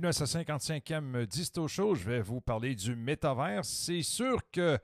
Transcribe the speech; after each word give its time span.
Bienvenue 0.00 0.10
à 0.10 0.26
ce 0.26 0.38
55e 0.38 1.26
Disto 1.26 1.66
Show. 1.66 1.96
Je 1.96 2.04
vais 2.04 2.20
vous 2.20 2.40
parler 2.40 2.76
du 2.76 2.94
métavers. 2.94 3.64
C'est 3.64 4.02
sûr 4.02 4.38
que 4.52 4.78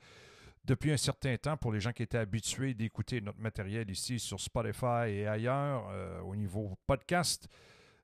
depuis 0.65 0.91
un 0.91 0.97
certain 0.97 1.37
temps, 1.37 1.57
pour 1.57 1.71
les 1.71 1.79
gens 1.79 1.93
qui 1.93 2.03
étaient 2.03 2.19
habitués 2.19 2.75
d'écouter 2.75 3.21
notre 3.21 3.39
matériel 3.39 3.89
ici 3.89 4.19
sur 4.19 4.41
Spotify 4.41 5.11
et 5.11 5.29
ailleurs 5.29 5.89
euh, 5.93 6.21
au 6.23 6.35
niveau 6.35 6.77
podcast, 6.89 7.47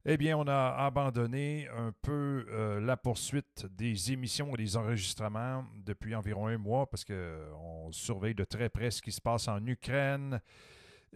eh 0.05 0.17
bien, 0.17 0.37
on 0.37 0.47
a 0.47 0.77
abandonné 0.87 1.67
un 1.77 1.93
peu 2.01 2.47
euh, 2.49 2.81
la 2.81 2.97
poursuite 2.97 3.67
des 3.73 4.13
émissions 4.13 4.55
et 4.55 4.59
des 4.59 4.77
enregistrements 4.77 5.67
depuis 5.85 6.15
environ 6.15 6.47
un 6.47 6.59
mois 6.59 6.89
parce 6.89 7.05
qu'on 7.05 7.91
surveille 7.91 8.37
de 8.37 8.45
très 8.45 8.69
près 8.69 8.93
ce 8.93 9.03
qui 9.03 9.11
se 9.11 9.21
passe 9.21 9.49
en 9.49 9.67
Ukraine. 9.67 10.41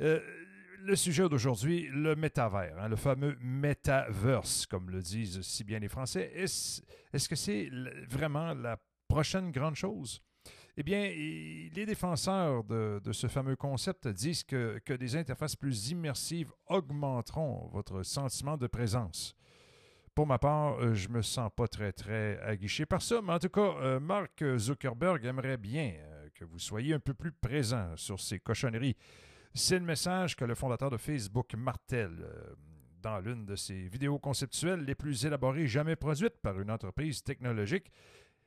Euh, 0.00 0.18
le 0.84 0.96
sujet 0.96 1.28
d'aujourd'hui, 1.28 1.88
le 1.92 2.14
métavers, 2.14 2.78
hein, 2.78 2.88
le 2.88 2.96
fameux 2.96 3.36
metaverse, 3.40 4.66
comme 4.66 4.90
le 4.90 5.00
disent 5.00 5.40
si 5.42 5.64
bien 5.64 5.78
les 5.78 5.88
Français. 5.88 6.30
Est-ce 6.34 7.28
que 7.28 7.36
c'est 7.36 7.70
vraiment 8.08 8.54
la 8.54 8.78
prochaine 9.08 9.50
grande 9.50 9.76
chose? 9.76 10.20
Eh 10.76 10.82
bien, 10.82 11.02
les 11.02 11.86
défenseurs 11.86 12.64
de, 12.64 13.00
ce 13.12 13.28
fameux 13.28 13.56
concept 13.56 14.08
disent 14.08 14.42
que, 14.42 14.80
que, 14.84 14.92
des 14.92 15.16
interfaces 15.16 15.54
plus 15.54 15.90
immersives 15.90 16.52
augmenteront 16.66 17.68
votre 17.72 18.02
sentiment 18.02 18.56
de 18.56 18.66
présence. 18.66 19.36
Pour 20.14 20.26
ma 20.26 20.38
part, 20.38 20.80
euh, 20.80 20.94
je 20.94 21.08
me 21.08 21.22
sens 21.22 21.50
pas 21.54 21.66
très, 21.66 21.92
très 21.92 22.38
aguiché 22.40 22.86
par 22.86 23.02
ça, 23.02 23.20
mais 23.22 23.32
en 23.32 23.38
tout 23.38 23.48
cas, 23.48 23.74
euh, 23.80 24.00
Mark 24.00 24.44
Zuckerberg 24.58 25.24
aimerait 25.24 25.56
bien 25.56 25.94
euh, 25.96 26.28
que 26.34 26.44
vous 26.44 26.58
soyez 26.58 26.94
un 26.94 27.00
peu 27.00 27.14
plus 27.14 27.32
présent 27.32 27.96
sur 27.96 28.20
ces 28.20 28.38
cochonneries. 28.38 28.96
C'est 29.56 29.78
le 29.78 29.84
message 29.84 30.34
que 30.34 30.44
le 30.44 30.56
fondateur 30.56 30.90
de 30.90 30.96
Facebook 30.96 31.54
martèle 31.54 32.18
euh, 32.22 32.54
dans 33.00 33.20
l'une 33.20 33.46
de 33.46 33.54
ses 33.54 33.86
vidéos 33.86 34.18
conceptuelles 34.18 34.80
les 34.80 34.96
plus 34.96 35.24
élaborées 35.26 35.68
jamais 35.68 35.94
produites 35.94 36.36
par 36.42 36.60
une 36.60 36.72
entreprise 36.72 37.22
technologique. 37.22 37.92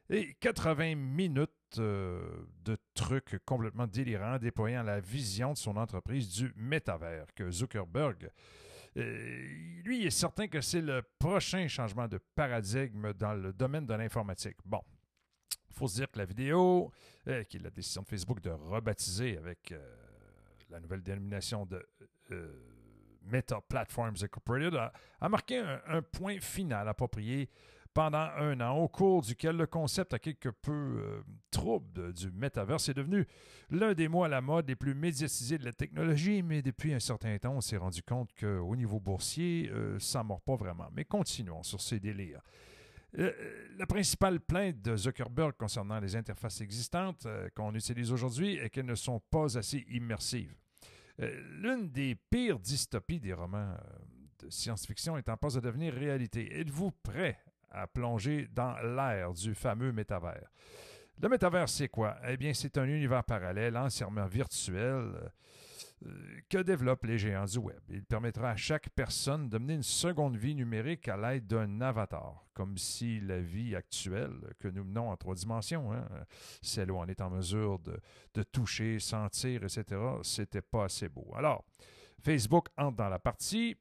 Et 0.10 0.34
80 0.42 0.96
minutes 0.96 1.52
euh, 1.78 2.46
de 2.66 2.78
trucs 2.94 3.40
complètement 3.46 3.88
délirants 3.88 4.38
déployant 4.38 4.84
la 4.84 5.00
vision 5.00 5.54
de 5.54 5.58
son 5.58 5.78
entreprise 5.78 6.30
du 6.30 6.52
métavers 6.58 7.34
que 7.34 7.50
Zuckerberg. 7.52 8.30
Euh, 8.98 9.82
lui, 9.86 10.06
est 10.06 10.10
certain 10.10 10.50
que 10.50 10.60
c'est 10.60 10.82
le 10.82 11.04
prochain 11.20 11.70
changement 11.70 12.10
de 12.10 12.20
paradigme 12.36 13.14
dans 13.14 13.34
le 13.34 13.54
domaine 13.54 13.86
de 13.86 13.94
l'informatique. 13.94 14.58
Bon, 14.66 14.82
il 15.70 15.74
faut 15.74 15.88
se 15.88 15.96
dire 15.96 16.12
que 16.12 16.20
la 16.20 16.26
vidéo, 16.26 16.92
qui 17.24 17.58
est 17.58 17.64
la 17.64 17.70
décision 17.70 18.02
de 18.02 18.08
Facebook 18.08 18.42
de 18.42 18.50
rebaptiser 18.50 19.38
avec 19.38 19.74
la 20.70 20.80
nouvelle 20.80 21.02
dénomination 21.02 21.66
de 21.66 21.86
euh, 22.32 22.48
Meta 23.24 23.62
Platforms 23.62 24.16
Incorporated, 24.22 24.76
a, 25.20 25.30
marqué 25.30 25.58
un, 25.88 26.02
point 26.02 26.40
final 26.40 26.88
approprié 26.88 27.50
pendant 27.94 28.30
un 28.38 28.62
an, 28.62 28.78
au 28.78 28.88
cours 28.88 29.22
duquel 29.22 29.58
le 29.58 29.66
concept 29.66 30.14
a 30.14 30.20
quelque 30.20 30.50
peu 30.50 30.72
euh, 30.72 31.24
trouble 31.50 32.14
du 32.14 32.32
métaverse 32.32 32.90
est 32.90 32.94
devenu 32.94 33.26
l'un 33.72 33.94
des 33.94 34.08
mots 34.08 34.24
à 34.24 34.28
la 34.28 34.40
mode 34.40 34.68
les 34.68 34.76
plus 34.76 34.94
médiatisés 34.94 35.58
de 35.58 35.66
la 35.66 35.74
technologie, 35.74 36.44
mais 36.44 36.62
depuis 36.62 36.94
un 36.94 37.00
certain 37.00 37.36
temps, 37.40 37.54
on 37.54 37.62
s'est 37.62 37.78
rendu 37.78 38.04
compte 38.04 38.30
qu'au 38.40 38.76
niveau 38.76 39.00
boursier, 39.00 39.70
euh, 39.74 39.98
ça 40.00 40.20
ne 40.20 40.26
mord 40.26 40.42
pas 40.42 40.56
vraiment. 40.56 40.88
Mais 40.94 41.06
continuons 41.06 41.64
sur 41.64 41.82
ces 41.82 42.00
délires. 42.00 42.42
La 43.18 43.86
principale 43.88 44.40
plainte 44.40 44.82
de 44.82 44.96
Zuckerberg 44.96 45.54
concernant 45.58 46.00
les 46.00 46.16
interfaces 46.16 46.62
existantes 46.62 47.28
qu'on 47.56 47.74
utilise 47.74 48.12
aujourd'hui 48.12 48.58
est 48.58 48.70
qu'elles 48.70 48.86
ne 48.86 48.96
sont 48.96 49.20
pas 49.20 49.58
assez 49.58 49.86
immersives. 49.90 50.54
Euh, 51.20 51.42
l'une 51.62 51.90
des 51.90 52.16
pires 52.16 52.60
dystopies 52.60 53.20
des 53.20 53.34
romans 53.34 53.74
euh, 53.74 54.46
de 54.46 54.50
science-fiction 54.50 55.18
est 55.18 55.30
en 55.30 55.38
passe 55.38 55.56
de 55.56 55.62
devenir 55.62 55.94
réalité. 55.94 56.60
Êtes-vous 56.60 56.92
prêt 56.92 57.40
à 57.72 57.88
plonger 57.88 58.48
dans 58.52 58.78
l'ère 58.82 59.34
du 59.34 59.56
fameux 59.56 59.92
métavers? 59.92 60.52
Le 61.20 61.28
métavers, 61.28 61.68
c'est 61.68 61.88
quoi? 61.88 62.18
Eh 62.28 62.38
bien, 62.38 62.54
c'est 62.54 62.78
un 62.78 62.86
univers 62.86 63.24
parallèle, 63.24 63.76
entièrement 63.76 64.28
virtuel, 64.28 65.16
euh, 65.16 65.30
que 66.50 66.60
développent 66.60 67.06
les 67.06 67.18
géants 67.18 67.46
du 67.46 67.58
web. 67.58 67.80
Il 67.90 68.04
permettra 68.04 68.52
à 68.52 68.56
chaque 68.56 68.90
personne 68.90 69.50
de 69.50 69.58
mener 69.58 69.76
une 69.76 69.84
seconde 69.84 70.38
vie 70.38 70.56
numérique 70.56 71.08
à 71.08 71.18
l'aide 71.18 71.48
d'un 71.48 71.82
avatar, 71.82 72.46
comme 72.54 72.78
si 72.78 73.20
la 73.20 73.40
vie 73.40 73.76
actuelle 73.76 74.54
que 74.60 74.68
nous 74.68 74.84
menons 74.84 75.10
en 75.10 75.18
trois 75.18 75.36
dimensions, 75.36 75.92
hein, 75.92 76.08
celle 76.62 76.92
où 76.92 76.98
on 76.98 77.06
est 77.06 77.22
en 77.22 77.30
mesure 77.30 77.80
de, 77.80 78.00
de 78.36 78.44
toucher, 78.44 79.00
sentir, 79.00 79.64
etc., 79.64 79.86
c'était 80.22 80.62
pas 80.62 80.86
assez 80.86 81.10
beau. 81.10 81.34
Alors, 81.36 81.66
Facebook 82.24 82.68
entre 82.78 82.98
dans 82.98 83.10
la 83.10 83.20
partie. 83.20 83.76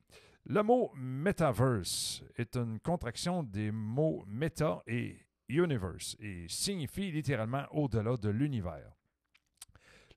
Le 0.48 0.62
mot 0.62 0.92
metaverse 0.94 2.22
est 2.36 2.56
une 2.56 2.78
contraction 2.78 3.42
des 3.42 3.72
mots 3.72 4.24
meta 4.28 4.82
et 4.86 5.18
universe 5.48 6.16
et 6.20 6.46
signifie 6.48 7.10
littéralement 7.10 7.64
au-delà 7.72 8.16
de 8.16 8.28
l'univers. 8.28 8.95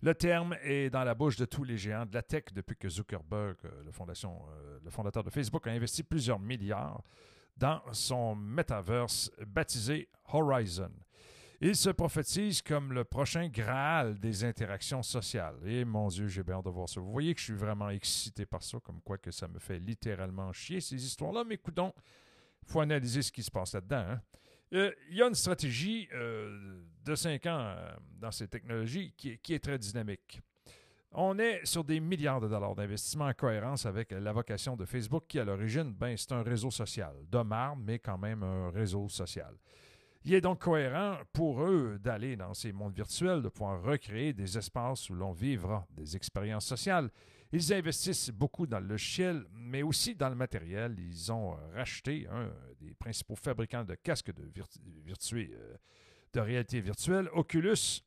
Le 0.02 0.16
terme 0.16 0.56
est 0.64 0.90
dans 0.90 1.04
la 1.04 1.14
bouche 1.14 1.36
de 1.36 1.44
tous 1.44 1.66
les 1.66 1.78
géants 1.78 2.06
de 2.06 2.14
la 2.14 2.22
tech 2.22 2.46
depuis 2.54 2.78
que 2.78 2.88
Zuckerberg, 2.88 3.58
euh, 3.66 3.70
euh, 3.84 4.80
le 4.84 4.90
fondateur 4.92 5.24
de 5.26 5.30
Facebook, 5.30 5.68
a 5.68 5.72
investi 5.72 6.04
plusieurs 6.04 6.40
milliards 6.40 7.04
dans 7.58 7.82
son 7.92 8.34
metaverse 8.34 9.30
baptisé 9.46 10.08
Horizon. 10.32 10.92
Il 11.60 11.76
se 11.76 11.90
prophétise 11.90 12.62
comme 12.62 12.94
le 12.94 13.04
prochain 13.04 13.50
Graal 13.50 14.18
des 14.18 14.46
interactions 14.46 15.04
sociales. 15.04 15.58
Et 15.66 15.84
mon 15.84 16.08
Dieu, 16.08 16.30
j'ai 16.30 16.44
bien 16.44 16.56
hâte 16.56 16.66
de 16.66 16.70
voir 16.70 16.88
ça. 16.88 17.02
Vous 17.02 17.12
voyez 17.12 17.34
que 17.34 17.42
je 17.42 17.46
suis 17.48 17.54
vraiment 17.54 17.90
excité 17.90 18.46
par 18.46 18.64
ça, 18.64 18.80
comme 18.80 19.02
quoi 19.02 19.18
que 19.18 19.32
ça 19.32 19.50
me 19.50 19.60
fait 19.60 19.80
littéralement 19.80 20.54
chier, 20.54 20.80
ces 20.80 20.96
histoires-là. 20.96 21.44
Mais 21.44 21.56
écoutons, 21.56 21.94
il 22.64 22.72
faut 22.72 22.80
analyser 22.80 23.22
ce 23.22 23.34
qui 23.34 23.44
se 23.44 23.52
passe 23.52 23.74
là-dedans. 23.74 24.06
Hein. 24.08 24.22
Euh, 24.74 24.92
il 25.10 25.18
y 25.18 25.22
a 25.22 25.28
une 25.28 25.36
stratégie 25.36 26.08
euh, 26.14 26.82
de 27.04 27.16
cinq 27.16 27.46
ans 27.48 27.60
euh, 27.60 27.92
dans 28.20 28.32
ces 28.32 28.48
technologies 28.48 29.14
qui, 29.18 29.54
est 29.54 29.64
très 29.64 29.80
dynamique. 29.80 30.42
On 31.12 31.40
est 31.40 31.66
sur 31.66 31.84
des 31.84 32.00
milliards 32.00 32.40
de 32.40 32.48
dollars 32.48 32.76
d'investissement 32.76 33.26
en 33.26 33.34
cohérence 33.34 33.88
avec 33.88 34.12
la 34.12 34.32
vocation 34.32 34.76
de 34.76 34.86
Facebook 34.86 35.24
qui, 35.28 35.40
à 35.40 35.44
l'origine, 35.44 35.92
ben, 35.92 36.16
c'est 36.16 36.34
un 36.34 36.44
réseau 36.44 36.70
social. 36.70 37.16
De 37.32 37.40
marbre, 37.40 37.82
mais 37.84 37.98
quand 37.98 38.20
même 38.20 38.44
un 38.44 38.70
réseau 38.70 39.10
social. 39.10 39.56
Il 40.24 40.36
est 40.36 40.42
donc 40.42 40.60
cohérent 40.60 41.18
pour 41.34 41.64
eux 41.64 41.98
d'aller 42.00 42.36
dans 42.36 42.54
ces 42.54 42.72
mondes 42.72 42.94
virtuels, 42.94 43.42
de 43.42 43.50
pouvoir 43.50 43.82
recréer 43.82 44.34
des 44.34 44.56
espaces 44.56 45.10
où 45.10 45.16
l'on 45.16 45.32
vivra 45.32 45.88
des 45.96 46.16
expériences 46.16 46.66
sociales 46.68 47.10
ils 47.52 47.74
investissent 47.74 48.30
beaucoup 48.30 48.68
dans 48.68 48.80
le 48.80 48.86
logiciel, 48.86 49.44
mais 49.52 49.82
aussi 49.82 50.14
dans 50.14 50.30
le 50.30 50.36
matériel. 50.36 50.96
Ils 51.00 51.32
ont 51.32 51.56
racheté 51.74 52.28
un 52.32 52.52
des 52.80 52.94
principaux 52.94 53.36
fabricants 53.36 53.84
de 53.84 53.96
casques 53.96 54.34
de, 54.34 54.44
euh, 55.34 55.78
de 56.34 56.40
réalité 56.40 56.82
virtuelle, 56.82 57.30
Oculus, 57.34 58.02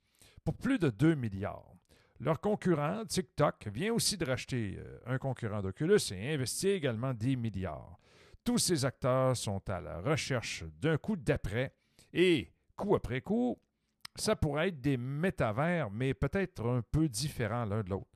pour 0.44 0.54
plus 0.54 0.78
de 0.78 0.90
2 0.90 1.14
milliards. 1.14 1.72
Leur 2.20 2.40
concurrent, 2.40 3.04
TikTok, 3.04 3.68
vient 3.72 3.92
aussi 3.92 4.16
de 4.16 4.24
racheter 4.24 4.76
euh, 4.78 4.98
un 5.06 5.18
concurrent 5.18 5.60
d'Oculus 5.60 6.12
et 6.12 6.34
investit 6.34 6.68
également 6.68 7.12
des 7.12 7.36
milliards. 7.36 7.98
Tous 8.44 8.58
ces 8.58 8.84
acteurs 8.84 9.36
sont 9.36 9.62
à 9.68 9.80
la 9.80 10.00
recherche 10.00 10.64
d'un 10.80 10.98
coup 10.98 11.16
d'après 11.16 11.74
et, 12.12 12.52
coup 12.76 12.94
après 12.94 13.20
coup, 13.20 13.58
ça 14.14 14.36
pourrait 14.36 14.68
être 14.68 14.80
des 14.80 14.96
métavers, 14.96 15.90
mais 15.90 16.14
peut-être 16.14 16.64
un 16.66 16.82
peu 16.82 17.08
différents 17.08 17.64
l'un 17.64 17.82
de 17.82 17.90
l'autre. 17.90 18.06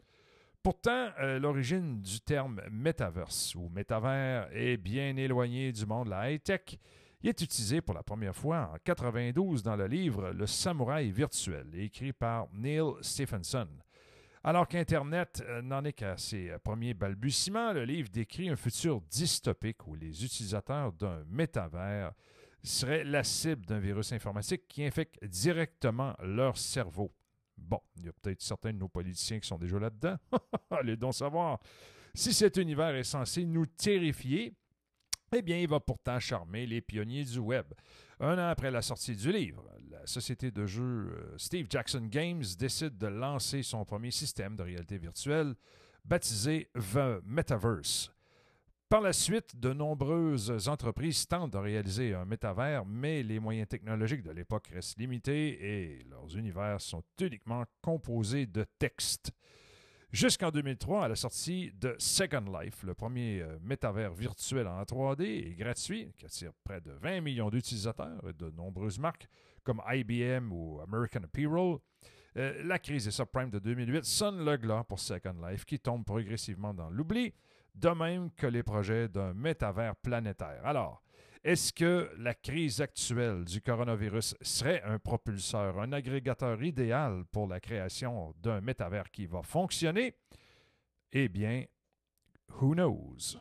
Pourtant, 0.67 1.11
euh, 1.21 1.39
l'origine 1.39 2.03
du 2.03 2.19
terme 2.19 2.61
metaverse 2.73 3.55
ou 3.55 3.69
métavers 3.69 4.49
est 4.51 4.77
bien 4.77 5.17
éloignée 5.17 5.71
du 5.71 5.87
monde 5.87 6.07
de 6.07 6.11
la 6.11 6.29
high-tech. 6.33 6.77
Il 7.23 7.29
est 7.29 7.41
utilisé 7.41 7.81
pour 7.81 7.95
la 7.95 8.03
première 8.03 8.35
fois 8.35 8.73
en 8.75 8.77
92 8.83 9.63
dans 9.63 9.77
le 9.77 9.87
livre 9.87 10.33
Le 10.33 10.45
samouraï 10.45 11.13
virtuel, 11.13 11.69
écrit 11.75 12.13
par 12.13 12.49
Neil 12.53 12.83
Stephenson. 13.01 13.69
Alors 14.43 14.67
qu'Internet 14.67 15.41
euh, 15.47 15.63
n'en 15.63 15.85
est 15.85 15.93
qu'à 15.93 16.17
ses 16.17 16.51
premiers 16.65 16.95
balbutiements, 16.95 17.73
le 17.73 17.85
livre 17.85 18.09
décrit 18.09 18.49
un 18.49 18.57
futur 18.57 19.01
dystopique 19.03 19.87
où 19.87 19.95
les 19.95 20.25
utilisateurs 20.25 20.93
d'un 20.95 21.23
métavers 21.29 22.11
seraient 22.65 23.05
la 23.05 23.23
cible 23.23 23.65
d'un 23.67 23.79
virus 23.79 24.13
informatique 24.13 24.67
qui 24.67 24.85
infecte 24.85 25.25
directement 25.25 26.17
leur 26.25 26.59
cerveau. 26.59 27.13
Bon, 27.67 27.81
il 27.97 28.07
y 28.07 28.09
a 28.09 28.13
peut-être 28.13 28.43
certains 28.43 28.73
de 28.73 28.79
nos 28.79 28.89
politiciens 28.89 29.41
qui 29.41 29.49
sont 29.49 29.59
déjà 29.59 29.79
là-dedans. 29.79 30.17
Allez 30.71 30.97
donc 30.97 31.15
savoir. 31.15 31.59
Si 32.15 32.33
cet 32.33 32.57
univers 32.57 32.95
est 32.95 33.05
censé 33.05 33.45
nous 33.45 33.67
terrifier, 33.67 34.55
eh 35.35 35.43
bien, 35.43 35.59
il 35.59 35.69
va 35.69 35.81
pourtant 35.81 36.19
charmer 36.21 36.67
les 36.67 36.81
pionniers 36.81 37.25
du 37.25 37.39
web. 37.39 37.67
Un 38.21 38.39
an 38.39 38.49
après 38.49 38.71
la 38.71 38.81
sortie 38.81 39.17
du 39.17 39.33
livre, 39.33 39.65
la 39.91 40.07
société 40.07 40.51
de 40.51 40.65
jeux 40.65 41.13
euh, 41.13 41.35
Steve 41.37 41.67
Jackson 41.69 42.07
Games 42.11 42.45
décide 42.59 42.97
de 42.97 43.09
lancer 43.09 43.63
son 43.63 43.85
premier 43.85 44.11
système 44.11 44.57
de 44.57 44.63
réalité 44.63 44.97
virtuelle 44.97 45.55
baptisé 46.05 46.71
The 46.75 47.21
Metaverse. 47.25 48.16
Par 48.89 49.01
la 49.01 49.13
suite, 49.13 49.57
de 49.57 49.73
nombreuses 49.73 50.69
entreprises 50.69 51.27
tentent 51.27 51.55
de 51.55 51.59
réaliser 51.59 52.15
un 52.15 52.25
métavers, 52.25 52.87
mais 52.87 53.25
les 53.25 53.41
moyens 53.41 53.67
technologiques 53.67 54.23
de 54.23 54.31
l'époque 54.31 54.69
restent 54.73 55.01
limités 55.01 55.59
et 55.61 56.05
leurs 56.09 56.37
univers 56.37 56.81
sont 56.81 57.03
uniquement 57.21 57.65
composés 57.83 58.47
de 58.47 58.65
textes. 58.79 59.33
jusqu'en 60.13 60.53
2003 60.53 61.07
à 61.07 61.09
la 61.09 61.17
sortie 61.17 61.73
de 61.73 61.97
Second 61.99 62.45
Life, 62.61 62.85
le 62.85 62.95
premier 62.95 63.41
euh, 63.41 63.59
métavers 63.61 64.15
virtuel 64.15 64.69
en 64.69 64.81
3D 64.85 65.25
et 65.25 65.57
gratuit 65.57 66.13
qui 66.17 66.25
attire 66.25 66.53
près 66.63 66.81
de 66.81 66.93
20 66.93 67.23
millions 67.23 67.51
d'utilisateurs 67.51 68.23
et 68.29 68.35
de 68.35 68.51
nombreuses 68.53 69.01
marques 69.01 69.27
comme 69.65 69.83
IBM 69.85 70.53
ou 70.53 70.81
American 70.81 71.25
Apparel. 71.25 71.79
Euh, 72.37 72.63
la 72.65 72.79
crise 72.79 73.07
des 73.07 73.11
subprimes 73.11 73.51
de 73.51 73.59
2008 73.59 74.05
sonne 74.05 74.45
le 74.45 74.57
glas 74.57 74.85
pour 74.85 75.01
Second 75.01 75.35
Life 75.45 75.65
qui 75.65 75.81
tombe 75.81 76.05
progressivement 76.05 76.73
dans 76.73 76.89
l'oubli, 76.89 77.35
de 77.77 77.91
même 77.91 78.31
que 78.33 78.47
les 78.47 78.63
projets 78.63 79.09
d'un 79.09 79.35
métavers 79.35 79.97
planétaire. 79.97 80.65
Alors, 80.65 81.03
est-ce 81.45 81.73
que 81.73 82.11
la 82.19 82.35
crise 82.35 82.81
actuelle 82.81 83.45
du 83.45 83.61
coronavirus 83.61 84.35
serait 84.41 84.83
un 84.83 84.99
propulseur, 84.99 85.79
un 85.79 85.93
agrégateur 85.93 86.61
idéal 86.63 87.25
pour 87.31 87.47
la 87.47 87.61
création 87.61 88.35
d'un 88.43 88.61
métavers 88.61 89.11
qui 89.11 89.27
va 89.27 89.43
fonctionner? 89.43 90.17
Eh 91.13 91.29
bien, 91.29 91.65
who 92.61 92.75
knows? 92.75 93.39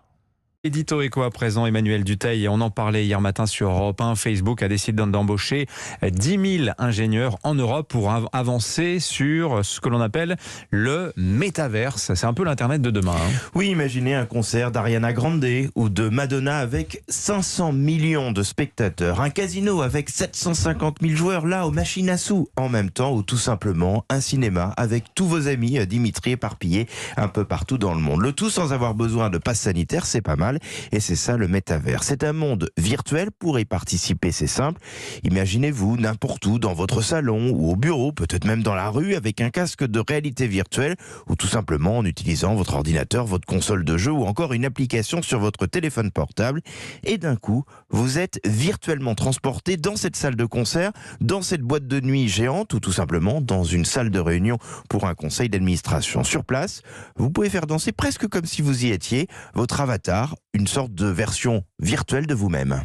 Édito 0.65 0.99
Eco 0.99 1.21
à 1.21 1.29
présent, 1.29 1.67
Emmanuel 1.67 2.03
Duteil, 2.03 2.49
on 2.49 2.59
en 2.59 2.71
parlait 2.71 3.05
hier 3.05 3.21
matin 3.21 3.45
sur 3.45 3.69
Europe 3.69 4.01
1, 4.01 4.15
Facebook 4.15 4.63
a 4.63 4.67
décidé 4.67 5.03
d'embaucher 5.05 5.67
10 6.01 6.57
000 6.63 6.69
ingénieurs 6.79 7.37
en 7.43 7.53
Europe 7.53 7.87
pour 7.87 8.11
avancer 8.33 8.99
sur 8.99 9.63
ce 9.63 9.79
que 9.79 9.89
l'on 9.89 10.01
appelle 10.01 10.37
le 10.71 11.13
métaverse. 11.17 12.15
C'est 12.15 12.25
un 12.25 12.33
peu 12.33 12.43
l'Internet 12.43 12.81
de 12.81 12.89
demain. 12.89 13.13
Hein. 13.15 13.31
Oui, 13.53 13.67
imaginez 13.67 14.15
un 14.15 14.25
concert 14.25 14.71
d'Ariana 14.71 15.13
Grande 15.13 15.45
ou 15.75 15.87
de 15.89 16.09
Madonna 16.09 16.57
avec 16.57 17.03
500 17.09 17.71
millions 17.71 18.31
de 18.31 18.41
spectateurs, 18.41 19.21
un 19.21 19.29
casino 19.29 19.83
avec 19.83 20.09
750 20.09 20.97
000 20.99 21.13
joueurs 21.13 21.45
là 21.45 21.67
aux 21.67 21.71
machines 21.71 22.09
à 22.09 22.17
sous, 22.17 22.49
en 22.55 22.69
même 22.69 22.89
temps 22.89 23.13
ou 23.13 23.21
tout 23.21 23.37
simplement 23.37 24.03
un 24.09 24.19
cinéma 24.19 24.73
avec 24.77 25.13
tous 25.13 25.27
vos 25.27 25.47
amis 25.47 25.77
euh, 25.77 25.85
Dimitri 25.85 26.31
éparpillés 26.31 26.87
un 27.17 27.27
peu 27.27 27.45
partout 27.45 27.77
dans 27.77 27.93
le 27.93 28.01
monde. 28.01 28.21
Le 28.21 28.31
tout 28.31 28.49
sans 28.49 28.73
avoir 28.73 28.95
besoin 28.95 29.29
de 29.29 29.37
passe 29.37 29.59
sanitaire, 29.59 30.07
c'est 30.07 30.21
pas 30.21 30.35
mal. 30.35 30.54
Et 30.91 30.99
c'est 30.99 31.15
ça 31.15 31.37
le 31.37 31.47
métavers. 31.47 32.03
C'est 32.03 32.23
un 32.23 32.33
monde 32.33 32.69
virtuel. 32.77 33.29
Pour 33.31 33.59
y 33.59 33.65
participer, 33.65 34.31
c'est 34.31 34.47
simple. 34.47 34.81
Imaginez-vous 35.23 35.97
n'importe 35.97 36.45
où, 36.45 36.59
dans 36.59 36.73
votre 36.73 37.01
salon 37.01 37.51
ou 37.51 37.71
au 37.71 37.75
bureau, 37.75 38.11
peut-être 38.11 38.45
même 38.45 38.63
dans 38.63 38.75
la 38.75 38.89
rue, 38.89 39.15
avec 39.15 39.41
un 39.41 39.49
casque 39.49 39.85
de 39.85 39.99
réalité 39.99 40.47
virtuelle 40.47 40.95
ou 41.27 41.35
tout 41.35 41.47
simplement 41.47 41.97
en 41.97 42.05
utilisant 42.05 42.55
votre 42.55 42.75
ordinateur, 42.75 43.25
votre 43.25 43.45
console 43.45 43.83
de 43.83 43.97
jeu 43.97 44.11
ou 44.11 44.23
encore 44.25 44.53
une 44.53 44.65
application 44.65 45.21
sur 45.21 45.39
votre 45.39 45.65
téléphone 45.65 46.11
portable. 46.11 46.61
Et 47.03 47.17
d'un 47.17 47.35
coup, 47.35 47.63
vous 47.89 48.19
êtes 48.19 48.39
virtuellement 48.45 49.15
transporté 49.15 49.77
dans 49.77 49.95
cette 49.95 50.15
salle 50.15 50.35
de 50.35 50.45
concert, 50.45 50.91
dans 51.21 51.41
cette 51.41 51.61
boîte 51.61 51.87
de 51.87 51.99
nuit 51.99 52.27
géante 52.27 52.73
ou 52.73 52.79
tout 52.79 52.91
simplement 52.91 53.41
dans 53.41 53.63
une 53.63 53.85
salle 53.85 54.09
de 54.09 54.19
réunion 54.19 54.57
pour 54.89 55.05
un 55.07 55.15
conseil 55.15 55.49
d'administration. 55.49 56.23
Sur 56.23 56.43
place, 56.43 56.81
vous 57.15 57.29
pouvez 57.29 57.49
faire 57.49 57.67
danser 57.67 57.91
presque 57.91 58.27
comme 58.27 58.45
si 58.45 58.61
vous 58.61 58.85
y 58.85 58.89
étiez 58.91 59.27
votre 59.53 59.81
avatar 59.81 60.35
une 60.55 60.67
sorte 60.67 60.93
de 60.93 61.07
version 61.07 61.65
virtuelle 61.79 62.27
de 62.27 62.33
vous-même. 62.33 62.81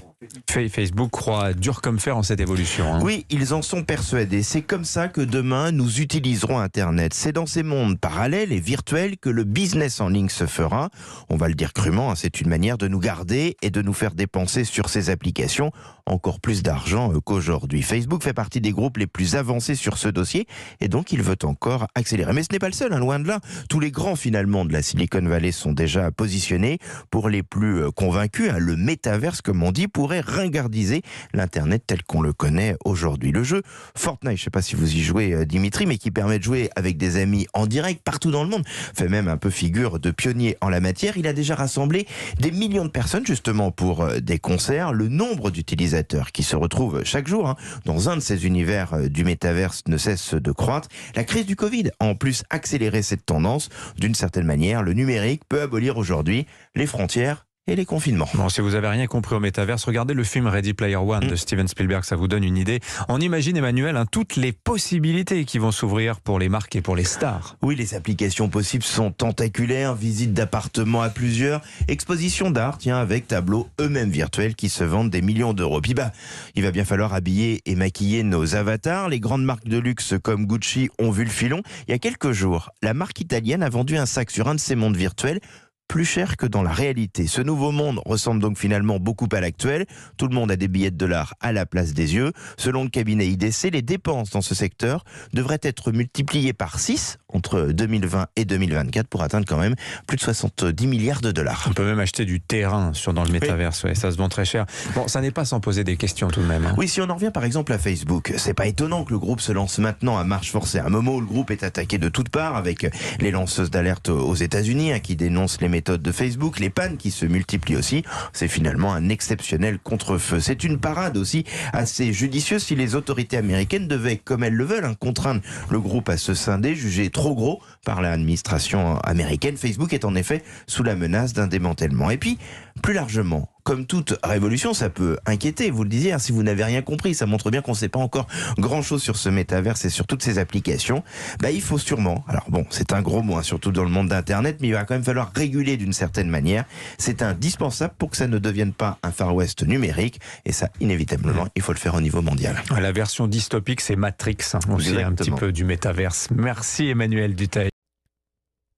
Facebook 0.49 1.11
croit 1.11 1.55
dur 1.55 1.81
comme 1.81 2.01
fer 2.01 2.17
en 2.17 2.25
cette 2.25 2.41
évolution. 2.41 2.93
Hein. 2.93 3.01
Oui, 3.03 3.27
ils 3.31 3.55
en 3.55 3.63
sont 3.63 3.85
persuadés. 3.85 4.43
C'est 4.43 4.61
comme 4.61 4.85
ça 4.85 5.07
que 5.07 5.21
demain 5.21 5.71
nous 5.71 6.01
utiliserons 6.01 6.59
Internet. 6.59 7.15
C'est 7.15 7.33
dans 7.33 7.47
ces 7.47 7.63
mondes 7.63 7.99
parallèles 7.99 8.53
et 8.53 8.59
virtuels 8.59 9.19
que 9.19 9.31
le 9.31 9.45
business 9.45 10.01
en 10.01 10.09
ligne 10.09 10.29
se 10.29 10.47
fera. 10.47 10.91
On 11.29 11.37
va 11.37 11.49
le 11.49 11.55
dire 11.55 11.73
crûment, 11.73 12.11
hein, 12.11 12.17
c'est 12.17 12.41
une 12.41 12.49
manière 12.49 12.77
de 12.77 12.89
nous 12.89 12.99
garder 12.99 13.57
et 13.63 13.71
de 13.71 13.83
nous 13.83 13.95
faire 13.95 14.15
dépenser 14.15 14.65
sur 14.65 14.89
ces 14.89 15.09
applications 15.09 15.71
encore 16.07 16.41
plus 16.41 16.63
d'argent 16.63 17.13
euh, 17.13 17.21
qu'aujourd'hui. 17.21 17.83
Facebook 17.83 18.23
fait 18.23 18.33
partie 18.33 18.61
des 18.61 18.73
groupes 18.73 18.97
les 18.97 19.07
plus 19.07 19.37
avancés 19.37 19.75
sur 19.75 19.99
ce 19.99 20.09
dossier 20.09 20.47
et 20.81 20.89
donc 20.89 21.13
il 21.13 21.23
veut 21.23 21.37
encore 21.45 21.87
accélérer. 21.95 22.33
Mais 22.33 22.43
ce 22.43 22.49
n'est 22.53 22.59
pas 22.59 22.69
le 22.69 22.75
seul, 22.75 22.93
hein, 22.93 22.99
loin 22.99 23.19
de 23.19 23.29
là. 23.29 23.41
Tous 23.69 23.81
les 23.81 23.91
grands 23.91 24.17
finalement 24.17 24.65
de 24.65 24.73
la 24.73 24.83
Silicon 24.83 25.23
Valley 25.23 25.53
sont 25.53 25.73
déjà 25.73 26.11
positionnés. 26.11 26.79
Pour 27.11 27.29
les 27.29 27.43
plus 27.43 27.83
euh, 27.83 27.91
convaincus, 27.91 28.51
le 28.57 28.77
métaverse 28.77 29.41
comme 29.43 29.63
on 29.63 29.73
dit 29.73 29.89
pourrait 29.89 30.21
ringardiser 30.21 31.03
l'Internet 31.33 31.85
tel 31.87 32.03
qu'on 32.03 32.23
le 32.23 32.33
connaît 32.33 32.77
aujourd'hui. 32.85 33.33
Le 33.33 33.43
jeu 33.43 33.63
Fortnite, 33.97 34.37
je 34.37 34.43
ne 34.43 34.45
sais 34.45 34.51
pas 34.51 34.63
si 34.63 34.77
vous 34.77 34.95
y 34.95 35.01
jouez 35.01 35.33
euh, 35.33 35.45
Dimitri, 35.45 35.87
mais 35.87 35.99
qui 35.99 36.11
permet 36.11 36.39
de 36.39 36.45
jouer 36.45 36.71
avec 36.77 36.97
des 36.97 37.17
amis 37.17 37.47
en 37.55 37.67
direct 37.67 38.03
partout 38.03 38.31
dans 38.31 38.45
le 38.45 38.51
monde, 38.51 38.65
fait 38.67 39.09
même 39.09 39.29
un 39.29 39.37
peu 39.37 39.51
figure 39.51 39.99
de 39.99 40.11
pionnier 40.11 40.57
en 40.61 40.69
la 40.69 40.81
matière. 40.81 41.17
Il 41.17 41.27
a 41.27 41.33
déjà 41.33 41.55
rassemblé 41.55 42.07
des 42.39 42.51
millions 42.51 42.85
de 42.85 42.91
personnes 42.91 43.27
justement 43.27 43.71
pour 43.71 44.07
des 44.21 44.39
concerts. 44.39 44.93
Le 44.93 45.09
nombre 45.09 45.51
d'utilisateurs 45.51 46.00
qui 46.33 46.43
se 46.43 46.57
retrouvent 46.57 47.05
chaque 47.05 47.29
jour 47.29 47.49
hein, 47.49 47.57
dans 47.85 48.09
un 48.09 48.17
de 48.17 48.21
ces 48.21 48.47
univers 48.47 48.95
euh, 48.95 49.09
du 49.09 49.25
métaverse 49.25 49.83
ne 49.89 49.97
cesse 49.97 50.35
de 50.35 50.53
croître. 50.53 50.89
La 51.15 51.25
crise 51.25 51.47
du 51.47 51.57
Covid 51.57 51.91
a 51.99 52.07
en 52.07 52.15
plus 52.15 52.43
accéléré 52.51 53.03
cette 53.03 53.27
tendance. 53.27 53.69
D'une 53.99 54.15
certaine 54.15 54.47
manière, 54.47 54.83
le 54.83 54.93
numérique 54.93 55.43
peut 55.49 55.63
abolir 55.63 55.97
aujourd'hui 55.97 56.47
les 56.75 56.87
frontières 56.87 57.47
et 57.71 57.77
les 57.77 57.85
confinements. 57.85 58.29
Bon, 58.35 58.49
si 58.49 58.61
vous 58.61 58.75
avez 58.75 58.89
rien 58.89 59.07
compris 59.07 59.37
au 59.37 59.41
métaverse, 59.41 59.85
regardez 59.85 60.13
le 60.13 60.25
film 60.25 60.49
Ready 60.49 60.75
Player 60.75 60.97
One 60.97 61.27
de 61.27 61.35
mm. 61.35 61.37
Steven 61.37 61.69
Spielberg, 61.69 62.05
ça 62.05 62.17
vous 62.17 62.27
donne 62.27 62.43
une 62.43 62.57
idée. 62.57 62.81
On 63.09 63.21
imagine, 63.21 63.57
Emmanuel, 63.57 63.97
hein, 63.97 64.07
toutes 64.11 64.35
les 64.35 64.53
possibilités 64.53 65.45
qui 65.45 65.59
vont 65.59 65.71
s'ouvrir 65.71 66.21
pour 66.21 66.41
les 66.41 66.49
marques 66.49 66.75
et 66.75 66.81
pour 66.81 66.97
les 66.97 67.05
stars. 67.05 67.57
Oui, 67.63 67.77
les 67.77 67.95
applications 67.95 68.49
possibles 68.49 68.83
sont 68.83 69.13
tentaculaires, 69.13 69.95
visites 69.95 70.33
d'appartements 70.33 71.03
à 71.03 71.11
plusieurs, 71.11 71.61
expositions 71.87 72.51
d'art, 72.51 72.79
tiens, 72.79 72.97
avec 72.97 73.29
tableaux 73.29 73.69
eux-mêmes 73.81 74.11
virtuels 74.11 74.57
qui 74.57 74.69
se 74.69 74.83
vendent 74.83 75.11
des 75.11 75.23
millions 75.23 75.53
d'euros. 75.53 75.81
Puis 75.81 75.95
bah, 75.95 76.11
il 76.57 76.65
va 76.65 76.73
bien 76.73 76.85
falloir 76.85 77.15
habiller 77.15 77.63
et 77.67 77.77
maquiller 77.77 78.25
nos 78.25 78.57
avatars. 78.57 79.09
Les 79.09 79.21
grandes 79.21 79.45
marques 79.45 79.69
de 79.69 79.79
luxe 79.79 80.15
comme 80.21 80.47
Gucci 80.47 80.91
ont 80.99 81.13
vu 81.13 81.23
le 81.23 81.31
filon. 81.31 81.63
Il 81.87 81.93
y 81.93 81.95
a 81.95 81.99
quelques 81.99 82.33
jours, 82.33 82.71
la 82.83 82.95
marque 82.95 83.21
italienne 83.21 83.63
a 83.63 83.69
vendu 83.69 83.97
un 83.97 84.07
sac 84.07 84.33
sur 84.33 84.49
un 84.49 84.57
de 84.57 84.61
ses 84.61 84.75
mondes 84.75 84.97
virtuels 84.97 85.41
plus 85.91 86.05
cher 86.05 86.37
que 86.37 86.47
dans 86.47 86.63
la 86.63 86.71
réalité. 86.71 87.27
Ce 87.27 87.43
nouveau 87.43 87.73
monde 87.73 88.01
ressemble 88.07 88.41
donc 88.41 88.57
finalement 88.57 89.01
beaucoup 89.01 89.27
à 89.33 89.41
l'actuel. 89.41 89.87
Tout 90.19 90.29
le 90.29 90.37
monde 90.37 90.53
a 90.53 90.55
des 90.55 90.69
billets 90.69 90.93
de 90.93 90.97
dollars 90.97 91.35
à 91.41 91.51
la 91.51 91.67
place 91.67 91.95
des 91.95 92.15
yeux. 92.15 92.31
Selon 92.57 92.85
le 92.85 92.91
cabinet 92.91 93.27
IDC, 93.27 93.73
les 93.73 93.83
dépenses 93.83 94.31
dans 94.31 94.41
ce 94.41 94.55
secteur 94.55 95.03
devraient 95.33 95.59
être 95.63 95.91
multipliées 95.91 96.53
par 96.53 96.79
6 96.79 97.19
entre 97.33 97.73
2020 97.73 98.27
et 98.37 98.45
2024 98.45 99.09
pour 99.09 99.25
atteindre 99.25 99.47
quand 99.49 99.59
même 99.59 99.75
plus 100.07 100.17
de 100.17 100.23
70 100.23 100.87
milliards 100.87 101.23
de 101.23 101.33
dollars. 101.33 101.67
On 101.69 101.73
peut 101.73 101.85
même 101.85 101.99
acheter 101.99 102.25
du 102.25 102.41
terrain 102.41 102.93
sur 102.93 103.13
dans 103.13 103.25
le 103.25 103.33
métaverse, 103.33 103.83
ouais, 103.83 103.97
ça 103.97 104.13
se 104.13 104.17
vend 104.17 104.29
très 104.29 104.45
cher. 104.45 104.67
Bon, 104.95 105.09
ça 105.09 105.21
n'est 105.21 105.33
pas 105.33 105.45
sans 105.45 105.59
poser 105.59 105.83
des 105.83 105.97
questions 105.97 106.29
tout 106.29 106.41
de 106.41 106.47
même. 106.47 106.67
Hein. 106.67 106.75
Oui, 106.77 106.87
si 106.87 107.01
on 107.01 107.11
en 107.11 107.15
revient 107.15 107.33
par 107.35 107.45
exemple 107.45 107.73
à 107.73 107.79
Facebook, 107.79 108.33
c'est 108.37 108.55
pas 108.55 108.67
étonnant 108.67 109.05
que 109.05 109.13
le 109.13 109.19
groupe 109.19 109.41
se 109.41 109.51
lance 109.51 109.79
maintenant 109.79 110.19
à 110.19 110.25
marche 110.25 110.53
forcée. 110.53 110.79
À 110.79 110.87
un 110.87 110.91
moment 110.91 111.17
où 111.17 111.21
le 111.21 111.27
groupe 111.27 111.51
est 111.51 111.65
attaqué 111.65 111.99
de 111.99 112.09
toutes 112.09 112.29
parts 112.29 112.55
avec 112.55 112.87
les 113.21 113.33
lanceuses 113.33 113.71
d'alerte 113.71 114.09
aux 114.09 114.37
États-Unis 114.37 114.93
hein, 114.93 115.01
qui 115.01 115.17
dénoncent 115.17 115.61
les 115.61 115.69
méthodes 115.81 116.03
de 116.03 116.13
Facebook, 116.13 116.61
les 116.61 116.69
pannes 116.69 116.99
qui 116.99 117.11
se 117.11 117.25
multiplient 117.25 117.77
aussi. 117.77 118.05
C'est 118.35 118.49
finalement 118.49 118.93
un 118.93 119.09
exceptionnel 119.09 119.79
contre-feu. 119.79 120.39
C'est 120.39 120.63
une 120.63 120.79
parade 120.79 121.17
aussi 121.17 121.47
assez 121.73 122.13
judicieuse 122.13 122.63
si 122.63 122.77
les 122.77 122.97
autorités 122.97 123.39
américaines 123.39 123.89
devaient, 123.89 124.19
comme 124.19 124.45
elles 124.45 124.53
le 124.53 124.67
veulent, 124.67 124.85
hein, 124.85 124.95
contraindre 124.95 125.41
le 125.71 125.81
groupe 125.81 126.11
à 126.11 126.19
se 126.19 126.35
scinder, 126.35 126.75
jugé 126.75 127.09
trop 127.09 127.35
gros 127.35 127.63
par 127.87 128.03
l'administration 128.03 128.99
américaine. 128.99 129.57
Facebook 129.57 129.95
est 129.95 130.05
en 130.05 130.15
effet 130.15 130.43
sous 130.67 130.83
la 130.83 130.97
menace 130.97 131.33
d'un 131.33 131.47
démantèlement. 131.47 132.11
Et 132.11 132.19
puis, 132.19 132.37
plus 132.83 132.93
largement, 132.93 133.49
comme 133.63 133.87
toute 133.87 134.19
révolution, 134.23 134.75
ça 134.75 134.91
peut 134.91 135.19
inquiéter. 135.27 135.71
Vous 135.71 135.83
le 135.83 135.89
disiez, 135.89 136.13
hein, 136.13 136.19
si 136.19 136.33
vous 136.33 136.43
n'avez 136.43 136.65
rien 136.65 136.83
compris, 136.83 137.15
ça 137.15 137.27
montre 137.27 137.51
bien 137.51 137.63
qu'on 137.63 137.73
ne 137.73 137.77
sait 137.77 137.89
pas 137.89 137.99
encore 137.99 138.27
grand-chose 138.59 139.03
sur 139.03 139.17
ce 139.17 139.29
métaverse 139.29 139.85
et 139.85 139.91
sur 139.91 140.07
toutes 140.07 140.23
ces 140.23 140.39
applications. 140.39 141.03
Bah, 141.41 141.51
il 141.51 141.63
faut 141.63 141.79
sûrement, 141.79 142.25
alors 142.29 142.45
bon, 142.49 142.67
c'est 142.71 142.93
un 142.93 143.03
gros 143.03 143.23
mot, 143.23 143.37
hein, 143.37 143.43
surtout 143.43 143.73
dans 143.73 143.85
le 143.85 143.91
monde 143.91 144.09
d'Internet, 144.09 144.59
mais 144.61 144.69
il 144.69 144.75
va 144.75 144.85
quand 144.85 144.95
même 144.95 145.05
falloir 145.05 145.33
réguler 145.35 145.77
d'une 145.77 145.93
certaine 145.93 146.29
manière. 146.29 146.65
C'est 146.99 147.23
indispensable 147.23 147.95
pour 147.99 148.11
que 148.11 148.17
ça 148.17 148.27
ne 148.27 148.39
devienne 148.39 148.73
pas 148.73 148.99
un 149.03 149.11
Far 149.11 149.35
West 149.35 149.63
numérique, 149.67 150.21
et 150.45 150.53
ça, 150.53 150.71
inévitablement, 150.81 151.49
il 151.55 151.63
faut 151.63 151.73
le 151.73 151.79
faire 151.79 151.95
au 151.95 152.01
niveau 152.01 152.23
mondial. 152.23 152.57
La 152.79 152.93
version 152.93 153.27
dystopique, 153.27 153.81
c'est 153.81 153.97
Matrix, 153.97 154.39
hein, 154.55 154.61
aussi 154.73 154.97
un 154.97 155.13
petit 155.13 155.31
peu 155.31 155.53
du 155.53 155.65
métaverse. 155.65 156.29
Merci 156.35 156.89
Emmanuel 156.89 157.35
Dutail. 157.35 157.71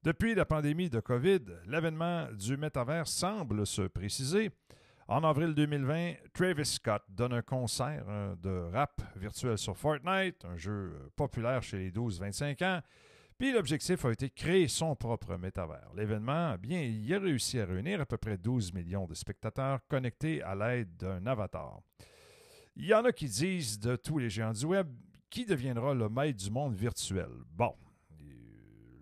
Depuis 0.05 0.35
la 0.35 0.45
pandémie 0.45 0.91
de 0.91 0.99
COVID, 0.99 1.43
l'avènement 1.69 2.27
du 2.37 2.57
métavers 2.57 3.07
semble 3.07 3.65
se 3.65 3.83
préciser. 3.83 4.51
En 5.13 5.25
avril 5.25 5.55
2020, 5.55 6.15
Travis 6.33 6.65
Scott 6.65 7.03
donne 7.11 7.35
un 7.35 7.43
concert 7.43 8.07
euh, 8.09 8.35
de 8.37 8.73
rap 8.73 9.03
virtuel 9.15 9.59
sur 9.59 9.77
Fortnite, 9.77 10.43
un 10.47 10.57
jeu 10.57 10.73
euh, 10.73 11.11
populaire 11.15 11.63
chez 11.63 11.77
les 11.77 11.91
12-25 11.91 12.65
ans. 12.65 12.81
Puis 13.37 13.53
l'objectif 13.53 14.07
a 14.07 14.13
été 14.13 14.29
de 14.29 14.33
créer 14.33 14.69
son 14.69 14.97
propre 14.97 15.37
métavers. 15.37 15.91
L'événement, 15.95 16.57
bien, 16.57 16.81
il 16.81 17.13
a 17.13 17.19
réussi 17.19 17.61
à 17.61 17.67
réunir 17.67 18.01
à 18.01 18.07
peu 18.07 18.17
près 18.17 18.39
12 18.39 18.73
millions 18.73 19.05
de 19.05 19.13
spectateurs 19.13 19.81
connectés 19.87 20.43
à 20.43 20.55
l'aide 20.55 20.97
d'un 20.97 21.27
avatar. 21.27 21.83
Il 22.75 22.87
y 22.87 22.95
en 22.95 23.05
a 23.05 23.13
qui 23.13 23.27
disent 23.27 23.79
de 23.79 23.97
tous 23.97 24.17
les 24.17 24.31
géants 24.31 24.55
du 24.55 24.65
web 24.65 24.89
qui 25.29 25.45
deviendra 25.45 25.93
le 25.93 26.09
maître 26.09 26.43
du 26.43 26.51
monde 26.51 26.75
virtuel? 26.75 27.29
Bon, 27.51 27.75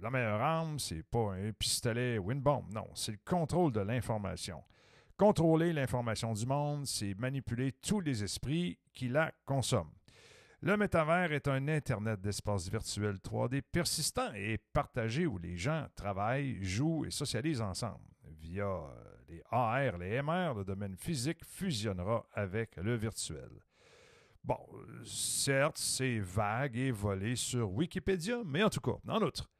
la 0.03 0.11
meilleure 0.11 0.41
arme, 0.41 0.81
c'est 0.81 1.05
pas 1.05 1.35
un 1.35 1.53
pistolet 1.53 2.19
Windbomb. 2.19 2.65
Non, 2.73 2.89
c'est 2.97 3.13
le 3.13 3.21
contrôle 3.25 3.71
de 3.71 3.81
l'information. 3.81 4.65
Contrôler 5.21 5.75
l'information 5.75 6.33
du 6.33 6.47
monde, 6.47 6.87
c'est 6.87 7.13
manipuler 7.19 7.73
tous 7.73 8.01
les 8.01 8.25
esprits 8.25 8.79
qui 8.95 9.07
la 9.07 9.31
consomment. 9.45 9.93
Le 10.63 10.79
métavers 10.79 11.31
est 11.35 11.47
un 11.47 11.69
Internet 11.69 12.23
d'espace 12.23 12.71
virtuel 12.71 13.17
3D 13.17 13.61
persistant 13.61 14.33
et 14.35 14.57
partagé 14.57 15.27
où 15.27 15.37
les 15.37 15.59
gens 15.59 15.87
travaillent, 15.95 16.57
jouent 16.65 17.05
et 17.05 17.11
socialisent 17.11 17.61
ensemble. 17.61 18.01
Via 18.41 18.81
les 19.29 19.43
AR, 19.51 19.99
les 19.99 20.23
MR, 20.23 20.55
le 20.55 20.65
domaine 20.65 20.97
physique 20.97 21.45
fusionnera 21.45 22.25
avec 22.33 22.77
le 22.77 22.95
virtuel. 22.95 23.51
Bon, 24.43 24.57
certes, 25.05 25.77
c'est 25.77 26.19
vague 26.19 26.79
et 26.79 26.93
volé 26.93 27.37
sur 27.37 27.71
Wikipédia, 27.71 28.39
mais 28.47 28.63
en 28.63 28.71
tout 28.71 28.81
cas, 28.81 28.97
en 29.07 29.21
outre, 29.21 29.51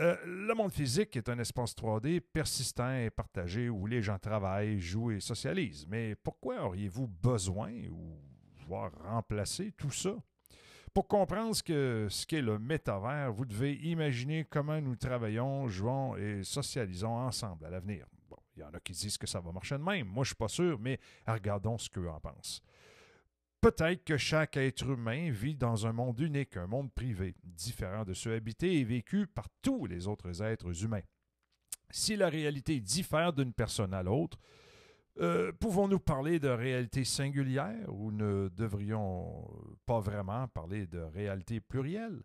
euh, 0.00 0.16
le 0.24 0.54
monde 0.54 0.72
physique 0.72 1.16
est 1.16 1.28
un 1.28 1.38
espace 1.38 1.74
3D 1.74 2.20
persistant 2.20 2.94
et 2.94 3.10
partagé 3.10 3.68
où 3.68 3.86
les 3.86 4.00
gens 4.00 4.18
travaillent, 4.18 4.78
jouent 4.78 5.10
et 5.10 5.20
socialisent. 5.20 5.86
Mais 5.88 6.14
pourquoi 6.14 6.62
auriez-vous 6.64 7.08
besoin 7.08 7.72
ou 7.90 8.16
voire 8.66 8.92
remplacer 9.04 9.72
tout 9.76 9.90
ça? 9.90 10.14
Pour 10.94 11.06
comprendre 11.06 11.54
ce 11.54 12.26
qu'est 12.26 12.40
le 12.40 12.58
métavers, 12.58 13.32
vous 13.32 13.44
devez 13.44 13.74
imaginer 13.74 14.44
comment 14.44 14.80
nous 14.80 14.96
travaillons, 14.96 15.68
jouons 15.68 16.16
et 16.16 16.42
socialisons 16.42 17.16
ensemble 17.16 17.66
à 17.66 17.70
l'avenir. 17.70 18.06
Bon, 18.30 18.38
il 18.56 18.60
y 18.60 18.64
en 18.64 18.70
a 18.70 18.80
qui 18.80 18.92
disent 18.92 19.18
que 19.18 19.26
ça 19.26 19.40
va 19.40 19.52
marcher 19.52 19.76
de 19.76 19.82
même. 19.82 20.06
Moi, 20.06 20.24
je 20.24 20.30
ne 20.30 20.34
suis 20.34 20.34
pas 20.34 20.48
sûr, 20.48 20.78
mais 20.78 20.98
regardons 21.26 21.76
ce 21.76 21.90
qu'eux 21.90 22.08
en 22.08 22.20
pensent. 22.20 22.62
Peut-être 23.60 24.04
que 24.04 24.16
chaque 24.16 24.56
être 24.56 24.88
humain 24.88 25.30
vit 25.30 25.56
dans 25.56 25.86
un 25.86 25.92
monde 25.92 26.20
unique, 26.20 26.56
un 26.56 26.68
monde 26.68 26.92
privé, 26.92 27.34
différent 27.42 28.04
de 28.04 28.14
ceux 28.14 28.34
habités 28.34 28.78
et 28.78 28.84
vécu 28.84 29.26
par 29.26 29.48
tous 29.62 29.86
les 29.86 30.06
autres 30.06 30.42
êtres 30.42 30.84
humains. 30.84 31.02
Si 31.90 32.14
la 32.14 32.28
réalité 32.28 32.80
diffère 32.80 33.32
d'une 33.32 33.52
personne 33.52 33.94
à 33.94 34.02
l'autre, 34.02 34.38
euh, 35.20 35.50
pouvons-nous 35.58 35.98
parler 35.98 36.38
de 36.38 36.48
réalité 36.48 37.02
singulière 37.02 37.92
ou 37.92 38.12
ne 38.12 38.48
devrions 38.48 39.50
pas 39.86 39.98
vraiment 39.98 40.46
parler 40.46 40.86
de 40.86 41.00
réalité 41.00 41.60
plurielle? 41.60 42.22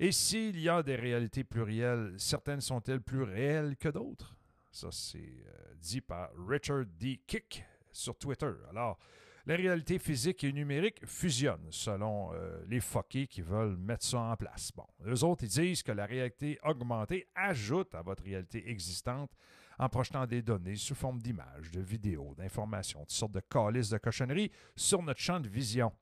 Et 0.00 0.10
s'il 0.10 0.58
y 0.58 0.68
a 0.68 0.82
des 0.82 0.96
réalités 0.96 1.44
plurielles, 1.44 2.14
certaines 2.18 2.60
sont-elles 2.60 3.00
plus 3.02 3.22
réelles 3.22 3.76
que 3.76 3.88
d'autres? 3.88 4.36
Ça, 4.72 4.88
c'est 4.90 5.18
euh, 5.18 5.74
dit 5.76 6.00
par 6.00 6.30
Richard 6.48 6.86
D. 6.98 7.22
Kick 7.28 7.64
sur 7.92 8.18
Twitter. 8.18 8.50
Alors, 8.70 8.98
la 9.46 9.56
réalité 9.56 9.98
physique 9.98 10.42
et 10.44 10.52
numérique 10.52 11.04
fusionnent, 11.04 11.68
selon 11.70 12.32
euh, 12.32 12.64
les 12.66 12.80
fuckers 12.80 13.28
qui 13.28 13.42
veulent 13.42 13.76
mettre 13.76 14.04
ça 14.04 14.18
en 14.18 14.36
place. 14.36 14.70
Bon, 14.74 14.86
eux 15.06 15.22
autres, 15.24 15.44
ils 15.44 15.50
disent 15.50 15.82
que 15.82 15.92
la 15.92 16.06
réalité 16.06 16.58
augmentée 16.64 17.26
ajoute 17.34 17.94
à 17.94 18.02
votre 18.02 18.22
réalité 18.22 18.68
existante 18.70 19.30
en 19.78 19.88
projetant 19.88 20.26
des 20.26 20.40
données 20.40 20.76
sous 20.76 20.94
forme 20.94 21.20
d'images, 21.20 21.70
de 21.70 21.80
vidéos, 21.80 22.34
d'informations, 22.36 23.00
toutes 23.00 23.10
sortes 23.10 23.32
de 23.32 23.40
calices 23.40 23.90
de 23.90 23.98
cochonneries 23.98 24.50
sur 24.76 25.02
notre 25.02 25.20
champ 25.20 25.40
de 25.40 25.48
vision. 25.48 25.92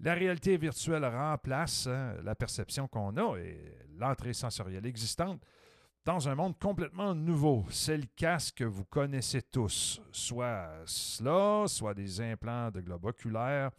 La 0.00 0.14
réalité 0.14 0.56
virtuelle 0.56 1.04
remplace 1.04 1.86
hein, 1.86 2.16
la 2.24 2.34
perception 2.34 2.88
qu'on 2.88 3.16
a 3.16 3.38
et 3.38 3.56
l'entrée 3.96 4.32
sensorielle 4.32 4.84
existante 4.84 5.40
dans 6.04 6.28
un 6.28 6.34
monde 6.34 6.58
complètement 6.58 7.14
nouveau. 7.14 7.64
C'est 7.70 7.96
le 7.96 8.06
casque 8.16 8.58
que 8.58 8.64
vous 8.64 8.84
connaissez 8.84 9.42
tous, 9.42 10.00
soit 10.10 10.68
cela, 10.84 11.64
soit 11.68 11.94
des 11.94 12.20
implants 12.20 12.70
de 12.70 12.80
globe 12.80 13.04
oculaire. 13.04 13.70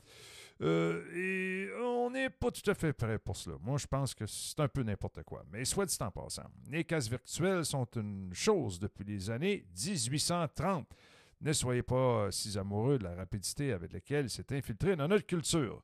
Euh, 0.61 1.03
et 1.13 1.69
on 1.81 2.09
n'est 2.11 2.29
pas 2.29 2.51
tout 2.51 2.69
à 2.69 2.73
fait 2.73 2.93
prêt 2.93 3.19
pour 3.19 3.35
cela. 3.35 3.57
Moi, 3.61 3.77
je 3.77 3.87
pense 3.87 4.13
que 4.13 4.25
c'est 4.25 4.59
un 4.59 4.67
peu 4.67 4.83
n'importe 4.83 5.23
quoi. 5.23 5.43
Mais 5.51 5.65
soit 5.65 5.85
dit 5.85 5.97
en 5.99 6.11
passant, 6.11 6.49
les 6.69 6.85
casques 6.85 7.09
virtuels 7.09 7.65
sont 7.65 7.87
une 7.95 8.33
chose 8.33 8.79
depuis 8.79 9.03
les 9.03 9.29
années 9.29 9.65
1830. 9.75 10.87
Ne 11.41 11.51
soyez 11.51 11.83
pas 11.83 12.31
si 12.31 12.57
amoureux 12.57 12.97
de 12.97 13.03
la 13.03 13.15
rapidité 13.15 13.73
avec 13.73 13.91
laquelle 13.91 14.29
c'est 14.29 14.49
infiltré 14.53 14.95
dans 14.95 15.09
notre 15.09 15.25
culture. 15.25 15.83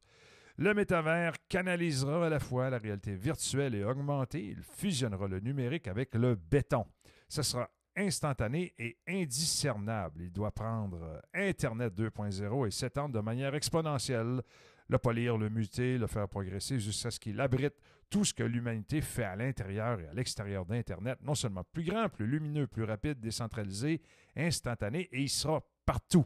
Le 0.61 0.73
métavers 0.73 1.35
canalisera 1.47 2.25
à 2.25 2.29
la 2.29 2.41
fois 2.41 2.69
la 2.69 2.79
réalité 2.79 3.15
virtuelle 3.15 3.75
et 3.75 3.85
augmentée. 3.85 4.43
Il 4.43 4.61
fusionnera 4.61 5.25
le 5.25 5.39
numérique 5.39 5.87
avec 5.87 6.13
le 6.15 6.35
béton. 6.35 6.85
Ce 7.29 7.43
sera 7.43 7.69
instantané 7.95 8.73
et 8.77 8.97
indiscernable. 9.07 10.23
Il 10.23 10.33
doit 10.33 10.51
prendre 10.51 11.21
Internet 11.33 11.93
2.0 11.97 12.67
et 12.67 12.71
s'étendre 12.71 13.15
de 13.15 13.21
manière 13.21 13.55
exponentielle, 13.55 14.41
le 14.89 14.97
polir, 14.97 15.37
le 15.37 15.47
muter, 15.47 15.97
le 15.97 16.07
faire 16.07 16.27
progresser 16.27 16.77
jusqu'à 16.77 17.09
ce 17.09 17.21
qu'il 17.21 17.39
abrite 17.39 17.75
tout 18.09 18.25
ce 18.25 18.33
que 18.33 18.43
l'humanité 18.43 18.99
fait 18.99 19.23
à 19.23 19.37
l'intérieur 19.37 20.01
et 20.01 20.07
à 20.07 20.13
l'extérieur 20.13 20.65
d'Internet, 20.65 21.19
non 21.21 21.35
seulement 21.35 21.63
plus 21.71 21.85
grand, 21.85 22.09
plus 22.09 22.27
lumineux, 22.27 22.67
plus 22.67 22.83
rapide, 22.83 23.21
décentralisé, 23.21 24.01
instantané, 24.35 25.07
et 25.13 25.21
il 25.21 25.29
sera 25.29 25.63
partout. 25.85 26.25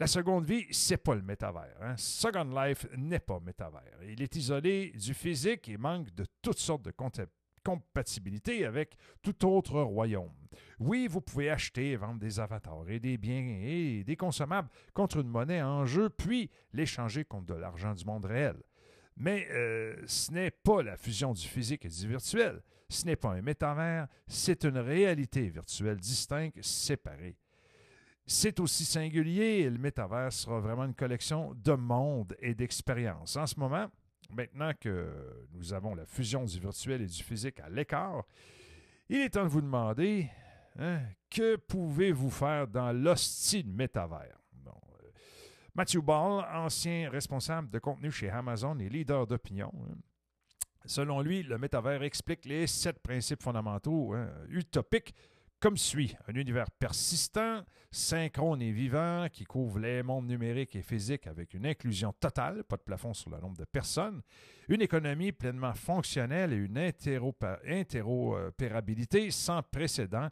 La 0.00 0.06
seconde 0.06 0.46
vie, 0.46 0.66
c'est 0.70 0.96
pas 0.96 1.14
le 1.14 1.20
métavers. 1.20 1.76
Hein. 1.82 1.94
Second 1.98 2.44
Life 2.44 2.86
n'est 2.96 3.18
pas 3.18 3.38
métavers. 3.38 4.02
Il 4.08 4.22
est 4.22 4.34
isolé 4.34 4.92
du 4.92 5.12
physique 5.12 5.68
et 5.68 5.76
manque 5.76 6.10
de 6.14 6.24
toutes 6.40 6.58
sortes 6.58 6.86
de 6.86 6.94
compatibilité 7.62 8.64
avec 8.64 8.96
tout 9.20 9.46
autre 9.46 9.78
royaume. 9.82 10.32
Oui, 10.78 11.06
vous 11.06 11.20
pouvez 11.20 11.50
acheter 11.50 11.90
et 11.90 11.96
vendre 11.96 12.18
des 12.18 12.40
avatars 12.40 12.88
et 12.88 12.98
des 12.98 13.18
biens 13.18 13.60
et 13.62 14.02
des 14.02 14.16
consommables 14.16 14.70
contre 14.94 15.18
une 15.18 15.28
monnaie 15.28 15.60
en 15.60 15.84
jeu, 15.84 16.08
puis 16.08 16.50
l'échanger 16.72 17.26
contre 17.26 17.52
de 17.52 17.60
l'argent 17.60 17.92
du 17.92 18.06
monde 18.06 18.24
réel. 18.24 18.56
Mais 19.18 19.48
euh, 19.50 20.02
ce 20.06 20.32
n'est 20.32 20.50
pas 20.50 20.82
la 20.82 20.96
fusion 20.96 21.34
du 21.34 21.46
physique 21.46 21.84
et 21.84 21.90
du 21.90 22.08
virtuel. 22.08 22.62
Ce 22.88 23.04
n'est 23.04 23.16
pas 23.16 23.32
un 23.32 23.42
métavers, 23.42 24.08
c'est 24.26 24.64
une 24.64 24.78
réalité 24.78 25.50
virtuelle 25.50 25.98
distincte, 25.98 26.62
séparée. 26.62 27.36
C'est 28.32 28.60
aussi 28.60 28.84
singulier 28.84 29.68
le 29.68 29.76
métavers 29.76 30.32
sera 30.32 30.60
vraiment 30.60 30.84
une 30.84 30.94
collection 30.94 31.52
de 31.52 31.72
mondes 31.72 32.36
et 32.38 32.54
d'expériences. 32.54 33.34
En 33.34 33.44
ce 33.44 33.58
moment, 33.58 33.88
maintenant 34.30 34.70
que 34.80 35.12
nous 35.52 35.72
avons 35.72 35.96
la 35.96 36.06
fusion 36.06 36.44
du 36.44 36.60
virtuel 36.60 37.02
et 37.02 37.06
du 37.06 37.24
physique 37.24 37.58
à 37.58 37.68
l'écart, 37.68 38.22
il 39.08 39.18
est 39.18 39.30
temps 39.30 39.42
de 39.42 39.48
vous 39.48 39.60
demander 39.60 40.30
hein, 40.78 41.00
que 41.28 41.56
pouvez-vous 41.56 42.30
faire 42.30 42.68
dans 42.68 42.92
l'hostie 42.92 43.64
métavers? 43.64 44.38
Euh, 44.64 44.70
Matthew 45.74 45.98
Ball, 45.98 46.46
ancien 46.54 47.10
responsable 47.10 47.68
de 47.68 47.80
contenu 47.80 48.12
chez 48.12 48.30
Amazon 48.30 48.78
et 48.78 48.88
leader 48.88 49.26
d'opinion, 49.26 49.72
hein, 49.74 49.96
selon 50.86 51.20
lui, 51.20 51.42
le 51.42 51.58
métavers 51.58 52.04
explique 52.04 52.44
les 52.44 52.68
sept 52.68 53.00
principes 53.00 53.42
fondamentaux 53.42 54.14
hein, 54.14 54.28
utopiques 54.50 55.16
comme 55.60 55.76
suit. 55.76 56.16
Un 56.26 56.34
univers 56.34 56.70
persistant, 56.70 57.62
synchrone 57.90 58.62
et 58.62 58.72
vivant 58.72 59.26
qui 59.30 59.44
couvre 59.44 59.78
les 59.78 60.02
mondes 60.02 60.26
numériques 60.26 60.74
et 60.74 60.82
physiques 60.82 61.26
avec 61.26 61.52
une 61.54 61.66
inclusion 61.66 62.12
totale, 62.12 62.64
pas 62.64 62.76
de 62.76 62.82
plafond 62.82 63.12
sur 63.12 63.30
le 63.30 63.38
nombre 63.38 63.58
de 63.58 63.64
personnes, 63.64 64.22
une 64.68 64.80
économie 64.80 65.32
pleinement 65.32 65.74
fonctionnelle 65.74 66.52
et 66.52 66.56
une 66.56 66.78
interopérabilité 66.78 69.30
sans 69.30 69.62
précédent. 69.62 70.28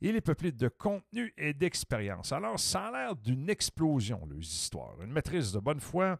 Il 0.00 0.16
est 0.16 0.20
peuplé 0.20 0.50
de 0.50 0.66
contenu 0.66 1.32
et 1.38 1.54
d'expérience. 1.54 2.32
Alors, 2.32 2.58
ça 2.58 2.86
a 2.86 2.90
l'air 2.90 3.14
d'une 3.14 3.48
explosion, 3.48 4.26
les 4.28 4.40
histoires. 4.40 5.00
Une 5.00 5.12
maîtrise 5.12 5.52
de 5.52 5.60
bonne 5.60 5.78
foi, 5.78 6.18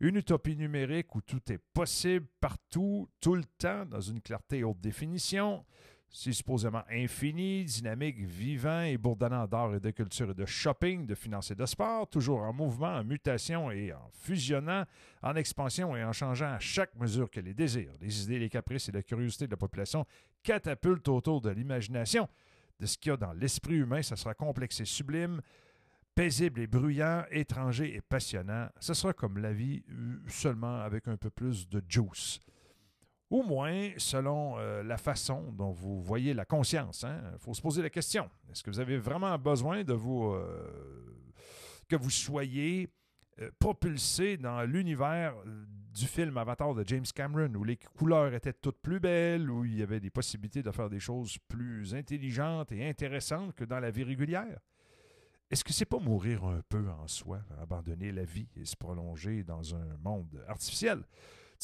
une 0.00 0.16
utopie 0.16 0.56
numérique 0.56 1.14
où 1.14 1.20
tout 1.20 1.52
est 1.52 1.60
possible 1.72 2.26
partout, 2.40 3.08
tout 3.20 3.36
le 3.36 3.44
temps, 3.58 3.86
dans 3.86 4.00
une 4.00 4.20
clarté 4.20 4.64
haute 4.64 4.80
définition, 4.80 5.64
c'est 6.12 6.32
supposément 6.32 6.82
infini, 6.90 7.64
dynamique, 7.64 8.18
vivant 8.18 8.82
et 8.82 8.98
bourdonnant 8.98 9.46
d'art 9.46 9.74
et 9.74 9.80
de 9.80 9.90
culture 9.90 10.30
et 10.30 10.34
de 10.34 10.44
shopping, 10.44 11.06
de 11.06 11.14
finance 11.14 11.52
et 11.52 11.54
de 11.54 11.64
sport, 11.66 12.08
toujours 12.08 12.40
en 12.42 12.52
mouvement, 12.52 12.96
en 12.96 13.04
mutation 13.04 13.70
et 13.70 13.92
en 13.92 14.10
fusionnant, 14.12 14.84
en 15.22 15.36
expansion 15.36 15.96
et 15.96 16.02
en 16.02 16.12
changeant 16.12 16.52
à 16.52 16.58
chaque 16.58 16.96
mesure 16.96 17.30
que 17.30 17.38
les 17.38 17.54
désirs, 17.54 17.92
les 18.00 18.24
idées, 18.24 18.40
les 18.40 18.48
caprices 18.48 18.88
et 18.88 18.92
la 18.92 19.04
curiosité 19.04 19.46
de 19.46 19.52
la 19.52 19.56
population 19.56 20.04
catapultent 20.42 21.08
autour 21.08 21.40
de 21.40 21.50
l'imagination. 21.50 22.28
De 22.80 22.86
ce 22.86 22.98
qu'il 22.98 23.10
y 23.10 23.12
a 23.12 23.16
dans 23.16 23.32
l'esprit 23.32 23.76
humain, 23.76 24.02
ça 24.02 24.16
sera 24.16 24.34
complexe 24.34 24.80
et 24.80 24.86
sublime, 24.86 25.40
paisible 26.16 26.60
et 26.60 26.66
bruyant, 26.66 27.24
étranger 27.30 27.94
et 27.94 28.00
passionnant. 28.00 28.68
Ce 28.80 28.94
sera 28.94 29.12
comme 29.12 29.38
la 29.38 29.52
vie, 29.52 29.84
euh, 29.90 30.18
seulement 30.26 30.80
avec 30.80 31.06
un 31.06 31.16
peu 31.16 31.30
plus 31.30 31.68
de 31.68 31.80
juice. 31.88 32.40
Au 33.30 33.44
moins, 33.44 33.90
selon 33.96 34.58
euh, 34.58 34.82
la 34.82 34.96
façon 34.96 35.52
dont 35.52 35.70
vous 35.70 36.02
voyez 36.02 36.34
la 36.34 36.44
conscience. 36.44 37.02
Il 37.02 37.10
hein. 37.10 37.22
faut 37.38 37.54
se 37.54 37.62
poser 37.62 37.80
la 37.80 37.90
question. 37.90 38.28
Est-ce 38.50 38.64
que 38.64 38.70
vous 38.70 38.80
avez 38.80 38.98
vraiment 38.98 39.38
besoin 39.38 39.84
de 39.84 39.92
vous... 39.92 40.32
Euh, 40.32 41.16
que 41.88 41.96
vous 41.96 42.10
soyez 42.10 42.88
euh, 43.40 43.50
propulsé 43.58 44.36
dans 44.36 44.62
l'univers 44.62 45.34
du 45.94 46.06
film 46.06 46.36
Avatar 46.38 46.74
de 46.74 46.84
James 46.86 47.06
Cameron, 47.14 47.52
où 47.54 47.64
les 47.64 47.76
couleurs 47.76 48.34
étaient 48.34 48.52
toutes 48.52 48.80
plus 48.80 49.00
belles, 49.00 49.48
où 49.48 49.64
il 49.64 49.78
y 49.78 49.82
avait 49.82 50.00
des 50.00 50.10
possibilités 50.10 50.62
de 50.62 50.70
faire 50.72 50.90
des 50.90 51.00
choses 51.00 51.36
plus 51.48 51.94
intelligentes 51.94 52.72
et 52.72 52.88
intéressantes 52.88 53.54
que 53.54 53.64
dans 53.64 53.80
la 53.80 53.90
vie 53.90 54.04
régulière? 54.04 54.58
Est-ce 55.50 55.64
que 55.64 55.72
c'est 55.72 55.84
pas 55.84 55.98
mourir 55.98 56.44
un 56.44 56.62
peu 56.68 56.88
en 56.88 57.08
soi, 57.08 57.40
abandonner 57.60 58.12
la 58.12 58.24
vie 58.24 58.48
et 58.56 58.64
se 58.64 58.76
prolonger 58.76 59.42
dans 59.42 59.74
un 59.74 59.96
monde 59.98 60.44
artificiel? 60.46 61.02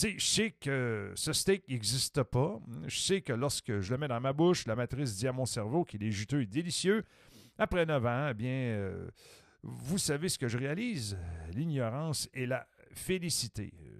Sais, 0.03 0.15
je 0.19 0.27
sais 0.27 0.51
que 0.51 1.13
ce 1.15 1.33
steak 1.33 1.69
n'existe 1.69 2.23
pas. 2.23 2.61
Je 2.87 2.99
sais 2.99 3.21
que 3.21 3.33
lorsque 3.33 3.81
je 3.81 3.93
le 3.93 3.99
mets 3.99 4.09
dans 4.09 4.21
ma 4.21 4.33
bouche, 4.33 4.67
la 4.67 4.77
matrice 4.77 5.17
dit 5.17 5.27
à 5.27 5.33
mon 5.33 5.47
cerveau 5.47 5.85
qu'il 5.85 6.03
est 6.05 6.11
juteux 6.11 6.43
et 6.43 6.47
délicieux. 6.47 7.05
Après 7.59 7.87
9 7.87 8.07
ans, 8.07 8.29
eh 8.31 8.35
bien, 8.35 8.51
euh, 8.51 9.09
vous 9.63 9.99
savez 9.99 10.29
ce 10.29 10.39
que 10.39 10.49
je 10.49 10.59
réalise? 10.59 11.19
L'ignorance 11.53 12.29
et 12.35 12.47
la 12.47 12.67
félicité. 12.93 13.73
Euh, 13.81 13.97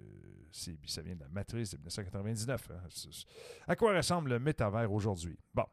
ça 0.85 1.01
vient 1.01 1.15
de 1.15 1.21
la 1.21 1.29
matrice 1.29 1.71
de 1.71 1.77
1999. 1.77 2.71
Hein. 2.71 3.09
À 3.67 3.75
quoi 3.75 3.95
ressemble 3.95 4.31
le 4.31 4.39
métavers 4.39 4.91
aujourd'hui? 4.91 5.37
Bon, 5.53 5.65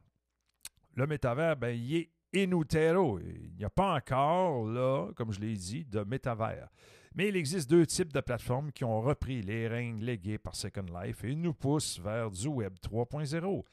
le 0.94 1.06
métavers, 1.06 1.56
ben, 1.56 1.70
il 1.70 1.96
est 1.96 2.10
inutero. 2.32 3.18
Il 3.20 3.54
n'y 3.56 3.64
a 3.64 3.70
pas 3.70 3.94
encore, 3.94 4.66
là, 4.66 5.10
comme 5.14 5.32
je 5.32 5.40
l'ai 5.40 5.54
dit, 5.54 5.84
de 5.84 6.00
métavers. 6.04 6.68
Mais 7.14 7.28
il 7.28 7.36
existe 7.36 7.70
deux 7.70 7.86
types 7.86 8.12
de 8.12 8.20
plateformes 8.20 8.72
qui 8.72 8.82
ont 8.82 9.00
repris 9.00 9.40
les 9.40 9.68
règnes 9.68 10.02
légués 10.02 10.38
par 10.38 10.56
Second 10.56 10.86
Life 11.00 11.22
et 11.22 11.36
nous 11.36 11.54
poussent 11.54 12.00
vers 12.00 12.28
du 12.30 12.48
Web 12.48 12.74
3.0. 12.82 13.64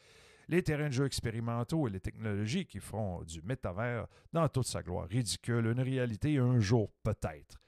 Les 0.48 0.62
terrains 0.62 0.90
de 0.90 0.94
jeu 0.94 1.06
expérimentaux 1.06 1.88
et 1.88 1.92
les 1.92 2.00
technologies 2.00 2.66
qui 2.66 2.80
feront 2.80 3.24
du 3.24 3.42
métavers 3.42 4.06
dans 4.32 4.48
toute 4.48 4.68
sa 4.68 4.84
gloire 4.84 5.08
ridicule, 5.08 5.66
une 5.66 5.80
réalité 5.80 6.38
un 6.38 6.60
jour 6.60 6.92
peut-être. 7.04 7.60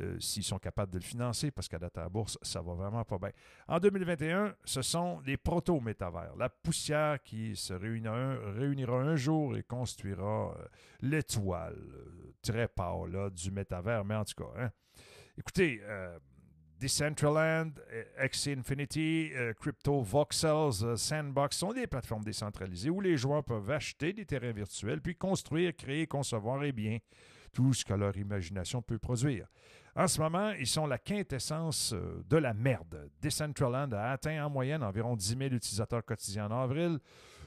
Euh, 0.00 0.18
s'ils 0.20 0.44
sont 0.44 0.58
capables 0.58 0.92
de 0.92 0.98
le 0.98 1.04
financer, 1.04 1.50
parce 1.50 1.68
qu'à 1.68 1.78
date 1.78 1.98
à 1.98 2.02
la 2.02 2.08
bourse, 2.08 2.38
ça 2.40 2.62
va 2.62 2.72
vraiment 2.74 3.04
pas 3.04 3.18
bien. 3.18 3.32
En 3.66 3.80
2021, 3.80 4.54
ce 4.64 4.80
sont 4.80 5.20
les 5.26 5.36
proto-métavers, 5.36 6.36
la 6.36 6.48
poussière 6.48 7.20
qui 7.22 7.56
se 7.56 7.74
réunira 7.74 8.14
un, 8.14 9.16
jour 9.16 9.56
et 9.56 9.64
construira 9.64 10.54
euh, 10.56 10.64
l'étoile 11.00 11.76
euh, 11.76 12.32
très 12.40 12.68
pâle 12.68 13.30
du 13.32 13.50
métavers, 13.50 14.04
mais 14.04 14.14
en 14.14 14.24
tout 14.24 14.42
cas, 14.42 14.50
hein. 14.56 14.70
Écoutez, 15.38 15.80
Decentraland, 16.80 17.70
X 18.22 18.48
Infinity, 18.48 19.30
Crypto 19.60 20.02
Voxels, 20.02 20.96
Sandbox 20.96 21.56
sont 21.56 21.72
des 21.72 21.86
plateformes 21.86 22.24
décentralisées 22.24 22.90
où 22.90 23.00
les 23.00 23.16
joueurs 23.16 23.44
peuvent 23.44 23.70
acheter 23.70 24.12
des 24.12 24.26
terrains 24.26 24.52
virtuels, 24.52 25.00
puis 25.00 25.16
construire, 25.16 25.74
créer, 25.76 26.06
concevoir 26.06 26.62
et 26.64 26.72
bien 26.72 26.98
tout 27.52 27.72
ce 27.72 27.84
que 27.84 27.94
leur 27.94 28.16
imagination 28.16 28.82
peut 28.82 28.98
produire. 28.98 29.46
En 29.96 30.06
ce 30.06 30.20
moment, 30.20 30.52
ils 30.52 30.66
sont 30.66 30.86
la 30.86 30.98
quintessence 30.98 31.92
euh, 31.92 32.22
de 32.28 32.36
la 32.36 32.54
merde. 32.54 33.10
Decentraland 33.20 33.92
a 33.92 34.12
atteint 34.12 34.44
en 34.44 34.50
moyenne 34.50 34.82
environ 34.82 35.16
10 35.16 35.36
000 35.36 35.40
utilisateurs 35.54 36.04
quotidiens 36.04 36.46
en 36.50 36.62
avril. 36.62 36.98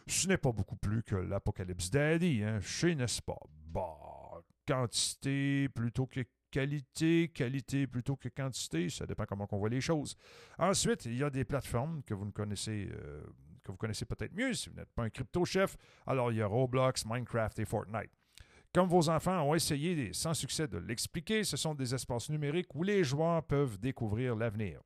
Ce 0.07 0.27
n'est 0.27 0.37
pas 0.37 0.51
beaucoup 0.51 0.75
plus 0.75 1.03
que 1.03 1.15
l'Apocalypse 1.15 1.89
Daddy, 1.89 2.43
hein, 2.43 2.59
chez 2.59 2.95
n'est-ce 2.95 3.21
pas? 3.21 3.39
Bah, 3.67 4.41
quantité 4.67 5.69
plutôt 5.69 6.07
que 6.07 6.21
qualité, 6.51 7.31
qualité 7.33 7.87
plutôt 7.87 8.15
que 8.15 8.29
quantité, 8.29 8.89
ça 8.89 9.05
dépend 9.05 9.25
comment 9.25 9.47
on 9.51 9.57
voit 9.57 9.69
les 9.69 9.81
choses. 9.81 10.15
Ensuite, 10.59 11.05
il 11.05 11.17
y 11.17 11.23
a 11.23 11.29
des 11.29 11.45
plateformes 11.45 12.03
que 12.03 12.13
vous 12.13 12.25
ne 12.25 12.31
connaissez 12.31 12.89
euh, 12.91 13.23
que 13.63 13.71
vous 13.71 13.77
connaissez 13.77 14.05
peut-être 14.05 14.33
mieux 14.33 14.53
si 14.53 14.69
vous 14.69 14.75
n'êtes 14.75 14.91
pas 14.93 15.03
un 15.03 15.09
crypto-chef. 15.09 15.77
Alors, 16.05 16.31
il 16.31 16.37
y 16.37 16.41
a 16.41 16.47
Roblox, 16.47 17.05
Minecraft 17.05 17.59
et 17.59 17.65
Fortnite. 17.65 18.11
Comme 18.73 18.87
vos 18.87 19.09
enfants 19.09 19.41
ont 19.41 19.53
essayé 19.53 20.13
sans 20.13 20.33
succès 20.33 20.67
de 20.67 20.77
l'expliquer, 20.77 21.43
ce 21.43 21.57
sont 21.57 21.75
des 21.75 21.93
espaces 21.93 22.29
numériques 22.29 22.73
où 22.73 22.83
les 22.83 23.03
joueurs 23.03 23.43
peuvent 23.43 23.77
découvrir 23.77 24.35
l'avenir. 24.35 24.81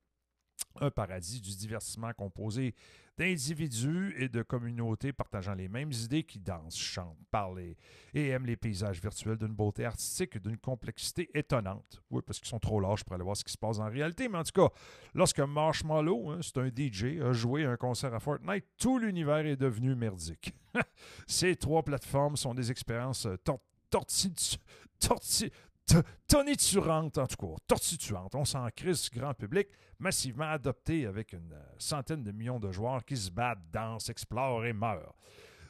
Un 0.82 0.90
paradis 0.90 1.40
du 1.40 1.56
divertissement 1.56 2.12
composé 2.14 2.74
d'individus 3.18 4.14
et 4.18 4.30
de 4.30 4.42
communautés 4.42 5.14
partageant 5.14 5.54
les 5.54 5.68
mêmes 5.68 5.92
idées 5.92 6.24
qui 6.24 6.40
dansent, 6.40 6.78
chantent, 6.78 7.18
parlent 7.32 7.62
et 8.14 8.28
aiment 8.30 8.46
les 8.46 8.56
paysages 8.56 9.02
virtuels 9.02 9.38
d'une 9.38 9.54
beauté 9.54 9.86
artistique 9.86 10.36
et 10.36 10.40
d'une 10.40 10.58
complexité 10.58 11.30
étonnante. 11.34 12.02
Oui, 12.10 12.22
parce 12.26 12.40
qu'ils 12.40 12.50
sont 12.50 12.60
trop 12.60 12.80
lâches 12.80 13.04
pour 13.04 13.16
aller 13.16 13.24
voir 13.24 13.38
ce 13.38 13.44
qui 13.44 13.54
se 13.54 13.58
passe 13.58 13.80
en 13.80 13.90
réalité, 13.90 14.28
mais 14.28 14.38
en 14.38 14.44
tout 14.44 14.62
cas, 14.62 14.74
lorsque 15.14 15.40
Marshmallow, 15.40 16.32
hein, 16.32 16.40
c'est 16.42 16.58
un 16.58 16.68
DJ, 16.68 17.22
a 17.22 17.34
joué 17.34 17.66
un 17.66 17.78
concert 17.78 18.14
à 18.14 18.20
Fortnite, 18.20 18.66
tout 18.78 19.00
l'univers 19.00 19.46
est 19.46 19.56
devenu 19.56 19.96
merdique. 19.96 20.54
Ces 21.28 21.56
trois 21.56 21.84
plateformes 21.84 22.36
sont 22.36 22.54
des 22.54 22.72
expériences 22.72 23.26
euh, 23.26 23.38
toniturantes, 26.28 27.18
en 27.18 27.28
tout 27.28 27.38
cas, 27.38 27.56
tortituantes. 27.68 28.36
On 28.36 28.46
s'en 28.46 28.68
crise 28.70 29.10
grand 29.10 29.34
public, 29.34 29.68
massivement 30.00 30.50
adopté 30.50 31.06
avec 31.06 31.34
une 31.34 31.54
euh, 31.54 31.64
centaine 31.78 32.24
de 32.24 32.32
millions 32.32 32.60
de 32.60 32.72
joueurs 32.72 33.04
qui 33.06 33.18
se 33.18 33.30
battent, 33.32 33.70
dansent, 33.72 34.10
explorent 34.10 34.66
et 34.66 34.74
meurent. 34.74 35.16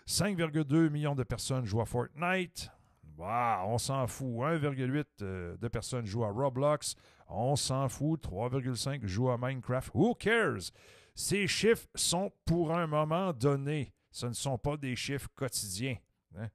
5,2 0.08 0.90
millions 0.90 1.16
de 1.16 1.24
personnes 1.24 1.66
jouent 1.66 1.82
à 1.82 1.86
Fortnite. 1.86 2.70
on 3.18 3.78
s'en 3.78 4.08
fout. 4.08 4.28
1,8 4.28 5.06
euh, 5.22 5.58
de 5.58 5.68
personnes 5.68 6.06
jouent 6.06 6.26
à 6.26 6.30
Roblox. 6.30 6.96
On 7.28 7.56
s'en 7.56 7.90
fout. 7.90 8.24
3,5 8.24 9.06
jouent 9.06 9.32
à 9.32 9.38
Minecraft. 9.38 9.92
Who 9.94 10.16
cares? 10.16 10.72
Ces 11.16 11.48
chiffres 11.48 11.88
sont 11.96 12.32
pour 12.46 12.74
un 12.74 12.88
moment 12.88 13.34
donné. 13.34 13.94
Ce 14.12 14.28
ne 14.28 14.34
sont 14.34 14.58
pas 14.58 14.78
des 14.78 14.96
chiffres 14.96 15.30
quotidiens. 15.34 15.98
Hein. 16.38 16.50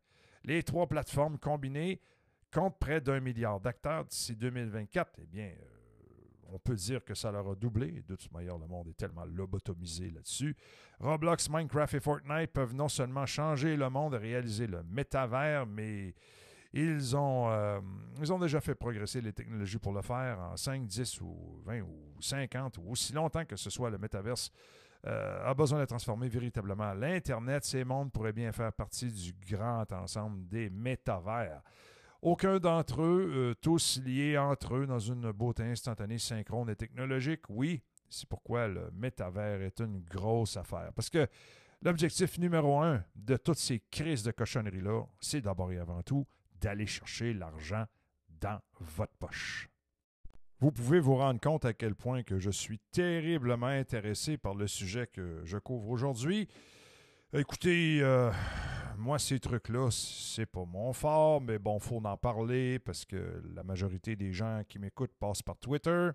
Les 0.44 0.62
trois 0.62 0.86
plateformes 0.86 1.38
combinées 1.38 2.00
comptent 2.50 2.78
près 2.78 3.00
d'un 3.00 3.20
milliard 3.20 3.60
d'acteurs 3.60 4.04
d'ici 4.04 4.36
2024. 4.36 5.18
Eh 5.22 5.26
bien, 5.26 5.46
euh, 5.46 6.50
on 6.52 6.58
peut 6.58 6.74
dire 6.74 7.04
que 7.04 7.14
ça 7.14 7.30
leur 7.30 7.48
a 7.48 7.54
doublé. 7.54 8.02
De 8.06 8.16
toute 8.16 8.32
manière, 8.32 8.58
le 8.58 8.66
monde 8.66 8.88
est 8.88 8.96
tellement 8.96 9.24
lobotomisé 9.24 10.10
là-dessus. 10.10 10.56
Roblox, 10.98 11.48
Minecraft 11.48 11.94
et 11.94 12.00
Fortnite 12.00 12.52
peuvent 12.52 12.74
non 12.74 12.88
seulement 12.88 13.26
changer 13.26 13.76
le 13.76 13.88
monde 13.88 14.14
et 14.14 14.18
réaliser 14.18 14.66
le 14.66 14.82
métavers, 14.82 15.66
mais 15.66 16.14
ils 16.72 17.16
ont, 17.16 17.50
euh, 17.50 17.80
ils 18.20 18.32
ont 18.32 18.38
déjà 18.38 18.60
fait 18.60 18.74
progresser 18.74 19.20
les 19.20 19.32
technologies 19.32 19.78
pour 19.78 19.92
le 19.92 20.02
faire 20.02 20.38
en 20.40 20.56
5, 20.56 20.86
10 20.86 21.20
ou 21.20 21.62
20 21.64 21.80
ou 21.82 22.20
50 22.20 22.78
ou 22.78 22.90
aussi 22.90 23.12
longtemps 23.12 23.44
que 23.44 23.56
ce 23.56 23.70
soit 23.70 23.90
le 23.90 23.98
métaverse 23.98 24.52
euh, 25.06 25.48
a 25.50 25.54
besoin 25.54 25.80
de 25.80 25.86
transformer 25.86 26.28
véritablement 26.28 26.92
l'Internet. 26.92 27.64
Ces 27.64 27.84
mondes 27.84 28.12
pourraient 28.12 28.34
bien 28.34 28.52
faire 28.52 28.72
partie 28.72 29.10
du 29.10 29.34
grand 29.50 29.90
ensemble 29.92 30.46
des 30.46 30.68
métavers. 30.68 31.62
Aucun 32.22 32.58
d'entre 32.58 33.02
eux, 33.02 33.32
euh, 33.34 33.54
tous 33.54 34.00
liés 34.04 34.36
entre 34.36 34.76
eux 34.76 34.86
dans 34.86 34.98
une 34.98 35.32
beauté 35.32 35.62
instantanée, 35.62 36.18
synchrone 36.18 36.68
et 36.68 36.76
technologique. 36.76 37.42
Oui, 37.48 37.82
c'est 38.10 38.28
pourquoi 38.28 38.68
le 38.68 38.90
métavers 38.92 39.62
est 39.62 39.80
une 39.80 40.00
grosse 40.00 40.58
affaire. 40.58 40.92
Parce 40.94 41.08
que 41.08 41.26
l'objectif 41.80 42.38
numéro 42.38 42.78
un 42.78 43.02
de 43.16 43.36
toutes 43.38 43.58
ces 43.58 43.80
crises 43.90 44.22
de 44.22 44.32
cochonneries-là, 44.32 45.04
c'est 45.20 45.40
d'abord 45.40 45.72
et 45.72 45.78
avant 45.78 46.02
tout 46.02 46.26
d'aller 46.60 46.86
chercher 46.86 47.32
l'argent 47.32 47.86
dans 48.28 48.60
votre 48.80 49.14
poche. 49.14 49.70
Vous 50.58 50.72
pouvez 50.72 51.00
vous 51.00 51.16
rendre 51.16 51.40
compte 51.40 51.64
à 51.64 51.72
quel 51.72 51.94
point 51.94 52.22
que 52.22 52.38
je 52.38 52.50
suis 52.50 52.80
terriblement 52.92 53.68
intéressé 53.68 54.36
par 54.36 54.54
le 54.54 54.66
sujet 54.66 55.06
que 55.06 55.40
je 55.44 55.56
couvre 55.56 55.88
aujourd'hui. 55.88 56.48
Écoutez, 57.32 58.00
euh, 58.02 58.32
moi, 58.98 59.20
ces 59.20 59.38
trucs-là, 59.38 59.88
c'est 59.92 60.46
pas 60.46 60.64
mon 60.64 60.92
fort, 60.92 61.40
mais 61.40 61.60
bon, 61.60 61.78
faut 61.78 62.02
en 62.04 62.16
parler 62.16 62.80
parce 62.80 63.04
que 63.04 63.40
la 63.54 63.62
majorité 63.62 64.16
des 64.16 64.32
gens 64.32 64.62
qui 64.68 64.80
m'écoutent 64.80 65.14
passent 65.16 65.40
par 65.40 65.56
Twitter. 65.56 66.10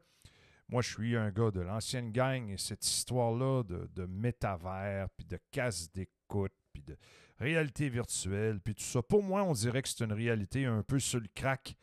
Moi, 0.67 0.81
je 0.81 0.91
suis 0.91 1.15
un 1.15 1.31
gars 1.31 1.51
de 1.51 1.61
l'ancienne 1.61 2.11
gang 2.11 2.49
et 2.49 2.57
cette 2.57 2.85
histoire-là 2.85 3.63
de, 3.63 3.89
de 3.95 4.05
métavers, 4.05 5.07
puis 5.15 5.25
de 5.25 5.39
casse 5.51 5.89
d'écoute, 5.93 6.51
puis 6.73 6.83
de 6.83 6.97
réalité 7.39 7.87
virtuelle, 7.87 8.59
puis 8.59 8.75
tout 8.75 8.83
ça, 8.83 9.01
pour 9.01 9.23
moi, 9.23 9.41
on 9.43 9.53
dirait 9.53 9.83
que 9.83 9.87
c'est 9.87 10.03
une 10.03 10.11
réalité 10.11 10.65
un 10.65 10.83
peu 10.83 10.99
sur 10.99 11.21
le 11.21 11.29
crack. 11.33 11.77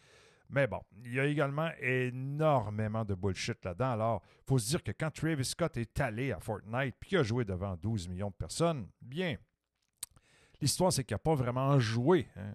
Mais 0.52 0.66
bon, 0.66 0.80
il 1.02 1.14
y 1.14 1.18
a 1.18 1.24
également 1.24 1.70
énormément 1.80 3.06
de 3.06 3.14
bullshit 3.14 3.64
là-dedans. 3.64 3.92
Alors, 3.92 4.22
il 4.40 4.48
faut 4.48 4.58
se 4.58 4.68
dire 4.68 4.82
que 4.82 4.92
quand 4.92 5.10
Travis 5.10 5.46
Scott 5.46 5.78
est 5.78 5.98
allé 5.98 6.30
à 6.30 6.40
Fortnite 6.40 6.94
puis 7.00 7.08
qu'il 7.08 7.18
a 7.18 7.22
joué 7.22 7.46
devant 7.46 7.74
12 7.74 8.06
millions 8.08 8.28
de 8.28 8.34
personnes, 8.34 8.86
bien, 9.00 9.36
l'histoire, 10.60 10.92
c'est 10.92 11.04
qu'il 11.04 11.14
n'a 11.14 11.20
pas 11.20 11.34
vraiment 11.34 11.78
joué 11.80 12.28
hein, 12.36 12.52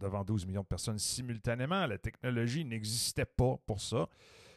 devant 0.00 0.24
12 0.24 0.44
millions 0.44 0.62
de 0.62 0.66
personnes 0.66 0.98
simultanément. 0.98 1.86
La 1.86 1.98
technologie 1.98 2.64
n'existait 2.64 3.24
pas 3.24 3.58
pour 3.64 3.80
ça. 3.80 4.08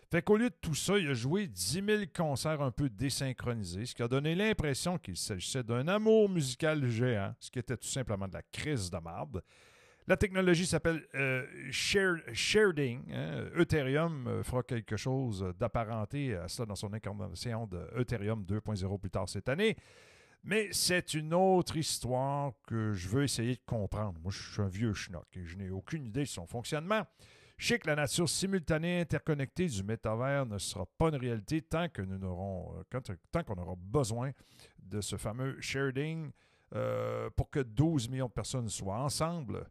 Fait 0.10 0.24
qu'au 0.24 0.38
lieu 0.38 0.50
de 0.50 0.56
tout 0.60 0.74
ça, 0.74 0.98
il 0.98 1.10
a 1.10 1.13
joué 1.13 1.48
10 1.48 1.84
000 1.86 2.04
concerts 2.15 2.62
un 2.62 2.72
peu 2.72 2.89
désynchronisés, 2.89 3.86
ce 3.86 3.93
qui 3.93 4.02
a 4.02 4.08
donné 4.08 4.34
l'impression 4.34 4.98
qu'il 4.98 5.17
s'agissait 5.17 5.63
d'un 5.63 5.88
amour 5.88 6.28
musical 6.28 6.88
géant, 6.88 7.36
ce 7.39 7.52
qui 7.52 7.60
était 7.60 7.78
tout 7.78 7.88
simplement 7.88 8.28
de 8.28 8.34
la 8.34 8.41
crise 8.41 8.89
de 8.89 8.98
marde. 8.98 9.43
La 10.08 10.15
technologie 10.15 10.65
s'appelle 10.65 11.06
euh, 11.15 11.46
Sharding. 11.70 13.13
Hein. 13.13 13.50
Ethereum 13.58 14.28
euh, 14.28 14.41
fera 14.41 14.63
quelque 14.63 14.96
chose 14.96 15.54
d'apparenté 15.60 16.34
à 16.34 16.48
cela 16.48 16.65
dans 16.65 16.76
son 16.76 16.93
incarnation 16.93 17.67
de 17.67 17.89
Ethereum 18.00 18.46
2.0 18.46 19.00
plus 19.02 19.10
tard 19.10 19.28
cette 19.28 19.50
année. 19.50 19.76
Mais 20.46 20.70
c'est 20.72 21.13
une 21.13 21.34
autre 21.34 21.76
histoire 21.76 22.54
que 22.65 22.93
je 22.93 23.10
veux 23.10 23.24
essayer 23.24 23.56
de 23.56 23.62
comprendre. 23.65 24.17
Moi, 24.22 24.32
je 24.32 24.54
suis 24.54 24.62
un 24.62 24.70
vieux 24.70 24.93
schnock 24.93 25.28
et 25.34 25.43
je 25.43 25.58
n'ai 25.58 25.70
aucune 25.72 26.06
idée 26.06 26.22
de 26.22 26.30
son 26.30 26.48
fonctionnement. 26.48 27.06
Je 27.58 27.67
sais 27.67 27.80
que 27.80 27.88
la 27.88 27.96
nature 27.98 28.30
simultanée 28.30 29.02
interconnectée 29.02 29.65
du 29.65 29.84
métavers 29.84 30.46
ne 30.46 30.58
sera 30.58 30.86
pas 30.98 31.10
une 31.10 31.17
réalité 31.17 31.62
tant 31.62 31.89
que 31.89 32.02
nous 32.02 32.17
n'aurons, 32.17 32.76
euh, 32.93 33.02
tant 33.30 33.43
qu'on 33.43 33.62
aura 33.62 33.76
besoin 33.76 34.32
de 34.80 35.02
ce 35.02 35.17
fameux 35.17 35.60
sharding 35.60 36.32
pour 37.36 37.50
que 37.50 37.60
12 37.62 38.10
millions 38.10 38.28
de 38.28 38.32
personnes 38.32 38.67
soient 38.70 39.00
ensemble. 39.00 39.65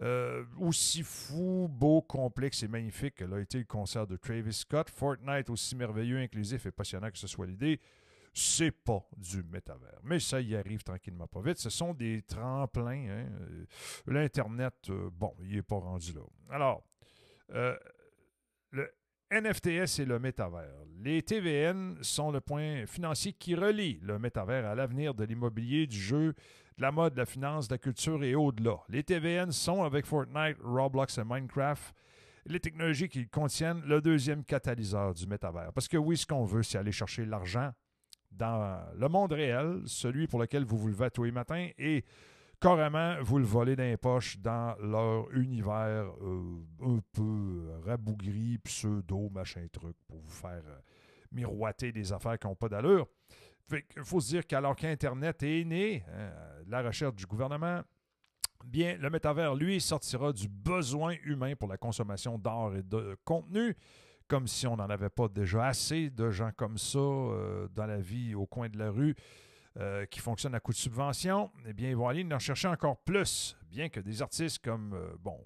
Euh, 0.00 0.44
aussi 0.60 1.02
fou, 1.02 1.66
beau, 1.68 2.02
complexe 2.02 2.62
et 2.62 2.68
magnifique 2.68 3.16
que 3.16 3.24
l'a 3.24 3.40
été 3.40 3.58
le 3.58 3.64
concert 3.64 4.06
de 4.06 4.16
Travis 4.16 4.52
Scott, 4.52 4.88
Fortnite 4.90 5.50
aussi 5.50 5.74
merveilleux, 5.74 6.18
inclusif 6.18 6.66
et 6.66 6.70
passionnant 6.70 7.10
que 7.10 7.18
ce 7.18 7.26
soit 7.26 7.46
l'idée, 7.46 7.80
c'est 8.32 8.70
pas 8.70 9.04
du 9.16 9.42
métavers. 9.42 9.98
Mais 10.04 10.20
ça 10.20 10.40
y 10.40 10.54
arrive 10.54 10.84
tranquillement 10.84 11.26
pas 11.26 11.40
vite. 11.40 11.58
Ce 11.58 11.70
sont 11.70 11.94
des 11.94 12.22
tremplins. 12.22 13.08
Hein. 13.08 13.26
Euh, 13.40 13.64
L'Internet, 14.06 14.74
euh, 14.90 15.10
bon, 15.12 15.34
il 15.40 15.56
n'est 15.56 15.62
pas 15.62 15.78
rendu 15.78 16.12
là. 16.12 16.22
Alors, 16.48 16.84
le 18.70 18.88
NFTS 19.30 19.98
et 19.98 20.04
le 20.04 20.18
métavers. 20.18 20.84
Les 21.00 21.22
TVN 21.22 21.96
sont 22.02 22.30
le 22.30 22.40
point 22.40 22.86
financier 22.86 23.32
qui 23.32 23.54
relie 23.54 23.98
le 24.02 24.18
métavers 24.18 24.64
à 24.64 24.74
l'avenir 24.74 25.12
de 25.12 25.24
l'immobilier, 25.24 25.86
du 25.86 25.98
jeu, 25.98 26.34
la 26.78 26.92
mode, 26.92 27.14
de 27.14 27.18
la 27.18 27.26
finance, 27.26 27.70
la 27.70 27.78
culture 27.78 28.22
et 28.22 28.34
au-delà. 28.34 28.76
Les 28.88 29.02
TVN 29.02 29.50
sont, 29.50 29.82
avec 29.82 30.06
Fortnite, 30.06 30.56
Roblox 30.62 31.18
et 31.18 31.24
Minecraft, 31.24 31.94
les 32.46 32.60
technologies 32.60 33.08
qui 33.08 33.26
contiennent 33.28 33.82
le 33.86 34.00
deuxième 34.00 34.44
catalyseur 34.44 35.12
du 35.14 35.26
métavers. 35.26 35.72
Parce 35.72 35.88
que 35.88 35.96
oui, 35.96 36.16
ce 36.16 36.26
qu'on 36.26 36.44
veut, 36.44 36.62
c'est 36.62 36.78
aller 36.78 36.92
chercher 36.92 37.26
l'argent 37.26 37.72
dans 38.30 38.80
le 38.94 39.08
monde 39.08 39.32
réel, 39.32 39.82
celui 39.86 40.26
pour 40.26 40.40
lequel 40.40 40.64
vous 40.64 40.78
vous 40.78 40.88
levez 40.88 41.10
tous 41.10 41.24
les 41.24 41.32
matins, 41.32 41.68
et 41.78 42.04
carrément 42.60 43.16
vous 43.22 43.38
le 43.38 43.44
voler 43.44 43.76
dans 43.76 43.82
les 43.82 43.96
poches 43.96 44.38
dans 44.38 44.76
leur 44.80 45.30
univers 45.32 46.06
euh, 46.22 46.60
un 46.82 47.00
peu 47.12 47.70
rabougri, 47.84 48.58
pseudo, 48.58 49.28
machin 49.30 49.66
truc, 49.72 49.96
pour 50.06 50.18
vous 50.18 50.30
faire 50.30 50.62
euh, 50.66 50.78
miroiter 51.32 51.92
des 51.92 52.12
affaires 52.12 52.38
qui 52.38 52.46
n'ont 52.46 52.54
pas 52.54 52.68
d'allure. 52.68 53.06
Il 53.70 54.04
faut 54.04 54.20
se 54.20 54.28
dire 54.28 54.46
qu'alors 54.46 54.76
qu'Internet 54.76 55.42
est 55.42 55.64
né, 55.64 56.04
hein, 56.12 56.30
la 56.66 56.82
recherche 56.82 57.14
du 57.14 57.26
gouvernement, 57.26 57.82
bien, 58.64 58.96
le 58.96 59.10
métavers, 59.10 59.54
lui, 59.54 59.80
sortira 59.80 60.32
du 60.32 60.48
besoin 60.48 61.14
humain 61.24 61.54
pour 61.54 61.68
la 61.68 61.76
consommation 61.76 62.38
d'art 62.38 62.74
et 62.74 62.82
de 62.82 63.16
contenu, 63.24 63.76
comme 64.26 64.46
si 64.46 64.66
on 64.66 64.76
n'en 64.76 64.88
avait 64.88 65.10
pas 65.10 65.28
déjà 65.28 65.66
assez 65.66 66.10
de 66.10 66.30
gens 66.30 66.50
comme 66.56 66.78
ça 66.78 66.98
euh, 66.98 67.68
dans 67.74 67.86
la 67.86 67.98
vie 67.98 68.34
au 68.34 68.46
coin 68.46 68.68
de 68.68 68.78
la 68.78 68.90
rue 68.90 69.14
euh, 69.78 70.06
qui 70.06 70.20
fonctionnent 70.20 70.54
à 70.54 70.60
coup 70.60 70.72
de 70.72 70.76
subvention. 70.76 71.50
Eh 71.66 71.72
bien, 71.72 71.90
ils 71.90 71.96
vont 71.96 72.08
aller 72.08 72.26
en 72.32 72.38
chercher 72.38 72.68
encore 72.68 72.98
plus, 72.98 73.56
bien 73.70 73.88
que 73.88 74.00
des 74.00 74.22
artistes 74.22 74.58
comme, 74.62 74.92
euh, 74.94 75.14
bon, 75.20 75.38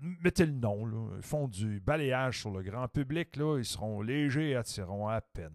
mettez 0.00 0.46
le 0.46 0.52
nom, 0.52 0.86
là, 0.86 1.20
font 1.20 1.48
du 1.48 1.80
balayage 1.80 2.40
sur 2.40 2.50
le 2.50 2.62
grand 2.62 2.88
public, 2.88 3.36
là, 3.36 3.58
ils 3.58 3.64
seront 3.64 4.00
légers 4.00 4.50
et 4.50 4.56
attireront 4.56 5.08
à 5.08 5.20
peine, 5.20 5.52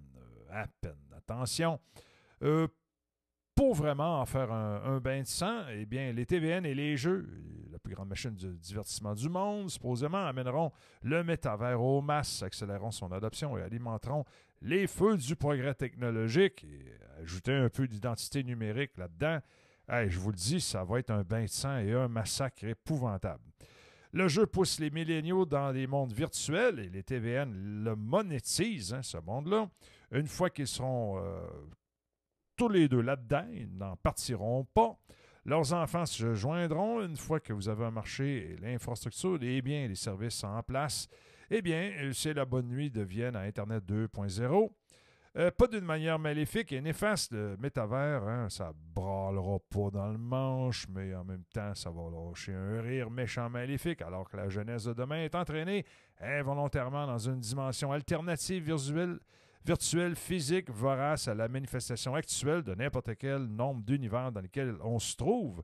à 0.53 0.67
peine. 0.81 0.95
Attention, 1.17 1.79
pour 3.55 3.75
vraiment 3.75 4.19
en 4.19 4.25
faire 4.25 4.51
un, 4.51 4.99
bain 4.99 5.21
de 5.21 5.27
sang, 5.27 5.63
eh 5.71 5.85
bien, 5.85 6.11
les 6.11 6.25
TVN 6.25 6.65
et 6.65 6.73
les 6.73 6.97
jeux, 6.97 7.27
la 7.71 7.79
plus 7.79 7.93
grande 7.93 8.09
machine 8.09 8.35
de 8.35 8.53
divertissement 8.53 9.13
du 9.13 9.29
monde, 9.29 9.69
supposément 9.69 10.25
amèneront 10.25 10.71
le 11.03 11.23
métavers 11.23 11.81
aux 11.81 12.01
masses, 12.01 12.41
accéléreront 12.41 12.91
son 12.91 13.11
adoption 13.11 13.57
et 13.57 13.61
alimenteront 13.61 14.25
les 14.61 14.87
feux 14.87 15.17
du 15.17 15.35
progrès 15.35 15.75
technologique 15.75 16.63
et 16.63 16.97
ajouter 17.21 17.53
un 17.53 17.69
peu 17.69 17.87
d'identité 17.87 18.43
numérique 18.43 18.97
là-dedans. 18.97 19.39
je 19.89 20.17
vous 20.17 20.31
le 20.31 20.37
dis, 20.37 20.59
ça 20.59 20.83
va 20.83 20.99
être 20.99 21.11
un 21.11 21.23
bain 21.23 21.43
de 21.43 21.47
sang 21.47 21.77
et 21.77 21.93
un 21.93 22.07
massacre 22.07 22.63
épouvantable. 22.63 23.43
Le 24.13 24.27
jeu 24.27 24.45
pousse 24.45 24.79
les 24.79 24.91
milléniaux 24.91 25.45
dans 25.45 25.73
des 25.73 25.87
mondes 25.87 26.13
virtuels 26.13 26.79
et 26.79 26.89
les 26.89 27.01
TVN 27.01 27.83
le 27.83 27.95
monétisent, 27.95 28.93
hein, 28.93 29.01
ce 29.01 29.17
monde-là. 29.17 29.67
Une 30.13 30.27
fois 30.27 30.49
qu'ils 30.51 30.67
seront 30.67 31.17
euh, 31.17 31.41
tous 32.55 32.69
les 32.69 32.87
deux 32.87 33.01
là-dedans, 33.01 33.47
ils 33.51 33.75
n'en 33.75 33.95
partiront 33.97 34.63
pas. 34.63 34.97
Leurs 35.45 35.73
enfants 35.73 36.05
se 36.05 36.35
joindront 36.35 37.01
une 37.01 37.17
fois 37.17 37.39
que 37.39 37.51
vous 37.51 37.67
avez 37.67 37.85
un 37.85 37.91
marché 37.91 38.51
et 38.51 38.57
l'infrastructure, 38.57 39.37
les 39.37 39.61
biens 39.61 39.85
et 39.85 39.87
les 39.87 39.95
services 39.95 40.43
en 40.43 40.61
place. 40.61 41.07
Eh 41.49 41.61
bien, 41.61 42.11
c'est 42.13 42.33
la 42.33 42.45
bonne 42.45 42.67
nuit 42.67 42.89
de 42.89 43.01
Vienne 43.01 43.35
à 43.35 43.41
Internet 43.41 43.83
2.0. 43.85 44.69
Euh, 45.35 45.49
pas 45.49 45.65
d'une 45.65 45.83
manière 45.83 46.19
maléfique 46.19 46.71
et 46.71 46.79
néfaste, 46.79 47.31
le 47.31 47.57
métavers, 47.57 48.23
hein, 48.27 48.49
ça 48.49 48.71
brâlera 48.75 49.57
pas 49.67 49.89
dans 49.89 50.11
le 50.11 50.17
manche, 50.19 50.87
mais 50.89 51.15
en 51.15 51.23
même 51.23 51.43
temps, 51.51 51.73
ça 51.73 51.89
va 51.89 52.03
lâcher 52.11 52.53
un 52.53 52.81
rire 52.81 53.09
méchant 53.09 53.49
maléfique, 53.49 54.03
alors 54.03 54.29
que 54.29 54.37
la 54.37 54.47
jeunesse 54.47 54.83
de 54.83 54.93
demain 54.93 55.23
est 55.23 55.33
entraînée 55.33 55.85
involontairement 56.21 57.07
dans 57.07 57.17
une 57.17 57.39
dimension 57.39 57.91
alternative 57.91 58.71
visuelle 58.71 59.17
virtuel, 59.65 60.15
physique, 60.15 60.69
vorace 60.69 61.27
à 61.27 61.33
la 61.33 61.47
manifestation 61.47 62.15
actuelle 62.15 62.63
de 62.63 62.75
n'importe 62.75 63.15
quel 63.17 63.45
nombre 63.45 63.81
d'univers 63.83 64.31
dans 64.31 64.41
lesquels 64.41 64.75
on 64.81 64.99
se 64.99 65.15
trouve. 65.15 65.63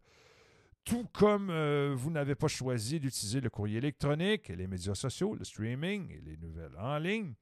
Tout 0.85 1.05
comme 1.13 1.49
euh, 1.49 1.93
vous 1.95 2.09
n'avez 2.09 2.35
pas 2.35 2.47
choisi 2.47 2.99
d'utiliser 2.99 3.41
le 3.41 3.49
courrier 3.49 3.77
électronique, 3.77 4.47
les 4.49 4.67
médias 4.67 4.95
sociaux, 4.95 5.35
le 5.35 5.43
streaming 5.43 6.11
et 6.11 6.21
les 6.21 6.37
nouvelles 6.37 6.75
en 6.79 6.97
ligne, 6.97 7.33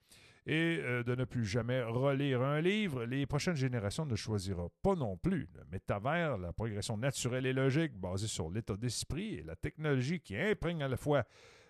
et 0.46 0.80
euh, 0.80 1.04
de 1.04 1.14
ne 1.14 1.26
plus 1.26 1.46
jamais 1.46 1.82
relire 1.84 2.42
un 2.42 2.60
livre, 2.60 3.06
les 3.06 3.26
prochaines 3.26 3.56
générations 3.56 4.06
ne 4.06 4.16
choisiront 4.16 4.72
pas 4.82 4.96
non 4.96 5.18
plus. 5.18 5.48
Le 5.54 5.64
métavers, 5.72 6.38
la 6.38 6.54
progression 6.54 6.98
naturelle 6.98 7.46
et 7.46 7.54
logique 7.54 7.94
basée 7.94 8.28
sur 8.28 8.50
l'état 8.50 8.76
d'esprit 8.76 9.36
et 9.36 9.44
la 9.44 9.56
technologie 9.56 10.20
qui 10.20 10.36
imprègne 10.36 10.82
à 10.84 10.88
la 10.88 10.98
fois 10.98 11.24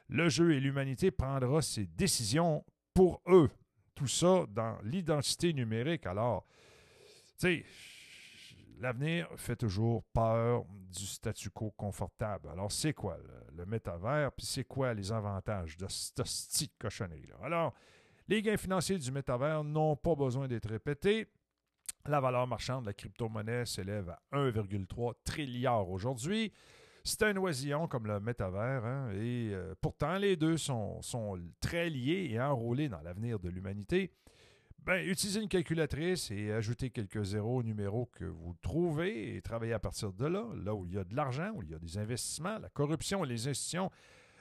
le 0.07 0.29
jeu 0.29 0.53
et 0.53 0.59
l'humanité 0.59 1.11
prendra 1.11 1.61
ses 1.61 1.85
décisions 1.85 2.63
pour 2.93 3.21
eux 3.27 3.49
tout 3.97 4.07
ça 4.07 4.45
dans 4.49 4.77
l'identité 4.83 5.51
numérique. 5.53 6.05
Alors, 6.05 6.45
tu 7.39 7.63
sais, 7.63 7.65
l'avenir 8.79 9.27
fait 9.37 9.55
toujours 9.55 10.03
peur 10.13 10.65
du 10.69 11.03
statu 11.03 11.49
quo 11.49 11.71
confortable. 11.71 12.49
Alors, 12.49 12.71
c'est 12.71 12.93
quoi 12.93 13.17
le, 13.55 13.65
métavers, 13.65 14.31
puis 14.31 14.45
c'est 14.45 14.65
quoi 14.65 14.93
les 14.93 15.11
avantages 15.11 15.77
de 15.77 15.87
cette 15.87 16.17
petite 16.17 16.77
cochonnerie-là? 16.77 17.37
Alors, 17.43 17.73
les 18.27 18.43
gains 18.43 18.57
financiers 18.57 18.99
du 18.99 19.11
métavers 19.11 19.63
n'ont 19.63 19.95
pas 19.95 20.13
besoin 20.13 20.47
d'être 20.47 20.69
répétés. 20.69 21.27
La 22.05 22.19
valeur 22.19 22.45
marchande 22.45 22.83
de 22.83 22.89
la 22.89 22.93
crypto-monnaie 22.93 23.65
s'élève 23.65 24.09
à 24.09 24.19
1,3 24.31 25.13
trilliard 25.25 25.89
aujourd'hui. 25.89 26.53
C'est 27.07 27.23
un 27.23 27.37
oisillon 27.37 27.87
comme 27.87 28.05
le 28.05 28.19
métavers, 28.19 28.83
hein, 28.83 29.11
et 29.13 29.51
euh, 29.53 29.73
pourtant 29.79 30.17
les 30.17 30.35
deux 30.35 30.57
sont, 30.57 30.99
très 31.61 31.89
liés 31.89 32.27
et 32.31 32.41
enrôlés 32.41 32.89
dans 32.89 32.99
l'avenir 32.99 33.39
de 33.39 33.47
l'humanité. 33.47 34.11
Ben, 34.79 35.01
utilisez 35.07 35.41
une 35.41 35.47
calculatrice 35.47 36.31
et 36.31 36.51
ajoutez 36.51 36.89
quelques 36.89 37.23
zéros 37.23 37.59
au 37.59 37.63
numéro 37.63 38.07
que 38.07 38.25
vous 38.25 38.53
trouvez 38.61 39.37
et 39.37 39.41
travaillez 39.41 39.71
à 39.71 39.79
partir 39.79 40.11
de 40.11 40.25
là, 40.25 40.47
là 40.61 40.75
où 40.75 40.85
il 40.85 40.95
y 40.95 40.97
a 40.97 41.05
de 41.05 41.15
l'argent, 41.15 41.53
où 41.55 41.63
il 41.63 41.69
y 41.69 41.73
a 41.73 41.79
des 41.79 41.97
investissements, 41.97 42.59
la 42.59 42.67
corruption 42.67 43.23
et 43.23 43.27
les 43.29 43.47
institutions 43.47 43.89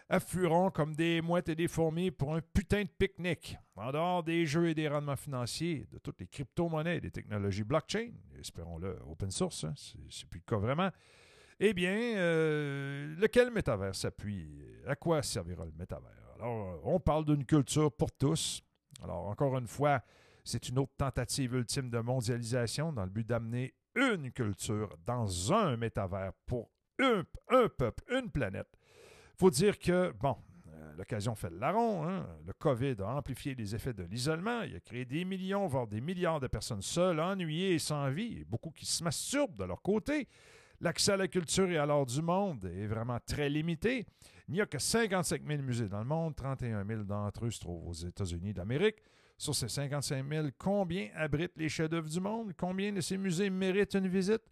afflueront 0.09 0.73
comme 0.73 0.97
des 0.97 1.21
mouettes 1.21 1.49
et 1.49 1.55
des 1.55 1.69
fourmis 1.69 2.11
pour 2.11 2.35
un 2.35 2.41
putain 2.41 2.83
de 2.83 2.89
pique-nique. 2.89 3.57
En 3.77 3.93
dehors 3.93 4.25
des 4.25 4.45
jeux 4.45 4.71
et 4.71 4.75
des 4.75 4.89
rendements 4.89 5.15
financiers, 5.15 5.87
de 5.93 5.99
toutes 5.99 6.19
les 6.19 6.27
crypto-monnaies 6.27 6.97
et 6.97 7.01
des 7.01 7.13
technologies 7.13 7.63
blockchain, 7.63 8.11
espérons-le 8.41 8.99
open 9.09 9.31
source, 9.31 9.63
hein, 9.63 9.75
c'est 9.77 10.29
plus 10.29 10.41
le 10.41 10.51
cas 10.51 10.59
vraiment, 10.59 10.91
eh 11.59 11.73
bien, 11.73 11.97
euh, 12.17 13.15
lequel 13.17 13.51
métavers 13.51 13.95
s'appuie? 13.95 14.49
À 14.87 14.95
quoi 14.95 15.23
servira 15.23 15.65
le 15.65 15.73
métavers? 15.79 16.11
Alors, 16.37 16.81
on 16.85 17.01
parle 17.01 17.25
d'une 17.25 17.45
culture 17.45 17.91
pour 17.91 18.13
tous. 18.13 18.63
Alors, 19.03 19.27
encore 19.29 19.57
une 19.57 19.67
fois, 19.67 20.03
c'est 20.45 20.69
une 20.69 20.79
autre 20.79 20.93
tentative 20.97 21.55
ultime 21.55 21.91
de 21.91 21.99
mondialisation 21.99 22.93
dans 22.93 23.05
le 23.05 23.11
but 23.11 23.27
d'amener 23.27 23.75
une 23.95 24.31
culture 24.31 24.97
dans 25.07 25.53
un 25.53 25.77
métavers 25.77 26.33
pour 26.45 26.71
un, 26.99 27.25
peuple, 27.77 28.05
une 28.11 28.31
planète. 28.31 28.69
Faut 29.39 29.51
dire 29.51 29.79
que, 29.79 30.13
bon, 30.13 30.37
euh, 30.69 30.95
l'occasion 30.97 31.35
fait 31.35 31.51
le 31.51 31.59
larron. 31.59 32.07
Hein. 32.07 32.27
Le 32.47 32.53
COVID 32.53 32.97
a 33.01 33.17
amplifié 33.17 33.55
les 33.55 33.75
effets 33.75 33.93
de 33.93 34.05
l'isolement. 34.05 34.63
Il 34.63 34.77
a 34.77 34.81
créé 34.81 35.05
des 35.05 35.25
millions, 35.25 35.67
voire 35.67 35.87
des 35.87 36.01
milliards 36.01 36.41
de 36.41 36.47
personnes 36.47 36.83
seules, 36.83 37.21
ennuyées 37.21 37.75
et 37.75 37.79
sans 37.79 38.11
vie, 38.11 38.39
et 38.41 38.45
beaucoup 38.45 38.71
qui 38.71 38.87
se 38.87 39.03
masturbent 39.03 39.57
de 39.57 39.65
leur 39.65 39.83
côté. 39.83 40.29
L'accès 40.81 41.13
à 41.13 41.17
la 41.17 41.29
culture 41.29 41.71
et 41.71 41.79
à 41.79 41.87
l'art 41.87 42.07
du 42.07 42.21
monde 42.23 42.65
est 42.67 42.87
vraiment 42.87 43.19
très 43.25 43.49
limité. 43.49 44.07
Il 44.49 44.55
n'y 44.55 44.61
a 44.61 44.67
que 44.67 44.79
55 44.79 45.43
000 45.47 45.63
musées 45.63 45.89
dans 45.89 45.99
le 45.99 46.05
monde, 46.05 46.37
31 46.37 46.85
000 46.85 47.03
d'entre 47.03 47.47
eux 47.47 47.51
se 47.51 47.61
trouvent 47.61 47.89
aux 47.89 47.93
États-Unis 47.93 48.53
d'Amérique. 48.53 48.97
Sur 49.39 49.55
ces 49.55 49.69
55 49.69 50.27
000, 50.29 50.49
combien 50.57 51.09
abritent 51.15 51.57
les 51.57 51.69
chefs-d'œuvre 51.69 52.09
du 52.09 52.21
monde? 52.21 52.53
Combien 52.57 52.93
de 52.93 53.01
ces 53.01 53.19
musées 53.19 53.51
méritent 53.51 53.95
une 53.95 54.09
visite? 54.09 54.43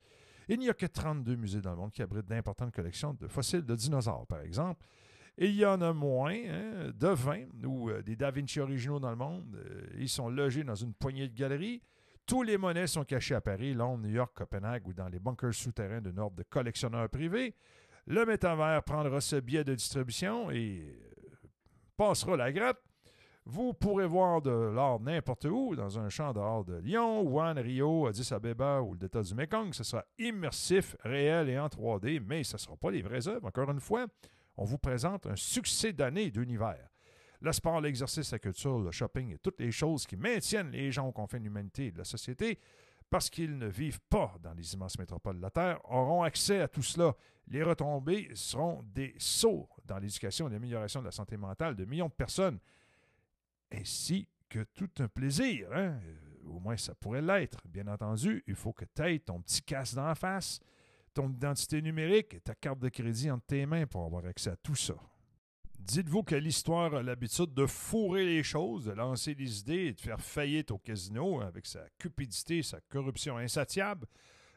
Il 0.48 0.58
n'y 0.58 0.68
a 0.68 0.74
que 0.74 0.87
32 0.87 1.37
musées 1.37 1.60
dans 1.60 1.70
le 1.70 1.76
monde 1.76 1.92
qui 1.92 2.02
abritent 2.02 2.26
d'importantes 2.26 2.74
collections 2.74 3.14
de 3.14 3.26
fossiles 3.28 3.64
de 3.64 3.74
dinosaures, 3.74 4.26
par 4.26 4.40
exemple. 4.40 4.84
Et 5.38 5.48
il 5.48 5.56
y 5.56 5.64
en 5.64 5.80
a 5.80 5.92
moins 5.92 6.34
hein, 6.34 6.92
de 6.94 7.08
20 7.08 7.64
ou 7.64 7.90
euh, 7.90 8.02
des 8.02 8.14
Da 8.14 8.30
Vinci 8.30 8.60
originaux 8.60 9.00
dans 9.00 9.10
le 9.10 9.16
monde. 9.16 9.56
Euh, 9.56 9.87
ils 9.98 10.08
sont 10.08 10.28
logés 10.28 10.62
dans 10.64 10.74
une 10.74 10.92
poignée 10.92 11.28
de 11.28 11.34
galeries. 11.34 11.82
Tous 12.26 12.42
les 12.42 12.56
monnaies 12.56 12.87
sont 12.87 13.04
cachées 13.04 13.34
à 13.34 13.42
Paris, 13.42 13.74
Londres, 13.74 14.04
New 14.04 14.14
York, 14.14 14.32
Copenhague 14.34 14.88
ou 14.88 14.94
dans 14.94 15.08
les 15.08 15.18
bunkers 15.18 15.52
souterrains 15.52 16.00
de 16.00 16.18
ordre 16.18 16.37
de 16.37 16.42
collectionneurs 16.42 17.10
privés. 17.10 17.54
Le 18.06 18.24
métavers 18.24 18.82
prendra 18.82 19.20
ce 19.20 19.37
biais 19.37 19.64
de 19.64 19.74
distribution 19.74 20.50
et 20.50 20.87
euh, 20.87 21.48
passera 21.98 22.37
la 22.37 22.50
gratte. 22.50 22.80
Vous 23.44 23.74
pourrez 23.74 24.06
voir 24.06 24.40
de 24.40 24.50
l'art 24.50 25.00
n'importe 25.00 25.44
où, 25.44 25.76
dans 25.76 25.98
un 25.98 26.08
champ 26.08 26.32
dehors 26.32 26.64
de 26.64 26.76
Lyon, 26.76 27.20
Wuhan, 27.20 27.60
Rio, 27.60 28.06
Addis 28.06 28.32
Abeba 28.32 28.80
ou 28.80 28.92
le 28.92 28.98
Delta 29.00 29.20
du 29.20 29.34
Mekong. 29.34 29.74
Ce 29.74 29.84
sera 29.84 30.02
immersif, 30.18 30.96
réel 31.00 31.50
et 31.50 31.58
en 31.58 31.66
3D, 31.66 32.22
mais 32.24 32.42
ce 32.42 32.54
ne 32.54 32.58
sera 32.58 32.76
pas 32.76 32.90
les 32.90 33.02
vraies 33.02 33.28
œuvres. 33.28 33.46
Encore 33.46 33.70
une 33.70 33.80
fois, 33.80 34.06
on 34.56 34.64
vous 34.64 34.78
présente 34.78 35.26
un 35.26 35.37
succès 35.37 35.92
d'année 35.92 36.30
d'univers 36.30 36.88
le 37.44 37.52
sport, 37.52 37.80
l'exercice, 37.80 38.33
la 38.33 38.38
culture, 38.38 38.78
le 38.78 38.90
shopping 38.90 39.35
et 39.35 39.38
toutes 39.38 39.61
les 39.61 39.70
choses 39.70 40.07
qui 40.07 40.16
maintiennent 40.16 40.70
les 40.70 40.90
gens 40.90 41.07
au 41.07 41.12
confins 41.12 41.38
de 41.38 41.44
l'humanité 41.44 41.87
et 41.87 41.92
de 41.92 41.98
la 41.98 42.04
société, 42.04 42.59
parce 43.11 43.28
qu'ils 43.28 43.57
ne 43.59 43.66
vivent 43.68 44.00
pas 44.09 44.35
dans 44.42 44.54
les 44.54 44.72
immenses 44.74 44.98
métropoles 44.98 45.37
de 45.37 45.42
la 45.42 45.50
Terre, 45.50 45.78
auront 45.90 46.22
accès 46.22 46.61
à 46.61 46.68
tout 46.68 46.83
cela. 46.83 47.14
Les 47.48 47.62
retombées 47.62 48.30
seront 48.35 48.83
des 48.83 49.14
sauts 49.18 49.68
dans 49.85 49.98
l'éducation 49.98 50.48
et 50.48 50.52
l'amélioration 50.52 51.00
de 51.00 51.04
la 51.07 51.12
santé 51.12 51.37
mentale 51.37 51.76
de 51.76 51.85
millions 51.85 52.09
de 52.09 52.12
personnes. 52.12 52.59
ainsi 53.70 54.28
que 54.48 54.64
tout 54.74 54.90
un 55.00 55.09
plaisir. 55.09 55.68
Hein? 55.72 55.98
Euh, 56.04 56.48
Au 56.48 56.61
moins, 56.61 56.76
ça 56.76 56.94
pourrait 56.94 57.22
l'être. 57.22 57.59
Bien 57.66 57.87
entendu, 57.88 58.42
il 58.46 58.54
faut 58.54 58.72
que 58.72 58.85
tu 58.85 59.02
aies 59.02 59.18
ton 59.18 59.40
petit 59.40 59.62
casque 59.62 59.94
d'en 59.96 60.14
face, 60.14 60.61
ton 61.12 61.28
identité 61.30 61.83
numérique 61.83 62.35
et 62.35 62.40
ta 62.40 62.54
carte 62.54 62.78
de 62.78 62.88
crédit 62.88 63.30
entre 63.30 63.46
tes 63.46 63.66
mains 63.66 63.87
pour 63.87 64.04
avoir 64.04 64.24
accès 64.26 64.50
à 64.50 64.57
tout 64.57 64.74
ça. 64.76 64.94
Dites-vous 65.87 66.23
que 66.23 66.35
l'histoire 66.35 66.94
a 66.94 67.03
l'habitude 67.03 67.53
de 67.53 67.66
fourrer 67.66 68.25
les 68.25 68.42
choses, 68.42 68.87
de 68.87 68.92
lancer 68.92 69.35
des 69.35 69.61
idées 69.61 69.87
et 69.87 69.92
de 69.92 70.01
faire 70.01 70.18
faillite 70.18 70.70
au 70.70 70.79
casino 70.79 71.42
avec 71.42 71.66
sa 71.66 71.81
cupidité, 71.99 72.62
sa 72.62 72.81
corruption 72.88 73.37
insatiable. 73.37 74.07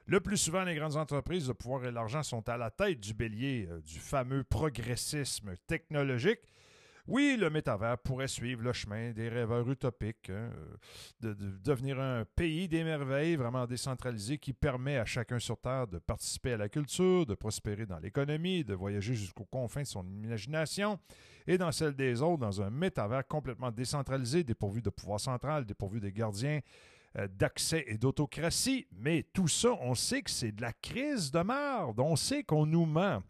Le 0.05 0.21
plus 0.21 0.37
souvent, 0.37 0.63
les 0.63 0.75
grandes 0.75 0.95
entreprises 0.95 1.47
de 1.47 1.51
pouvoir 1.51 1.83
et 1.83 1.91
l'argent 1.91 2.23
sont 2.23 2.47
à 2.47 2.55
la 2.55 2.71
tête 2.71 3.01
du 3.01 3.13
bélier 3.13 3.67
euh, 3.69 3.81
du 3.81 3.99
fameux 3.99 4.45
progressisme 4.45 5.55
technologique. 5.67 6.39
Oui, 7.07 7.37
le 7.39 7.49
métavers 7.49 7.97
pourrait 7.97 8.27
suivre 8.27 8.63
le 8.63 8.73
chemin 8.73 9.11
des 9.11 9.29
rêveurs 9.29 9.69
utopiques, 9.69 10.29
hein, 10.29 10.51
euh, 10.53 10.75
de, 11.21 11.33
de 11.33 11.57
devenir 11.63 11.99
un 11.99 12.25
pays 12.25 12.67
des 12.67 12.83
merveilles 12.83 13.37
vraiment 13.37 13.65
décentralisé 13.65 14.37
qui 14.37 14.51
permet 14.51 14.97
à 14.97 15.05
chacun 15.05 15.39
sur 15.39 15.57
Terre 15.57 15.87
de 15.87 15.99
participer 15.99 16.53
à 16.53 16.57
la 16.57 16.69
culture, 16.69 17.25
de 17.25 17.35
prospérer 17.35 17.85
dans 17.85 17.99
l'économie, 17.99 18.63
de 18.63 18.73
voyager 18.73 19.13
jusqu'aux 19.13 19.45
confins 19.45 19.83
de 19.83 19.87
son 19.87 20.05
imagination 20.05 20.99
et 21.47 21.57
dans 21.57 21.71
celle 21.71 21.95
des 21.95 22.21
autres 22.21 22.39
dans 22.39 22.61
un 22.61 22.69
métavers 22.69 23.25
complètement 23.25 23.71
décentralisé, 23.71 24.43
dépourvu 24.43 24.81
de 24.81 24.89
pouvoir 24.89 25.19
central, 25.19 25.65
dépourvu 25.65 25.99
des 25.99 26.11
gardiens 26.11 26.59
euh, 27.17 27.27
d'accès 27.27 27.85
et 27.87 27.97
d'autocratie. 27.97 28.85
Mais 28.91 29.23
tout 29.33 29.47
ça, 29.47 29.69
on 29.79 29.95
sait 29.95 30.21
que 30.21 30.29
c'est 30.29 30.51
de 30.51 30.61
la 30.61 30.73
crise 30.73 31.31
de 31.31 31.39
merde. 31.39 31.99
On 31.99 32.17
sait 32.17 32.43
qu'on 32.43 32.65
nous 32.65 32.85
ment. 32.85 33.23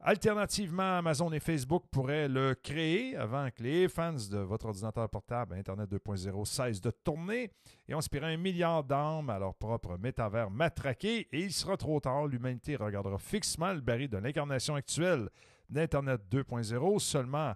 Alternativement, 0.00 0.98
Amazon 0.98 1.32
et 1.32 1.40
Facebook 1.40 1.84
pourraient 1.90 2.28
le 2.28 2.54
créer 2.54 3.16
avant 3.16 3.50
que 3.50 3.64
les 3.64 3.88
fans 3.88 4.12
de 4.12 4.38
votre 4.38 4.66
ordinateur 4.66 5.08
portable 5.10 5.56
Internet 5.56 5.90
2.0 5.90 6.44
cessent 6.44 6.80
de 6.80 6.90
tourner 6.90 7.50
et 7.88 7.94
on 7.94 8.00
un 8.22 8.36
milliard 8.36 8.84
d'âmes 8.84 9.28
à 9.28 9.40
leur 9.40 9.56
propre 9.56 9.98
métavers 9.98 10.50
matraqué 10.50 11.26
et 11.32 11.40
il 11.40 11.52
sera 11.52 11.76
trop 11.76 11.98
tard. 11.98 12.28
L'humanité 12.28 12.76
regardera 12.76 13.18
fixement 13.18 13.72
le 13.72 13.80
baril 13.80 14.08
de 14.08 14.18
l'incarnation 14.18 14.76
actuelle 14.76 15.28
d'Internet 15.68 16.20
2.0 16.30 16.98
seulement 17.00 17.54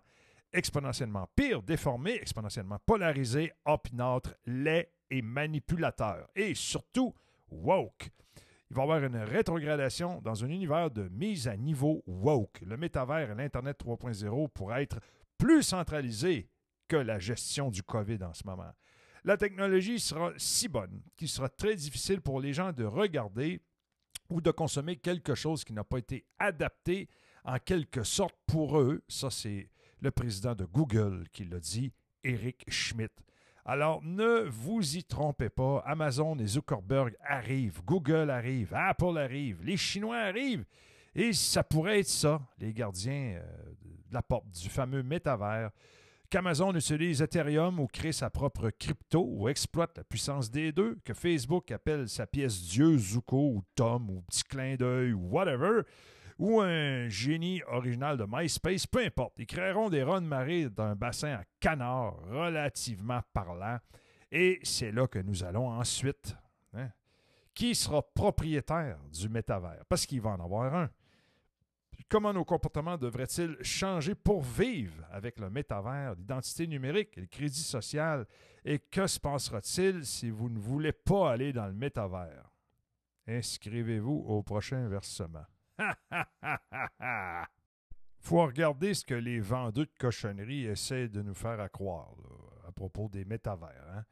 exponentiellement 0.52 1.28
pire, 1.36 1.62
déformé, 1.62 2.14
exponentiellement 2.14 2.78
polarisé, 2.84 3.52
opinâtre, 3.64 4.34
laid 4.46 4.90
et 5.10 5.22
manipulateur. 5.22 6.28
Et 6.34 6.54
surtout, 6.54 7.14
woke 7.50 8.10
il 8.72 8.74
va 8.74 8.80
y 8.80 8.84
avoir 8.84 9.04
une 9.04 9.18
rétrogradation 9.18 10.22
dans 10.22 10.44
un 10.44 10.48
univers 10.48 10.90
de 10.90 11.06
mise 11.10 11.46
à 11.46 11.58
niveau 11.58 12.02
woke. 12.06 12.62
Le 12.62 12.78
métavers 12.78 13.30
et 13.30 13.34
l'Internet 13.34 13.78
3.0 13.78 14.48
pourraient 14.48 14.84
être 14.84 14.98
plus 15.36 15.62
centralisés 15.62 16.48
que 16.88 16.96
la 16.96 17.18
gestion 17.18 17.68
du 17.68 17.82
COVID 17.82 18.24
en 18.24 18.32
ce 18.32 18.46
moment. 18.46 18.72
La 19.24 19.36
technologie 19.36 20.00
sera 20.00 20.32
si 20.38 20.68
bonne 20.68 21.02
qu'il 21.18 21.28
sera 21.28 21.50
très 21.50 21.76
difficile 21.76 22.22
pour 22.22 22.40
les 22.40 22.54
gens 22.54 22.72
de 22.72 22.84
regarder 22.84 23.60
ou 24.30 24.40
de 24.40 24.50
consommer 24.50 24.96
quelque 24.96 25.34
chose 25.34 25.64
qui 25.64 25.74
n'a 25.74 25.84
pas 25.84 25.98
été 25.98 26.24
adapté 26.38 27.10
en 27.44 27.58
quelque 27.58 28.04
sorte 28.04 28.36
pour 28.46 28.80
eux. 28.80 29.04
Ça, 29.06 29.28
c'est 29.28 29.68
le 30.00 30.10
président 30.10 30.54
de 30.54 30.64
Google 30.64 31.24
qui 31.30 31.44
l'a 31.44 31.60
dit, 31.60 31.92
Eric 32.24 32.64
Schmidt. 32.68 33.12
Alors, 33.64 34.02
ne 34.02 34.48
vous 34.48 34.96
y 34.96 35.04
trompez 35.04 35.48
pas. 35.48 35.82
Amazon 35.86 36.36
et 36.38 36.46
Zuckerberg 36.46 37.14
arrivent, 37.24 37.80
Google 37.84 38.30
arrive, 38.30 38.74
Apple 38.74 39.16
arrive, 39.16 39.62
les 39.62 39.76
Chinois 39.76 40.18
arrivent. 40.18 40.64
Et 41.14 41.32
ça 41.32 41.62
pourrait 41.62 42.00
être 42.00 42.08
ça, 42.08 42.40
les 42.58 42.72
gardiens 42.72 43.36
euh, 43.36 43.72
de 44.08 44.14
la 44.14 44.22
porte 44.22 44.50
du 44.50 44.68
fameux 44.68 45.02
métavers, 45.02 45.70
qu'Amazon 46.30 46.74
utilise 46.74 47.20
Ethereum 47.20 47.78
ou 47.78 47.86
crée 47.86 48.12
sa 48.12 48.30
propre 48.30 48.70
crypto 48.70 49.22
ou 49.28 49.48
exploite 49.48 49.98
la 49.98 50.04
puissance 50.04 50.50
des 50.50 50.72
deux, 50.72 50.98
que 51.04 51.12
Facebook 51.12 51.70
appelle 51.70 52.08
sa 52.08 52.26
pièce 52.26 52.62
Dieu, 52.62 52.96
Zuko 52.96 53.50
ou 53.56 53.62
Tom 53.74 54.08
ou 54.08 54.22
petit 54.22 54.42
clin 54.42 54.76
d'œil 54.76 55.12
ou 55.12 55.28
whatever, 55.28 55.82
ou 56.42 56.60
un 56.60 57.08
génie 57.08 57.62
original 57.68 58.16
de 58.16 58.26
MySpace, 58.28 58.84
peu 58.84 58.98
importe. 58.98 59.38
Ils 59.38 59.46
créeront 59.46 59.88
des 59.88 60.02
runs 60.02 60.22
marées 60.22 60.68
d'un 60.68 60.96
bassin 60.96 61.34
à 61.34 61.44
canard 61.60 62.16
relativement 62.26 63.20
parlant. 63.32 63.78
Et 64.32 64.58
c'est 64.64 64.90
là 64.90 65.06
que 65.06 65.20
nous 65.20 65.44
allons 65.44 65.68
ensuite. 65.68 66.34
Hein, 66.74 66.88
qui 67.54 67.76
sera 67.76 68.02
propriétaire 68.02 68.98
du 69.12 69.28
métavers? 69.28 69.84
Parce 69.88 70.04
qu'il 70.04 70.20
va 70.20 70.30
en 70.30 70.40
avoir 70.40 70.74
un. 70.74 70.90
Comment 72.08 72.32
nos 72.32 72.44
comportements 72.44 72.98
devraient-ils 72.98 73.56
changer 73.62 74.16
pour 74.16 74.42
vivre 74.42 75.06
avec 75.12 75.38
le 75.38 75.48
métavers, 75.48 76.16
l'identité 76.16 76.66
numérique 76.66 77.14
le 77.14 77.26
crédit 77.26 77.62
social? 77.62 78.26
Et 78.64 78.80
que 78.80 79.06
se 79.06 79.20
passera-t-il 79.20 80.04
si 80.04 80.28
vous 80.28 80.48
ne 80.48 80.58
voulez 80.58 80.92
pas 80.92 81.30
aller 81.30 81.52
dans 81.52 81.66
le 81.66 81.72
métavers? 81.72 82.50
Inscrivez-vous 83.28 84.24
au 84.26 84.42
prochain 84.42 84.88
versement. 84.88 85.44
Faut 88.20 88.44
regarder 88.46 88.94
ce 88.94 89.04
que 89.04 89.14
les 89.14 89.40
vendeurs 89.40 89.72
de 89.72 89.88
cochonneries 89.98 90.66
essaient 90.66 91.08
de 91.08 91.22
nous 91.22 91.34
faire 91.34 91.70
croire 91.70 92.14
à 92.66 92.72
propos 92.72 93.08
des 93.08 93.24
métavers. 93.24 93.84
Hein. 93.94 94.04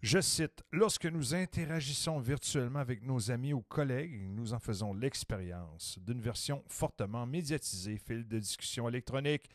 Je 0.00 0.20
cite 0.20 0.62
Lorsque 0.70 1.06
nous 1.06 1.34
interagissons 1.34 2.20
virtuellement 2.20 2.78
avec 2.78 3.02
nos 3.02 3.30
amis 3.32 3.52
ou 3.52 3.62
collègues, 3.62 4.28
nous 4.28 4.52
en 4.52 4.60
faisons 4.60 4.94
l'expérience 4.94 5.98
d'une 6.00 6.20
version 6.20 6.62
fortement 6.68 7.26
médiatisée, 7.26 7.98
fil 7.98 8.26
de 8.28 8.38
discussion 8.38 8.88
électronique, 8.88 9.48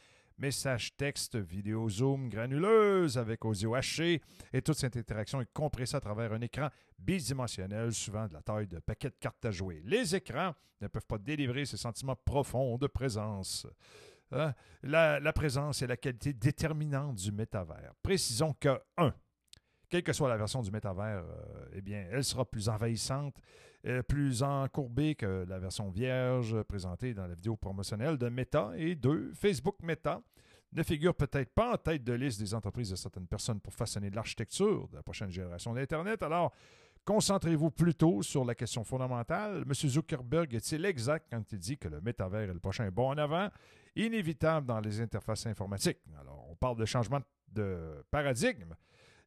messages 0.43 0.93
texte, 0.97 1.37
vidéo 1.37 1.89
Zoom 1.89 2.27
granuleuse 2.27 3.17
avec 3.17 3.45
audio 3.45 3.75
haché, 3.75 4.21
et 4.51 4.61
toute 4.61 4.75
cette 4.75 4.97
interaction 4.97 5.39
est 5.39 5.53
compressée 5.53 5.95
à 5.95 6.01
travers 6.01 6.33
un 6.33 6.41
écran 6.41 6.67
bidimensionnel, 6.99 7.93
souvent 7.93 8.27
de 8.27 8.33
la 8.33 8.41
taille 8.41 8.67
de 8.67 8.79
paquet 8.79 9.09
de 9.09 9.15
cartes 9.17 9.45
à 9.45 9.51
jouer. 9.51 9.81
Les 9.85 10.13
écrans 10.17 10.53
ne 10.81 10.87
peuvent 10.87 11.05
pas 11.05 11.17
délivrer 11.17 11.63
ce 11.63 11.77
sentiment 11.77 12.17
profond 12.25 12.77
de 12.77 12.87
présence. 12.87 13.65
Hein? 14.33 14.53
La, 14.81 15.21
la, 15.21 15.31
présence 15.31 15.81
est 15.81 15.87
la 15.87 15.95
qualité 15.95 16.33
déterminante 16.33 17.15
du 17.15 17.31
métavers. 17.31 17.93
Précisons 18.03 18.53
que 18.59 18.77
1 18.97 19.13
quelle 19.93 20.01
que 20.01 20.13
soit 20.13 20.27
la 20.27 20.37
version 20.37 20.63
du 20.63 20.71
métavers, 20.71 21.23
euh, 21.23 21.65
eh 21.73 21.81
bien, 21.81 22.07
elle 22.09 22.23
sera 22.23 22.45
plus 22.45 22.67
envahissante, 22.67 23.35
euh, 23.85 24.01
plus 24.01 24.41
encourbée 24.41 25.13
que 25.13 25.45
la 25.47 25.59
version 25.59 25.91
vierge 25.91 26.63
présentée 26.63 27.13
dans 27.13 27.27
la 27.27 27.35
vidéo 27.35 27.55
promotionnelle 27.55 28.17
de 28.17 28.27
Meta. 28.27 28.71
Et 28.75 28.95
deux, 28.95 29.31
Facebook 29.35 29.75
Meta 29.83 30.19
ne 30.71 30.81
figure 30.81 31.13
peut-être 31.13 31.53
pas 31.53 31.73
en 31.73 31.77
tête 31.77 32.03
de 32.03 32.13
liste 32.13 32.39
des 32.39 32.55
entreprises 32.55 32.89
de 32.89 32.95
certaines 32.95 33.27
personnes 33.27 33.59
pour 33.59 33.71
façonner 33.71 34.09
l'architecture 34.09 34.87
de 34.87 34.95
la 34.95 35.03
prochaine 35.03 35.29
génération 35.29 35.75
d'Internet. 35.75 36.23
Alors, 36.23 36.51
concentrez-vous 37.05 37.69
plutôt 37.69 38.23
sur 38.23 38.43
la 38.45 38.55
question 38.55 38.83
fondamentale. 38.83 39.63
M. 39.63 39.73
Zuckerberg 39.75 40.55
est-il 40.55 40.85
exact 40.85 41.27
quand 41.29 41.51
il 41.51 41.59
dit 41.59 41.77
que 41.77 41.87
le 41.87 42.01
métavers 42.01 42.49
est 42.49 42.53
le 42.53 42.59
prochain 42.59 42.89
bon 42.89 43.09
en 43.09 43.17
avant, 43.19 43.47
inévitable 43.95 44.65
dans 44.65 44.79
les 44.79 45.01
interfaces 45.01 45.45
informatiques? 45.45 45.99
Alors, 46.19 46.47
on 46.49 46.55
parle 46.55 46.77
de 46.77 46.85
changement 46.85 47.19
de 47.47 48.03
paradigme. 48.09 48.73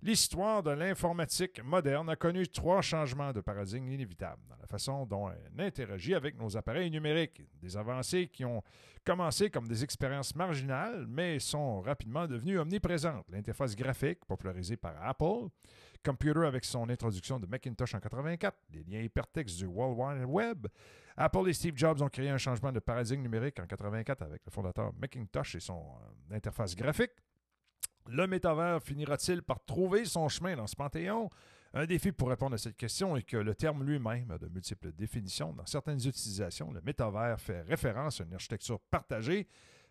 L'histoire 0.03 0.63
de 0.63 0.71
l'informatique 0.71 1.63
moderne 1.65 2.11
a 2.11 2.17
connu 2.17 2.47
trois 2.47 2.83
changements 2.83 3.33
de 3.33 3.41
paradigme 3.41 3.91
inévitables 3.91 4.43
dans 4.49 4.57
la 4.61 4.67
façon 4.67 5.07
dont 5.07 5.31
elle 5.31 5.65
interagit 5.67 6.15
avec 6.15 6.39
nos 6.39 6.57
appareils 6.57 6.91
numériques. 6.91 7.43
Des 7.61 7.77
avancées 7.77 8.29
qui 8.29 8.45
ont 8.45 8.63
commencé 9.05 9.51
comme 9.51 9.67
des 9.67 9.83
expériences 9.83 10.35
marginales, 10.35 11.07
mais 11.09 11.39
sont 11.39 11.81
rapidement 11.81 12.27
devenues 12.27 12.59
omniprésentes. 12.59 13.25
L'interface 13.31 13.75
graphique, 13.75 14.25
popularisée 14.27 14.77
par 14.77 14.95
Apple, 15.03 15.49
Computer 16.07 16.47
avec 16.47 16.65
son 16.65 16.89
introduction 16.89 17.41
de 17.41 17.47
Macintosh 17.47 17.95
en 17.97 17.99
84, 17.99 18.57
les 18.73 18.85
liens 18.85 19.01
hypertextes 19.01 19.59
du 19.59 19.67
World 19.67 19.99
Wide 19.99 20.29
Web. 20.29 20.69
Apple 21.17 21.49
et 21.49 21.53
Steve 21.53 21.77
Jobs 21.77 22.01
ont 22.01 22.09
créé 22.09 22.29
un 22.29 22.39
changement 22.39 22.71
de 22.71 22.79
paradigme 22.79 23.23
numérique 23.23 23.59
en 23.59 23.67
84 23.67 24.23
avec 24.23 24.43
le 24.45 24.53
fondateur 24.53 24.93
Macintosh 25.01 25.57
et 25.57 25.61
son 25.61 25.81
euh, 26.31 26.37
interface 26.37 26.77
graphique. 26.77 27.11
Le 28.09 28.27
métavers 28.27 28.83
finira-t-il 28.83 29.43
par 29.43 29.65
trouver 29.65 30.05
son 30.05 30.29
chemin 30.29 30.57
dans 30.57 30.67
ce 30.67 30.77
panthéon? 30.77 31.29
Un 31.75 31.87
défi 31.87 32.13
pour 32.13 32.29
répondre 32.29 32.55
à 32.55 32.59
cette 32.59 32.77
question 32.77 33.17
est 33.17 33.23
que 33.23 33.37
le 33.37 33.55
terme 33.55 33.85
lui-même 33.85 34.31
a 34.31 34.39
de 34.39 34.49
multiples 34.49 34.93
définitions. 34.93 35.53
Dans 35.53 35.67
certaines 35.67 35.99
utilisations, 36.07 36.73
le 36.73 36.81
métavers 36.81 37.41
fait 37.41 37.63
référence 37.63 38.21
à 38.21 38.25
une 38.25 38.35
architecture 38.35 38.81
partagée, 38.91 39.47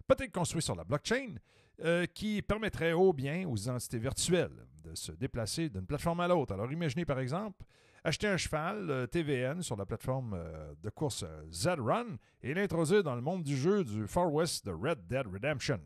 peut-être 0.08 0.32
construite 0.32 0.64
sur 0.64 0.76
la 0.76 0.84
blockchain, 0.84 1.36
euh, 1.84 2.06
qui 2.06 2.42
permettrait 2.42 2.94
aux 2.94 3.12
biens, 3.12 3.48
aux 3.48 3.70
entités 3.70 4.00
virtuelles, 4.00 4.66
de 4.84 4.96
se 4.96 5.12
déplacer 5.12 5.70
d'une 5.70 5.86
plateforme 5.86 6.22
à 6.22 6.28
l'autre. 6.28 6.54
Alors 6.54 6.72
imaginez 6.72 7.04
par 7.04 7.20
exemple 7.20 7.66
acheter 8.06 8.28
un 8.28 8.38
cheval 8.38 8.90
euh, 8.90 9.08
TVN 9.08 9.62
sur 9.62 9.76
la 9.76 9.86
plateforme 9.86 10.36
euh, 10.36 10.74
de 10.82 10.90
course 10.90 11.26
Z-Run 11.52 12.18
et 12.42 12.54
l'introduire 12.54 13.04
dans 13.04 13.16
le 13.16 13.22
monde 13.22 13.44
du 13.44 13.58
jeu 13.58 13.84
du 13.84 14.08
Far 14.08 14.32
West 14.32 14.66
de 14.66 14.72
Red 14.72 15.06
Dead 15.08 15.28
Redemption 15.28 15.82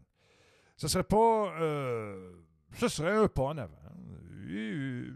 ce 0.79 0.87
serait 0.87 1.03
pas. 1.03 1.53
Euh, 1.59 2.31
ce 2.75 2.87
serait 2.87 3.11
un 3.11 3.27
pas 3.27 3.43
en 3.43 3.57
avant. 3.57 3.75
Euh, 4.47 5.11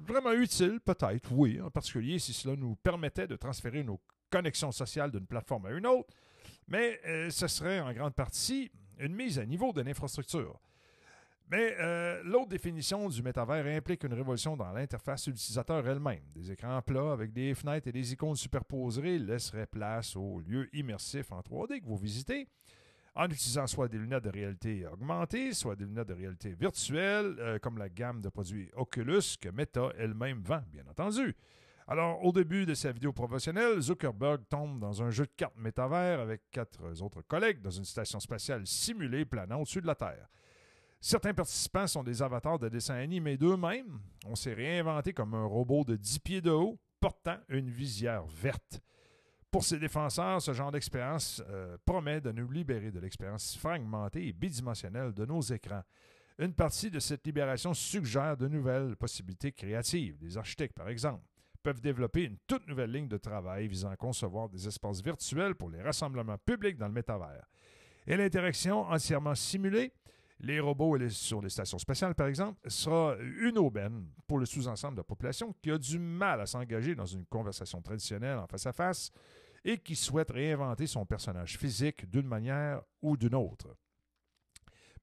vraiment 0.00 0.32
utile, 0.32 0.80
peut-être, 0.80 1.30
oui, 1.30 1.60
en 1.60 1.70
particulier 1.70 2.18
si 2.18 2.32
cela 2.32 2.56
nous 2.56 2.74
permettait 2.74 3.28
de 3.28 3.36
transférer 3.36 3.84
nos 3.84 4.00
connexions 4.28 4.72
sociales 4.72 5.12
d'une 5.12 5.26
plateforme 5.26 5.66
à 5.66 5.70
une 5.70 5.86
autre. 5.86 6.12
Mais 6.66 7.00
euh, 7.06 7.30
ce 7.30 7.46
serait 7.46 7.78
en 7.78 7.92
grande 7.92 8.14
partie 8.14 8.72
une 8.98 9.14
mise 9.14 9.38
à 9.38 9.46
niveau 9.46 9.72
de 9.72 9.82
l'infrastructure. 9.82 10.60
Mais 11.50 11.76
l'autre 12.24 12.48
définition 12.48 13.10
du 13.10 13.22
métavers 13.22 13.66
implique 13.76 14.04
une 14.04 14.14
révolution 14.14 14.56
dans 14.56 14.72
l'interface 14.72 15.26
utilisateur 15.26 15.86
elle-même. 15.86 16.22
Des 16.34 16.50
écrans 16.50 16.80
plats 16.80 17.12
avec 17.12 17.30
des 17.34 17.54
fenêtres 17.54 17.88
et 17.88 17.92
des 17.92 18.12
icônes 18.14 18.36
superposées 18.36 19.18
laisseraient 19.18 19.66
place 19.66 20.16
aux 20.16 20.40
lieux 20.40 20.70
immersifs 20.74 21.30
en 21.30 21.40
3D 21.40 21.80
que 21.82 21.86
vous 21.86 21.98
visitez 21.98 22.48
en 23.14 23.26
utilisant 23.26 23.66
soit 23.66 23.88
des 23.88 23.98
lunettes 23.98 24.24
de 24.24 24.30
réalité 24.30 24.86
augmentée, 24.86 25.52
soit 25.52 25.76
des 25.76 25.84
lunettes 25.84 26.08
de 26.08 26.14
réalité 26.14 26.54
virtuelle, 26.54 27.36
euh, 27.38 27.58
comme 27.58 27.78
la 27.78 27.88
gamme 27.88 28.20
de 28.20 28.28
produits 28.28 28.70
Oculus 28.74 29.36
que 29.40 29.50
Meta 29.50 29.92
elle-même 29.98 30.42
vend, 30.42 30.62
bien 30.70 30.84
entendu. 30.88 31.36
Alors, 31.88 32.24
au 32.24 32.32
début 32.32 32.64
de 32.64 32.74
sa 32.74 32.92
vidéo 32.92 33.12
professionnelle, 33.12 33.80
Zuckerberg 33.80 34.42
tombe 34.48 34.78
dans 34.78 35.02
un 35.02 35.10
jeu 35.10 35.26
de 35.26 35.32
cartes 35.36 35.56
métavers 35.56 36.20
avec 36.20 36.42
quatre 36.50 37.02
autres 37.02 37.22
collègues 37.22 37.60
dans 37.60 37.70
une 37.70 37.84
station 37.84 38.20
spatiale 38.20 38.66
simulée 38.66 39.24
planant 39.24 39.60
au-dessus 39.60 39.82
de 39.82 39.86
la 39.86 39.94
Terre. 39.94 40.28
Certains 41.00 41.34
participants 41.34 41.88
sont 41.88 42.04
des 42.04 42.22
avatars 42.22 42.60
de 42.60 42.68
dessins 42.68 42.94
animés 42.94 43.36
d'eux-mêmes. 43.36 43.98
On 44.24 44.36
s'est 44.36 44.54
réinventé 44.54 45.12
comme 45.12 45.34
un 45.34 45.44
robot 45.44 45.82
de 45.84 45.96
10 45.96 46.18
pieds 46.20 46.40
de 46.40 46.50
haut 46.50 46.78
portant 47.00 47.38
une 47.48 47.68
visière 47.68 48.24
verte. 48.26 48.80
Pour 49.52 49.64
ses 49.64 49.78
défenseurs, 49.78 50.40
ce 50.40 50.54
genre 50.54 50.72
d'expérience 50.72 51.42
euh, 51.46 51.76
promet 51.84 52.22
de 52.22 52.32
nous 52.32 52.50
libérer 52.50 52.90
de 52.90 52.98
l'expérience 52.98 53.54
fragmentée 53.58 54.28
et 54.28 54.32
bidimensionnelle 54.32 55.12
de 55.12 55.26
nos 55.26 55.42
écrans. 55.42 55.82
Une 56.38 56.54
partie 56.54 56.90
de 56.90 56.98
cette 56.98 57.26
libération 57.26 57.74
suggère 57.74 58.34
de 58.38 58.48
nouvelles 58.48 58.96
possibilités 58.96 59.52
créatives. 59.52 60.16
Les 60.22 60.38
architectes, 60.38 60.74
par 60.74 60.88
exemple, 60.88 61.22
peuvent 61.62 61.82
développer 61.82 62.24
une 62.24 62.38
toute 62.46 62.66
nouvelle 62.66 62.92
ligne 62.92 63.08
de 63.08 63.18
travail 63.18 63.68
visant 63.68 63.90
à 63.90 63.96
concevoir 63.96 64.48
des 64.48 64.66
espaces 64.66 65.02
virtuels 65.02 65.54
pour 65.54 65.68
les 65.68 65.82
rassemblements 65.82 66.38
publics 66.38 66.78
dans 66.78 66.88
le 66.88 66.94
métavers. 66.94 67.44
Et 68.06 68.16
l'interaction 68.16 68.80
entièrement 68.84 69.34
simulée 69.34 69.92
les 70.42 70.58
robots 70.58 70.98
sur 71.08 71.40
les 71.40 71.50
stations 71.50 71.78
spatiales, 71.78 72.14
par 72.14 72.26
exemple, 72.26 72.58
sera 72.68 73.16
une 73.38 73.58
aubaine 73.58 74.08
pour 74.26 74.38
le 74.38 74.46
sous-ensemble 74.46 74.94
de 74.94 75.00
la 75.00 75.04
population 75.04 75.54
qui 75.62 75.70
a 75.70 75.78
du 75.78 75.98
mal 75.98 76.40
à 76.40 76.46
s'engager 76.46 76.96
dans 76.96 77.06
une 77.06 77.24
conversation 77.26 77.80
traditionnelle 77.80 78.38
en 78.38 78.46
face 78.48 78.66
à 78.66 78.72
face 78.72 79.12
et 79.64 79.78
qui 79.78 79.96
souhaite 79.96 80.30
réinventer 80.30 80.86
son 80.86 81.06
personnage 81.06 81.58
physique 81.58 82.08
d'une 82.10 82.26
manière 82.26 82.82
ou 83.00 83.16
d'une 83.16 83.34
autre. 83.34 83.76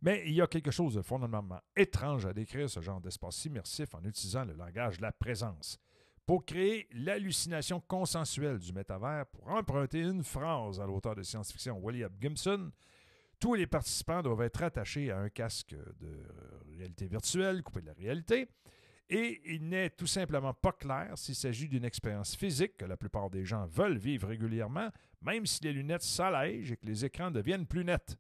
Mais 0.02 0.24
il 0.26 0.34
y 0.34 0.42
a 0.42 0.48
quelque 0.48 0.72
chose 0.72 0.96
de 0.96 1.02
fondamentalement 1.02 1.62
étrange 1.76 2.26
à 2.26 2.34
décrire 2.34 2.70
ce 2.70 2.80
genre 2.80 3.02
d'espace 3.02 3.46
immersif 3.46 3.94
en 3.96 4.04
utilisant 4.04 4.46
le 4.46 4.54
langage 4.54 4.98
de 4.98 5.02
la 5.02 5.12
présence. 5.12 5.78
Pour 6.26 6.46
créer 6.46 6.88
l'hallucination 6.92 7.82
consensuelle 7.82 8.60
du 8.60 8.72
métavers, 8.72 9.26
pour 9.28 9.48
emprunter 9.50 10.02
une 10.02 10.24
phrase 10.24 10.80
à 10.80 10.86
l'auteur 10.86 11.16
de 11.16 11.24
science-fiction 11.24 11.80
William 11.80 12.12
Gibson, 12.22 12.72
tous 13.40 13.56
les 13.56 13.68
participants 13.68 14.22
doivent 14.22 14.42
être 14.42 14.62
attachés 14.64 15.12
à 15.12 15.20
un 15.20 15.30
casque 15.30 15.76
de 16.00 16.24
réalité 16.68 17.08
virtuelle, 17.08 17.64
coupé 17.64 17.82
de 17.82 17.88
la 17.88 17.94
réalité, 17.94 18.48
et 19.10 19.42
il 19.46 19.68
n'est 19.68 19.90
tout 19.90 20.08
simplement 20.08 20.54
pas 20.54 20.72
clair 20.72 21.18
s'il 21.18 21.36
s'agit 21.36 21.68
d'une 21.68 21.84
expérience 21.84 22.36
physique 22.36 22.78
que 22.78 22.86
la 22.86 22.96
plupart 22.96 23.30
des 23.30 23.44
gens 23.44 23.66
veulent 23.66 23.98
vivre 23.98 24.28
régulièrement, 24.28 24.90
même 25.22 25.46
si 25.46 25.64
les 25.64 25.74
lunettes 25.74 26.04
s'allègent 26.04 26.72
et 26.72 26.78
que 26.78 26.86
les 26.86 27.06
écrans 27.06 27.32
deviennent 27.32 27.66
plus 27.66 27.84
nets. 27.84 28.18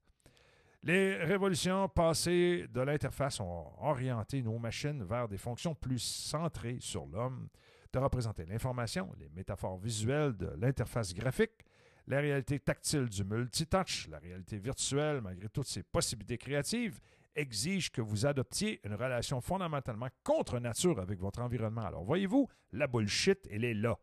Les 0.81 1.15
révolutions 1.17 1.89
passées 1.89 2.65
de 2.73 2.81
l'interface 2.81 3.39
ont 3.39 3.67
orienté 3.81 4.41
nos 4.41 4.57
machines 4.57 5.03
vers 5.03 5.27
des 5.27 5.37
fonctions 5.37 5.75
plus 5.75 5.99
centrées 5.99 6.77
sur 6.79 7.05
l'homme, 7.05 7.49
de 7.91 7.99
représenter 7.99 8.45
l'information, 8.45 9.13
les 9.19 9.29
métaphores 9.29 9.77
visuelles 9.77 10.37
de 10.37 10.49
l'interface 10.57 11.13
graphique, 11.13 11.65
la 12.07 12.19
réalité 12.19 12.59
tactile 12.59 13.09
du 13.09 13.23
multitouch, 13.23 14.07
la 14.09 14.19
réalité 14.19 14.57
virtuelle, 14.57 15.21
malgré 15.21 15.49
toutes 15.49 15.67
ses 15.67 15.83
possibilités 15.83 16.37
créatives, 16.37 16.99
exige 17.35 17.91
que 17.91 18.01
vous 18.01 18.25
adoptiez 18.25 18.79
une 18.85 18.93
relation 18.93 19.41
fondamentalement 19.41 20.09
contre 20.23 20.59
nature 20.59 20.99
avec 20.99 21.19
votre 21.19 21.41
environnement. 21.41 21.85
Alors 21.85 22.03
voyez-vous, 22.03 22.47
la 22.71 22.87
bullshit, 22.87 23.47
elle 23.51 23.63
est 23.63 23.73
là. 23.73 23.97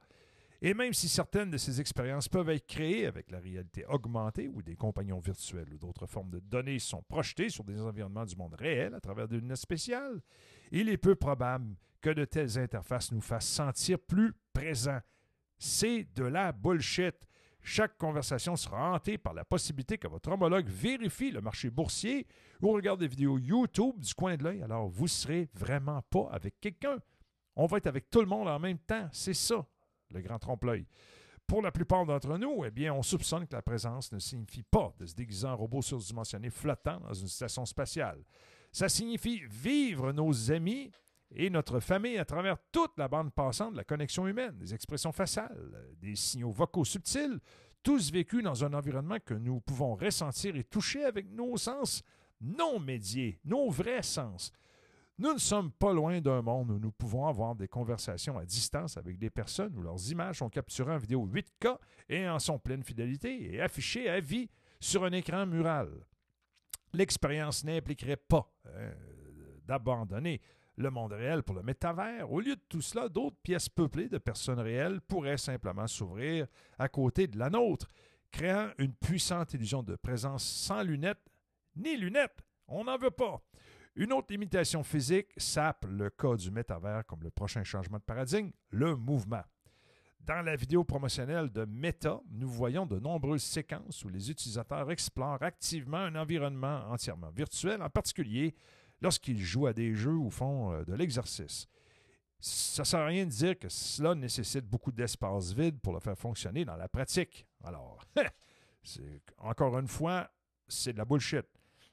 Et 0.62 0.72
même 0.72 0.94
si 0.94 1.08
certaines 1.08 1.50
de 1.50 1.58
ces 1.58 1.80
expériences 1.80 2.28
peuvent 2.28 2.48
être 2.48 2.66
créées 2.66 3.06
avec 3.06 3.30
la 3.30 3.38
réalité 3.38 3.84
augmentée 3.86 4.48
ou 4.48 4.62
des 4.62 4.74
compagnons 4.74 5.18
virtuels 5.18 5.72
ou 5.72 5.78
d'autres 5.78 6.06
formes 6.06 6.30
de 6.30 6.40
données 6.40 6.78
sont 6.78 7.02
projetées 7.02 7.50
sur 7.50 7.62
des 7.62 7.80
environnements 7.80 8.24
du 8.24 8.36
monde 8.36 8.54
réel 8.54 8.94
à 8.94 9.00
travers 9.00 9.28
des 9.28 9.36
lunettes 9.38 9.58
spéciales, 9.58 10.20
il 10.70 10.88
est 10.88 10.96
peu 10.96 11.14
probable 11.14 11.76
que 12.00 12.10
de 12.10 12.24
telles 12.24 12.58
interfaces 12.58 13.12
nous 13.12 13.20
fassent 13.20 13.48
sentir 13.48 13.98
plus 13.98 14.32
présents. 14.52 15.00
C'est 15.58 16.04
de 16.14 16.24
la 16.24 16.52
bullshit. 16.52 17.14
Chaque 17.68 17.98
conversation 17.98 18.54
sera 18.54 18.94
hantée 18.94 19.18
par 19.18 19.34
la 19.34 19.44
possibilité 19.44 19.98
que 19.98 20.06
votre 20.06 20.30
homologue 20.30 20.68
vérifie 20.68 21.32
le 21.32 21.40
marché 21.40 21.68
boursier 21.68 22.24
ou 22.62 22.70
regarde 22.70 23.00
des 23.00 23.08
vidéos 23.08 23.38
YouTube 23.38 23.98
du 23.98 24.14
coin 24.14 24.36
de 24.36 24.44
l'œil. 24.44 24.62
Alors, 24.62 24.86
vous 24.86 25.02
ne 25.02 25.08
serez 25.08 25.48
vraiment 25.52 26.00
pas 26.02 26.28
avec 26.30 26.60
quelqu'un. 26.60 26.98
On 27.56 27.66
va 27.66 27.78
être 27.78 27.88
avec 27.88 28.08
tout 28.08 28.20
le 28.20 28.28
monde 28.28 28.46
en 28.46 28.60
même 28.60 28.78
temps. 28.78 29.08
C'est 29.10 29.34
ça, 29.34 29.66
le 30.12 30.20
grand 30.20 30.38
trompe-l'œil. 30.38 30.86
Pour 31.44 31.60
la 31.60 31.72
plupart 31.72 32.06
d'entre 32.06 32.38
nous, 32.38 32.64
eh 32.64 32.70
bien, 32.70 32.94
on 32.94 33.02
soupçonne 33.02 33.48
que 33.48 33.56
la 33.56 33.62
présence 33.62 34.12
ne 34.12 34.20
signifie 34.20 34.62
pas 34.62 34.94
de 35.00 35.04
se 35.04 35.16
déguiser 35.16 35.48
en 35.48 35.56
robot 35.56 35.82
surdimensionné 35.82 36.50
flottant 36.50 37.00
dans 37.00 37.14
une 37.14 37.26
station 37.26 37.66
spatiale. 37.66 38.22
Ça 38.70 38.88
signifie 38.88 39.42
vivre 39.44 40.12
nos 40.12 40.52
amis 40.52 40.92
et 41.30 41.50
notre 41.50 41.80
famille 41.80 42.18
à 42.18 42.24
travers 42.24 42.56
toute 42.72 42.96
la 42.96 43.08
bande 43.08 43.32
passante 43.32 43.72
de 43.72 43.78
la 43.78 43.84
connexion 43.84 44.26
humaine, 44.26 44.56
des 44.58 44.74
expressions 44.74 45.12
faciales, 45.12 45.94
des 46.00 46.14
signaux 46.14 46.50
vocaux 46.50 46.84
subtils, 46.84 47.40
tous 47.82 48.10
vécus 48.10 48.42
dans 48.42 48.64
un 48.64 48.72
environnement 48.72 49.18
que 49.24 49.34
nous 49.34 49.60
pouvons 49.60 49.94
ressentir 49.94 50.56
et 50.56 50.64
toucher 50.64 51.04
avec 51.04 51.30
nos 51.30 51.56
sens 51.56 52.02
non 52.40 52.78
médiés, 52.78 53.40
nos 53.44 53.70
vrais 53.70 54.02
sens. 54.02 54.52
Nous 55.18 55.32
ne 55.32 55.38
sommes 55.38 55.72
pas 55.72 55.94
loin 55.94 56.20
d'un 56.20 56.42
monde 56.42 56.72
où 56.72 56.78
nous 56.78 56.92
pouvons 56.92 57.26
avoir 57.26 57.54
des 57.54 57.68
conversations 57.68 58.36
à 58.38 58.44
distance 58.44 58.98
avec 58.98 59.18
des 59.18 59.30
personnes 59.30 59.74
où 59.76 59.82
leurs 59.82 60.10
images 60.10 60.38
sont 60.38 60.50
capturées 60.50 60.92
en 60.92 60.98
vidéo 60.98 61.26
8K 61.26 61.78
et 62.10 62.28
en 62.28 62.38
sont 62.38 62.58
pleine 62.58 62.82
fidélité 62.82 63.54
et 63.54 63.62
affichées 63.62 64.10
à 64.10 64.20
vie 64.20 64.50
sur 64.78 65.04
un 65.04 65.12
écran 65.12 65.46
mural. 65.46 65.88
L'expérience 66.92 67.64
n'impliquerait 67.64 68.18
pas 68.18 68.52
hein, 68.66 68.90
d'abandonner 69.64 70.40
le 70.76 70.90
monde 70.90 71.12
réel 71.12 71.42
pour 71.42 71.54
le 71.54 71.62
métavers. 71.62 72.30
Au 72.30 72.40
lieu 72.40 72.56
de 72.56 72.60
tout 72.68 72.82
cela, 72.82 73.08
d'autres 73.08 73.38
pièces 73.42 73.68
peuplées 73.68 74.08
de 74.08 74.18
personnes 74.18 74.60
réelles 74.60 75.00
pourraient 75.00 75.38
simplement 75.38 75.86
s'ouvrir 75.86 76.46
à 76.78 76.88
côté 76.88 77.26
de 77.26 77.38
la 77.38 77.50
nôtre, 77.50 77.88
créant 78.30 78.70
une 78.78 78.92
puissante 78.92 79.54
illusion 79.54 79.82
de 79.82 79.96
présence 79.96 80.44
sans 80.44 80.82
lunettes 80.82 81.30
ni 81.76 81.96
lunettes. 81.96 82.42
On 82.68 82.84
n'en 82.84 82.98
veut 82.98 83.10
pas. 83.10 83.40
Une 83.94 84.12
autre 84.12 84.26
limitation 84.30 84.82
physique 84.82 85.28
sape 85.38 85.86
le 85.88 86.10
cas 86.10 86.36
du 86.36 86.50
métavers 86.50 87.06
comme 87.06 87.22
le 87.22 87.30
prochain 87.30 87.64
changement 87.64 87.98
de 87.98 88.02
paradigme, 88.02 88.50
le 88.70 88.94
mouvement. 88.94 89.42
Dans 90.20 90.42
la 90.42 90.56
vidéo 90.56 90.82
promotionnelle 90.82 91.50
de 91.50 91.64
Meta, 91.64 92.20
nous 92.32 92.48
voyons 92.48 92.84
de 92.84 92.98
nombreuses 92.98 93.44
séquences 93.44 94.04
où 94.04 94.08
les 94.08 94.28
utilisateurs 94.28 94.90
explorent 94.90 95.42
activement 95.42 95.98
un 95.98 96.16
environnement 96.16 96.80
entièrement 96.90 97.30
virtuel, 97.30 97.80
en 97.80 97.88
particulier 97.88 98.54
lorsqu'ils 99.00 99.42
jouent 99.42 99.66
à 99.66 99.72
des 99.72 99.94
jeux 99.94 100.16
ou 100.16 100.30
font 100.30 100.72
euh, 100.72 100.84
de 100.84 100.94
l'exercice. 100.94 101.66
Ça 102.38 102.82
ne 102.82 102.86
sert 102.86 103.00
à 103.00 103.06
rien 103.06 103.24
de 103.24 103.30
dire 103.30 103.58
que 103.58 103.68
cela 103.68 104.14
nécessite 104.14 104.66
beaucoup 104.66 104.92
d'espace 104.92 105.52
vide 105.52 105.80
pour 105.80 105.94
le 105.94 106.00
faire 106.00 106.18
fonctionner 106.18 106.64
dans 106.64 106.76
la 106.76 106.88
pratique. 106.88 107.46
Alors, 107.64 108.04
encore 109.38 109.78
une 109.78 109.88
fois, 109.88 110.30
c'est 110.68 110.92
de 110.92 110.98
la 110.98 111.04
bullshit. 111.04 111.46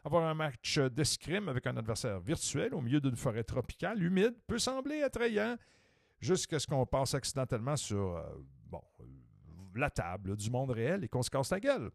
Avoir 0.04 0.26
un 0.26 0.34
match 0.34 0.80
d'escrime 0.80 1.48
avec 1.48 1.66
un 1.66 1.78
adversaire 1.78 2.20
virtuel 2.20 2.74
au 2.74 2.82
milieu 2.82 3.00
d'une 3.00 3.16
forêt 3.16 3.44
tropicale 3.44 4.04
humide 4.04 4.36
peut 4.48 4.60
sembler 4.60 5.02
attrayant 5.02 5.56
jusqu'à 6.20 6.60
ce 6.60 6.68
qu'on 6.68 6.86
passe 6.86 7.14
accidentellement 7.14 7.78
sur 7.78 8.18
euh, 8.18 8.24
euh, 8.74 9.06
la 9.76 9.90
table 9.90 10.36
du 10.36 10.50
monde 10.50 10.72
réel 10.72 11.04
et 11.04 11.08
qu'on 11.08 11.24
se 11.24 11.30
casse 11.30 11.52
la 11.52 11.60
gueule. 11.60 11.90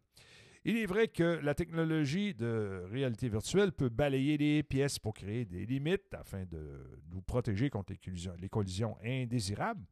Il 0.65 0.77
est 0.77 0.85
vrai 0.85 1.07
que 1.07 1.23
la 1.23 1.55
technologie 1.55 2.33
de 2.33 2.83
réalité 2.91 3.29
virtuelle 3.29 3.71
peut 3.71 3.89
balayer 3.89 4.37
les 4.37 4.63
pièces 4.63 4.99
pour 4.99 5.13
créer 5.13 5.45
des 5.45 5.65
limites 5.65 6.13
afin 6.13 6.43
de 6.45 6.99
nous 7.11 7.21
protéger 7.21 7.69
contre 7.69 7.93
les 8.37 8.49
collisions, 8.49 8.97
indésirables. 9.03 9.85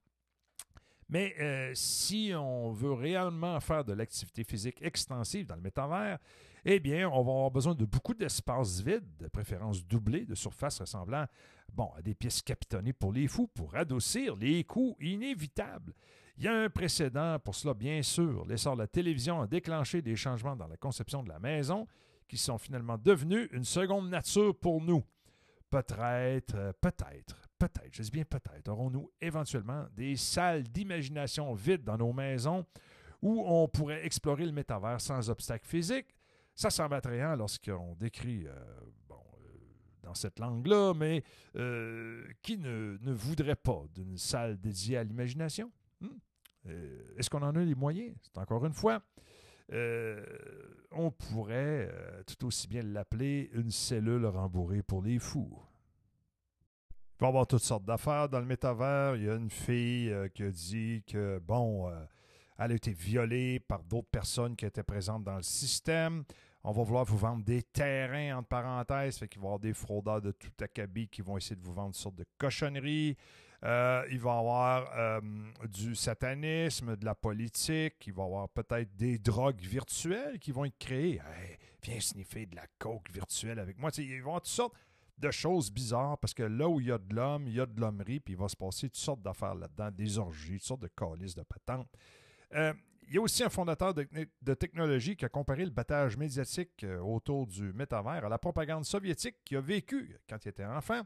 Mais 1.09 1.33
euh, 1.39 1.71
si 1.73 2.33
on 2.35 2.71
veut 2.71 2.91
réellement 2.91 3.61
faire 3.61 3.85
de 3.85 3.93
l'activité 3.93 4.43
physique 4.43 4.81
extensive 4.81 5.45
dans 5.45 5.55
le 5.55 5.61
métavers, 5.61 6.19
eh 6.65 6.81
bien, 6.81 7.07
on 7.07 7.23
va 7.23 7.31
avoir 7.31 7.51
besoin 7.51 7.73
de 7.73 7.85
beaucoup 7.85 8.13
d'espace 8.13 8.81
vide, 8.81 9.05
de 9.19 9.27
préférence 9.29 9.85
doublé, 9.85 10.25
de 10.25 10.35
surfaces 10.35 10.81
ressemblant 10.81 11.25
à 11.95 12.01
des 12.01 12.13
pièces 12.13 12.41
capitonnées 12.41 12.91
pour 12.91 13.13
les 13.13 13.27
fous, 13.27 13.47
pour 13.47 13.73
adoucir 13.75 14.35
les 14.35 14.65
coûts 14.65 14.97
inévitables. 14.99 15.93
Il 16.39 16.43
y 16.43 16.47
a 16.47 16.53
un 16.53 16.69
précédent 16.69 17.39
pour 17.39 17.55
cela, 17.55 17.73
bien 17.73 18.03
sûr. 18.03 18.45
L'essor 18.45 18.75
de 18.75 18.81
la 18.81 18.87
télévision 18.87 19.41
a 19.41 19.47
déclenché 19.47 20.03
des 20.03 20.15
changements 20.15 20.55
dans 20.55 20.67
la 20.67 20.77
conception 20.77 21.23
de 21.23 21.29
la 21.29 21.39
maison 21.39 21.87
qui 22.27 22.37
sont 22.37 22.59
finalement 22.59 22.97
devenus 22.97 23.49
une 23.53 23.63
seconde 23.63 24.09
nature 24.09 24.55
pour 24.55 24.79
nous. 24.79 25.03
Peut-être, 25.71 26.55
euh, 26.55 26.71
peut-être, 26.79 27.49
peut-être, 27.57 27.89
je 27.91 28.03
dis 28.03 28.11
bien 28.11 28.23
peut-être, 28.23 28.69
aurons-nous 28.69 29.11
éventuellement 29.19 29.87
des 29.95 30.15
salles 30.15 30.63
d'imagination 30.63 31.53
vides 31.55 31.83
dans 31.83 31.97
nos 31.97 32.13
maisons 32.13 32.65
où 33.21 33.43
on 33.45 33.67
pourrait 33.67 34.05
explorer 34.05 34.45
le 34.45 34.51
métavers 34.51 35.01
sans 35.01 35.29
obstacle 35.31 35.65
physique? 35.65 36.15
Ça 36.53 36.69
semble 36.69 36.93
attrayant 36.93 37.35
lorsqu'on 37.35 37.95
décrit 37.95 38.45
euh, 38.47 38.53
bon, 39.09 39.15
euh, 39.15 39.57
dans 40.03 40.13
cette 40.13 40.39
langue-là, 40.39 40.93
mais 40.93 41.23
qui 42.43 42.59
ne, 42.59 42.97
ne, 43.01 43.11
voudrait 43.11 43.55
pas 43.55 43.83
d'une 43.93 44.17
salle 44.17 44.59
dédiée 44.59 44.97
à 44.97 45.03
l'imagination? 45.03 45.71
Hmm? 46.01 46.17
Euh, 46.67 47.15
est-ce 47.17 47.29
qu'on 47.29 47.41
en 47.41 47.55
a 47.55 47.59
les 47.59 47.75
moyens? 47.75 48.15
C'est 48.21 48.37
encore 48.37 48.65
une 48.65 48.73
fois. 48.73 49.01
Euh, 49.73 50.23
on 50.91 51.11
pourrait 51.11 51.91
tout 52.25 52.45
aussi 52.45 52.67
bien 52.67 52.83
l'appeler 52.83 53.49
une 53.53 53.71
cellule 53.71 54.25
rembourrée 54.25 54.81
pour 54.81 55.01
les 55.01 55.19
fous. 55.19 55.61
Il 56.91 57.21
va 57.21 57.27
y 57.27 57.29
avoir 57.29 57.47
toutes 57.47 57.63
sortes 57.63 57.85
d'affaires 57.85 58.29
dans 58.29 58.39
le 58.39 58.45
métavers. 58.45 59.15
Il 59.15 59.23
y 59.23 59.29
a 59.29 59.35
une 59.35 59.49
fille 59.49 60.13
qui 60.33 60.43
a 60.43 60.51
dit 60.51 61.03
que, 61.05 61.39
bon, 61.39 61.91
elle 62.57 62.71
a 62.71 62.75
été 62.75 62.91
violée 62.91 63.59
par 63.59 63.83
d'autres 63.83 64.09
personnes 64.09 64.55
qui 64.55 64.65
étaient 64.65 64.83
présentes 64.83 65.23
dans 65.23 65.37
le 65.37 65.43
système. 65.43 66.23
On 66.63 66.71
va 66.71 66.83
vouloir 66.83 67.05
vous 67.05 67.17
vendre 67.17 67.43
des 67.43 67.63
terrains, 67.63 68.37
entre 68.37 68.49
parenthèses. 68.49 69.17
Fait 69.17 69.27
qu'il 69.27 69.39
va 69.39 69.45
y 69.45 69.47
avoir 69.47 69.59
des 69.59 69.73
fraudeurs 69.73 70.21
de 70.21 70.31
tout 70.31 70.51
acabit 70.59 71.07
qui 71.07 71.21
vont 71.21 71.37
essayer 71.37 71.55
de 71.55 71.63
vous 71.63 71.73
vendre 71.73 71.89
une 71.89 71.93
sorte 71.93 72.15
de 72.15 72.25
cochonnerie. 72.37 73.15
Euh, 73.63 74.03
il 74.11 74.19
va 74.19 74.35
y 74.35 74.37
avoir 74.37 74.91
euh, 74.95 75.21
du 75.67 75.95
satanisme, 75.95 76.95
de 76.95 77.05
la 77.05 77.15
politique. 77.15 78.05
Il 78.05 78.13
va 78.13 78.23
y 78.23 78.25
avoir 78.25 78.49
peut-être 78.49 78.95
des 78.95 79.17
drogues 79.17 79.61
virtuelles 79.61 80.39
qui 80.39 80.51
vont 80.51 80.65
être 80.65 80.77
créées. 80.77 81.21
viens 81.81 81.99
sniffer 81.99 82.45
de 82.45 82.55
la 82.55 82.67
coke 82.77 83.09
virtuelle 83.11 83.59
avec 83.59 83.77
moi. 83.79 83.89
il 83.97 84.07
va 84.07 84.15
y 84.15 84.19
avoir 84.19 84.41
toutes 84.41 84.47
sortes 84.47 84.75
de 85.17 85.31
choses 85.31 85.71
bizarres 85.71 86.19
parce 86.19 86.35
que 86.35 86.43
là 86.43 86.69
où 86.69 86.79
il 86.79 86.87
y 86.87 86.91
a 86.91 86.99
de 86.99 87.15
l'homme, 87.15 87.47
il 87.47 87.55
y 87.55 87.59
a 87.59 87.65
de 87.65 87.79
l'hommerie, 87.79 88.19
puis 88.19 88.35
il 88.35 88.37
va 88.37 88.47
se 88.47 88.55
passer 88.55 88.87
toutes 88.87 88.97
sortes 88.97 89.21
d'affaires 89.23 89.55
là-dedans, 89.55 89.89
des 89.89 90.19
orgies, 90.19 90.59
toutes 90.59 90.67
sortes 90.67 90.81
de 90.81 90.89
calices 90.95 91.33
de 91.33 91.41
patentes. 91.41 91.89
Euh, 92.53 92.73
il 93.09 93.15
y 93.15 93.17
a 93.17 93.21
aussi 93.21 93.43
un 93.43 93.49
fondateur 93.49 93.93
de, 93.93 94.53
technologie 94.53 95.15
qui 95.15 95.25
a 95.25 95.29
comparé 95.29 95.63
le 95.63 95.71
battage 95.71 96.17
médiatique 96.17 96.85
autour 97.01 97.47
du 97.47 97.71
métavers 97.71 98.25
à 98.25 98.29
la 98.29 98.37
propagande 98.37 98.83
soviétique 98.83 99.37
qui 99.45 99.55
a 99.55 99.61
vécu 99.61 100.17
quand 100.29 100.37
il 100.43 100.49
était 100.49 100.65
enfant. 100.65 101.01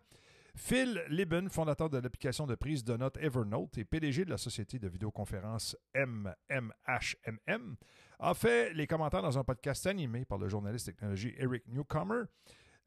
Phil 0.56 1.04
Libben, 1.10 1.50
fondateur 1.50 1.90
de 1.90 1.98
l'application 1.98 2.46
de 2.46 2.56
prise 2.56 2.84
de 2.84 2.96
notes 2.98 3.18
Evernote 3.18 3.78
et 3.78 3.86
PDG 3.86 4.26
de 4.26 4.30
la 4.30 4.38
société 4.38 4.80
de 4.80 4.88
vidéoconférence 4.88 5.76
MMHMM, 5.96 7.76
a 8.20 8.34
fait 8.34 8.74
les 8.74 8.88
commentaires 8.88 9.22
dans 9.22 9.38
un 9.38 9.44
podcast 9.44 9.88
animé 9.88 10.26
par 10.26 10.38
le 10.38 10.48
journaliste 10.50 10.88
technologie 10.88 11.34
Eric 11.38 11.68
Newcomer. 11.68 12.24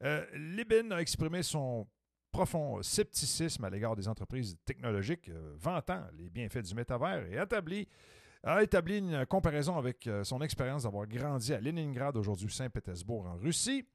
Euh, 0.03 0.91
a 0.91 1.01
exprimé 1.01 1.41
son 1.43 1.87
profond 2.31 2.81
scepticisme 2.83 3.63
à 3.63 3.69
l'égard 3.69 3.95
des 3.95 4.07
entreprises 4.07 4.57
technologiques, 4.65 5.31
vantant 5.55 6.03
les 6.17 6.29
bienfaits 6.29 6.63
du 6.63 6.75
métavers 6.75 7.25
et 7.31 7.37
a 8.45 8.61
établi 8.61 8.99
une 8.99 9.25
comparaison 9.25 9.77
avec 9.77 10.05
euh, 10.07 10.23
son 10.23 10.39
expérience 10.41 10.83
d'avoir 10.83 11.07
grandi 11.07 11.53
à 11.53 11.59
Leningrad, 11.59 12.15
aujourd'hui 12.15 12.51
Saint-Pétersbourg, 12.51 13.25
en 13.25 13.37
Russie. 13.37 13.85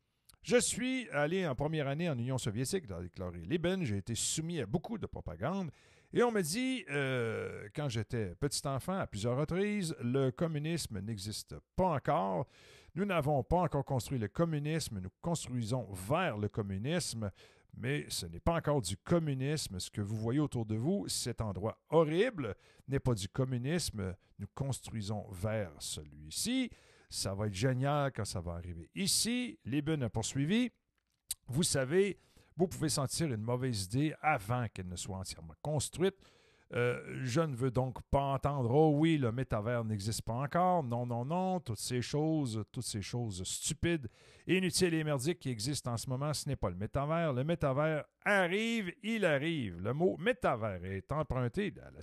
Je 0.42 0.56
suis 0.56 1.08
allé 1.10 1.46
en 1.46 1.54
première 1.54 1.86
année 1.86 2.08
en 2.08 2.18
Union 2.18 2.38
soviétique, 2.38 2.90
a 2.90 3.00
déclaré 3.00 3.40
Liben. 3.40 3.84
J'ai 3.84 3.98
été 3.98 4.14
soumis 4.14 4.60
à 4.60 4.66
beaucoup 4.66 4.98
de 4.98 5.06
propagande. 5.06 5.70
Et 6.12 6.22
on 6.22 6.32
me 6.32 6.42
dit, 6.42 6.84
euh, 6.90 7.68
quand 7.74 7.88
j'étais 7.88 8.34
petit 8.34 8.66
enfant, 8.66 8.98
à 8.98 9.06
plusieurs 9.06 9.36
reprises, 9.36 9.94
le 10.02 10.30
communisme 10.30 10.98
n'existe 11.00 11.54
pas 11.76 11.94
encore. 11.94 12.46
Nous 12.94 13.04
n'avons 13.04 13.44
pas 13.44 13.58
encore 13.58 13.84
construit 13.84 14.18
le 14.18 14.26
communisme, 14.28 14.98
nous 14.98 15.10
construisons 15.20 15.86
vers 15.92 16.36
le 16.36 16.48
communisme 16.48 17.30
mais 17.76 18.06
ce 18.08 18.26
n'est 18.26 18.40
pas 18.40 18.54
encore 18.54 18.82
du 18.82 18.96
communisme. 18.96 19.78
Ce 19.78 19.90
que 19.90 20.00
vous 20.00 20.16
voyez 20.16 20.40
autour 20.40 20.66
de 20.66 20.76
vous, 20.76 21.06
cet 21.08 21.40
endroit 21.40 21.78
horrible, 21.90 22.54
n'est 22.88 23.00
pas 23.00 23.14
du 23.14 23.28
communisme. 23.28 24.14
Nous 24.38 24.48
construisons 24.54 25.26
vers 25.30 25.72
celui-ci. 25.78 26.70
Ça 27.10 27.34
va 27.34 27.48
être 27.48 27.54
génial 27.54 28.12
quand 28.12 28.24
ça 28.24 28.40
va 28.40 28.52
arriver. 28.52 28.88
Ici, 28.94 29.58
Lieben 29.64 30.02
a 30.04 30.08
poursuivi. 30.08 30.70
Vous 31.48 31.64
savez, 31.64 32.20
vous 32.56 32.68
pouvez 32.68 32.88
sentir 32.88 33.32
une 33.32 33.42
mauvaise 33.42 33.84
idée 33.86 34.14
avant 34.22 34.66
qu'elle 34.72 34.86
ne 34.88 34.94
soit 34.94 35.16
entièrement 35.16 35.54
construite. 35.60 36.14
Euh, 36.72 37.02
je 37.24 37.40
ne 37.40 37.56
veux 37.56 37.72
donc 37.72 38.00
pas 38.12 38.22
entendre 38.22 38.70
Oh 38.70 38.92
oui, 38.94 39.18
le 39.18 39.32
métavers 39.32 39.84
n'existe 39.84 40.22
pas 40.22 40.34
encore. 40.34 40.84
Non, 40.84 41.04
non, 41.04 41.24
non. 41.24 41.58
Toutes 41.58 41.80
ces 41.80 42.00
choses, 42.00 42.62
toutes 42.70 42.84
ces 42.84 43.02
choses 43.02 43.42
stupides, 43.42 44.06
inutiles 44.46 44.94
et 44.94 45.02
merdiques 45.02 45.40
qui 45.40 45.50
existent 45.50 45.92
en 45.92 45.96
ce 45.96 46.08
moment, 46.08 46.32
ce 46.32 46.48
n'est 46.48 46.54
pas 46.54 46.70
le 46.70 46.76
métavers. 46.76 47.32
Le 47.32 47.42
métavers 47.42 48.04
arrive, 48.24 48.92
il 49.02 49.24
arrive. 49.24 49.80
Le 49.80 49.92
mot 49.92 50.16
métavers 50.16 50.84
est 50.84 51.10
emprunté 51.10 51.74
à 51.82 51.90
la, 51.90 52.00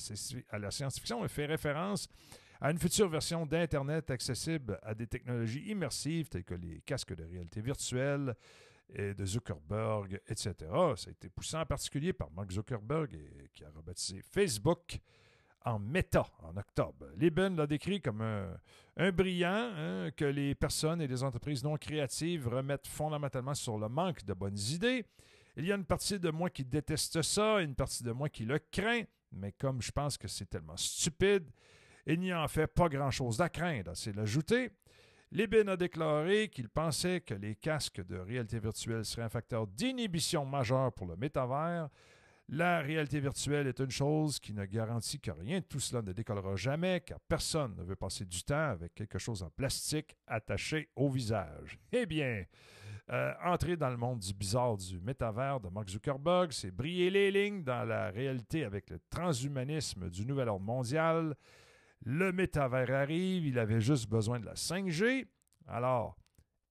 à 0.50 0.60
la 0.60 0.70
science-fiction 0.70 1.24
et 1.24 1.30
fait 1.30 1.46
référence 1.46 2.10
à 2.62 2.72
une 2.72 2.80
future 2.80 3.10
version 3.10 3.46
d'Internet 3.46 4.10
accessible 4.12 4.80
à 4.84 4.94
des 4.94 5.08
technologies 5.08 5.70
immersives 5.70 6.30
telles 6.30 6.44
que 6.44 6.56
les 6.56 6.82
casques 6.82 7.16
de 7.16 7.24
réalité 7.24 7.62
virtuelle, 7.62 8.36
et 8.94 9.14
de 9.14 9.26
Zuckerberg, 9.26 10.22
etc. 10.28 10.54
Ça 10.96 11.10
a 11.10 11.12
été 11.12 11.30
poussé 11.30 11.58
en 11.58 11.66
particulier 11.66 12.14
par 12.14 12.32
Mark 12.32 12.52
Zuckerberg 12.52 13.18
qui 13.54 13.64
a 13.64 13.70
rebaptisé 13.70 14.22
Facebook 14.22 15.00
en 15.66 15.80
méta 15.80 16.26
en 16.44 16.56
octobre. 16.56 17.08
Lieben 17.18 17.56
l'a 17.58 17.68
décrit 17.68 18.00
comme 18.00 18.22
un, 18.22 19.12
brillant 19.12 19.72
hein, 19.76 20.12
que 20.16 20.26
les 20.26 20.56
personnes 20.56 21.02
et 21.02 21.08
les 21.08 21.24
entreprises 21.24 21.64
non 21.64 21.76
créatives 21.76 22.48
remettent 22.48 22.88
fondamentalement 22.88 23.54
sur 23.54 23.78
le 23.78 23.90
manque 23.90 24.24
de 24.24 24.34
bonnes 24.34 24.60
idées. 24.72 25.06
Il 25.58 25.66
y 25.66 25.72
a 25.72 25.76
une 25.76 25.86
partie 25.86 26.20
de 26.20 26.30
moi 26.30 26.50
qui 26.50 26.64
déteste 26.64 27.22
ça, 27.22 27.60
une 27.60 27.76
partie 27.76 28.04
de 28.04 28.12
moi 28.12 28.30
qui 28.30 28.46
le 28.46 28.60
craint, 28.72 29.04
mais 29.32 29.52
comme 29.52 29.82
je 29.82 29.92
pense 29.92 30.18
que 30.18 30.28
c'est 30.28 30.46
tellement 30.46 30.78
stupide, 30.78 31.50
il 32.14 32.20
n'y 32.20 32.34
en 32.34 32.48
fait 32.48 32.68
pas 32.68 32.90
grand-chose 32.90 33.42
à 33.42 33.50
craindre, 33.50 33.92
c'est 33.96 34.16
l'ajouter. 34.16 34.72
Libin 35.32 35.68
a 35.68 35.76
déclaré 35.76 36.48
qu'il 36.48 36.70
pensait 36.70 37.20
que 37.20 37.34
les 37.34 37.56
casques 37.56 38.06
de 38.06 38.18
réalité 38.18 38.60
virtuelle 38.60 39.04
seraient 39.04 39.26
un 39.26 39.30
facteur 39.30 39.68
d'inhibition 39.68 40.46
majeur 40.46 40.94
pour 40.94 41.06
le 41.06 41.18
métavers. 41.18 41.90
La 42.48 42.80
réalité 42.80 43.20
virtuelle 43.20 43.68
est 43.68 43.80
une 43.80 43.92
chose 43.92 44.40
qui 44.40 44.54
ne 44.54 44.64
garantit 44.64 45.20
que 45.20 45.32
rien 45.32 45.60
de 45.60 45.66
tout 45.66 45.82
cela 45.82 46.02
ne 46.02 46.14
décollera 46.14 46.56
jamais, 46.56 47.02
car 47.02 47.20
personne 47.28 47.76
ne 47.76 47.84
veut 47.84 47.98
passer 47.98 48.24
du 48.24 48.42
temps 48.42 48.70
avec 48.70 48.96
quelque 48.96 49.20
chose 49.20 49.44
en 49.44 49.50
plastique 49.50 50.16
attaché 50.28 50.88
au 50.96 51.10
visage. 51.10 51.78
Eh 51.92 52.06
bien, 52.06 52.46
euh, 53.12 53.34
entrer 53.44 53.76
dans 53.76 53.90
le 53.90 53.98
monde 53.98 54.20
du 54.20 54.34
bizarre 54.34 54.78
du 54.78 54.98
métavers 55.02 55.60
de 55.60 55.68
Mark 55.68 55.90
Zuckerberg, 55.90 56.54
c'est 56.54 56.72
briller 56.72 57.10
les 57.10 57.32
lignes 57.32 57.64
dans 57.64 57.84
la 57.84 58.12
réalité 58.12 58.64
avec 58.64 58.90
le 58.92 59.00
transhumanisme 59.10 60.10
du 60.10 60.26
nouvel 60.26 60.48
ordre 60.48 60.64
mondial. 60.64 61.36
Le 62.06 62.32
métavers 62.32 62.92
arrive, 62.92 63.46
il 63.46 63.60
avait 63.60 63.82
juste 63.82 64.10
besoin 64.10 64.40
de 64.40 64.46
la 64.46 64.54
5G. 64.54 65.28
Alors, 65.68 66.18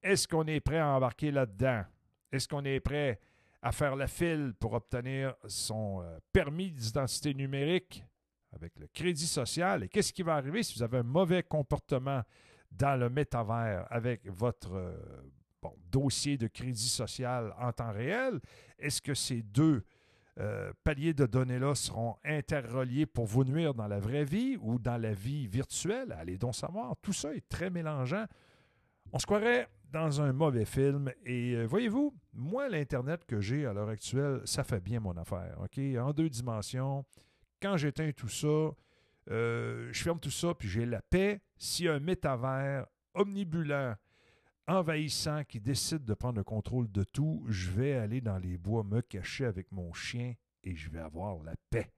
est-ce 0.03 0.27
qu'on 0.29 0.47
est 0.47 0.61
prêt 0.61 0.79
à 0.79 0.89
embarquer 0.89 1.31
là-dedans? 1.31 1.85
Est-ce 2.33 2.49
qu'on 2.49 2.65
est 2.65 2.81
prêt 2.81 3.21
à 3.63 3.73
faire 3.73 3.97
la 3.97 4.07
file 4.07 4.55
pour 4.59 4.75
obtenir 4.75 5.35
son 5.47 6.03
euh, 6.03 6.19
permis 6.33 6.71
d'identité 6.71 7.35
numérique 7.35 8.05
avec 8.53 8.79
le 8.79 8.87
crédit 8.89 9.27
social? 9.27 9.85
Et 9.85 9.89
qu'est-ce 9.89 10.13
qui 10.13 10.23
va 10.23 10.37
arriver 10.37 10.63
si 10.63 10.75
vous 10.75 10.83
avez 10.83 10.99
un 10.99 11.03
mauvais 11.03 11.43
comportement 11.43 12.23
dans 12.71 12.99
le 12.99 13.11
métavers 13.11 13.87
avec 13.91 14.27
votre 14.29 14.75
euh, 14.75 14.97
dossier 15.91 16.37
de 16.37 16.47
crédit 16.47 16.89
social 16.89 17.53
en 17.59 17.73
temps 17.73 17.93
réel? 17.93 18.41
Est-ce 18.79 19.03
que 19.03 19.15
ces 19.15 19.43
deux 19.43 19.85
euh, 20.39 20.73
paliers 20.85 21.15
de 21.15 21.25
données-là 21.25 21.75
seront 21.75 22.17
interreliés 22.25 23.07
pour 23.07 23.27
vous 23.27 23.45
nuire 23.45 23.75
dans 23.75 23.87
la 23.87 23.99
vraie 23.99 24.25
vie 24.25 24.59
ou 24.61 24.79
dans 24.79 25.01
la 25.01 25.13
vie 25.13 25.47
virtuelle. 25.47 26.15
Allez 26.19 26.37
donc 26.37 26.55
savoir. 26.55 26.95
Tout 27.01 27.13
ça 27.13 27.35
est 27.35 27.49
très 27.49 27.71
mélangeant. 27.71 28.27
On 29.13 29.19
se 29.19 29.25
croirait 29.27 29.69
dans 29.93 30.21
un 30.21 30.33
mauvais 30.33 30.67
film. 30.67 31.11
Et 31.25 31.55
euh, 31.55 31.65
voyez-vous, 31.65 32.15
moi, 32.35 32.69
l'Internet 32.69 33.25
que 33.27 33.41
j'ai 33.41 33.65
à 33.67 33.73
l'heure 33.73 33.89
actuelle, 33.89 34.43
ça 34.45 34.63
fait 34.63 34.81
bien 34.81 35.01
mon 35.01 35.17
affaire. 35.17 35.59
En 36.01 36.13
deux 36.13 36.29
dimensions. 36.29 37.05
Quand 37.63 37.77
j'éteins 37.79 38.13
tout 38.13 38.29
ça, 38.29 38.71
euh, 39.31 39.89
je 39.91 40.03
ferme 40.03 40.21
tout 40.21 40.31
ça, 40.31 40.55
puis 40.55 40.69
j'ai 40.69 40.85
la 40.85 41.01
paix. 41.01 41.41
Si 41.57 41.89
un 41.89 41.99
métavers 41.99 42.87
omnibulant 43.15 43.95
envahissant 44.69 45.45
qui 45.45 45.61
décide 45.61 46.05
de 46.05 46.15
prendre 46.15 46.39
le 46.39 46.45
contrôle 46.45 46.91
de 46.91 47.05
tout, 47.05 47.45
je 47.49 47.71
vais 47.71 47.95
aller 47.95 48.21
dans 48.21 48.39
les 48.39 48.59
bois 48.59 48.85
me 48.85 49.01
cacher 49.01 49.45
avec 49.45 49.71
mon 49.73 49.93
chien 49.93 50.35
et 50.65 50.75
je 50.75 50.91
vais 50.91 51.01
avoir 51.01 51.43
la 51.43 51.55
paix. 51.71 51.93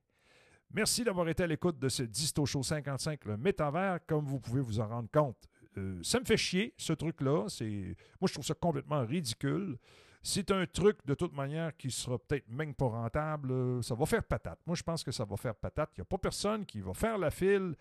Merci 0.70 1.02
d'avoir 1.02 1.28
été 1.28 1.42
à 1.42 1.46
l'écoute 1.46 1.78
de 1.78 1.88
ce 1.88 2.02
Disto 2.02 2.44
Show 2.44 2.62
55, 2.62 3.24
le 3.24 3.36
métavers, 3.38 4.00
comme 4.06 4.26
vous 4.26 4.38
pouvez 4.38 4.60
vous 4.60 4.80
en 4.80 4.88
rendre 4.88 5.08
compte. 5.10 5.48
Euh, 5.78 5.98
ça 6.02 6.20
me 6.20 6.26
fait 6.26 6.36
chier, 6.36 6.74
ce 6.76 6.92
truc-là. 6.92 7.46
Moi, 8.20 8.26
je 8.26 8.32
trouve 8.32 8.44
ça 8.44 8.54
complètement 8.54 9.04
ridicule. 9.06 9.78
C'est 10.22 10.50
un 10.50 10.66
truc, 10.66 10.98
de 11.06 11.14
toute 11.14 11.32
manière, 11.32 11.74
qui 11.74 11.90
sera 11.90 12.18
peut-être 12.18 12.48
même 12.50 12.74
pas 12.74 12.88
rentable. 12.88 13.82
Ça 13.82 13.94
va 13.94 14.04
faire 14.04 14.22
patate. 14.22 14.58
Moi, 14.66 14.76
je 14.76 14.82
pense 14.82 15.02
que 15.02 15.10
ça 15.10 15.24
va 15.24 15.36
faire 15.36 15.54
patate. 15.54 15.90
Il 15.96 16.00
n'y 16.00 16.02
a 16.02 16.04
pas 16.04 16.18
personne 16.18 16.66
qui 16.66 16.80
va 16.80 16.92
faire 16.92 17.16
la 17.16 17.30
file 17.30 17.74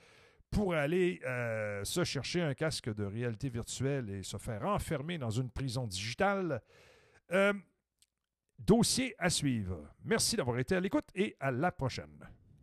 pour 0.50 0.74
aller 0.74 1.20
euh, 1.26 1.84
se 1.84 2.04
chercher 2.04 2.42
un 2.42 2.54
casque 2.54 2.94
de 2.94 3.04
réalité 3.04 3.50
virtuelle 3.50 4.10
et 4.10 4.24
se 4.24 4.38
faire 4.38 4.66
enfermer 4.66 5.18
dans 5.18 5.30
une 5.30 5.50
prison 5.50 5.88
digitale. 5.88 6.62
Euh, 7.32 7.54
dossier 8.58 9.14
à 9.20 9.30
suivre. 9.30 9.94
Merci 10.04 10.36
d'avoir 10.36 10.60
été 10.60 10.76
à 10.76 10.80
l'écoute 10.80 11.10
et 11.16 11.36
à 11.40 11.52
la 11.52 11.72
prochaine. 11.72 12.28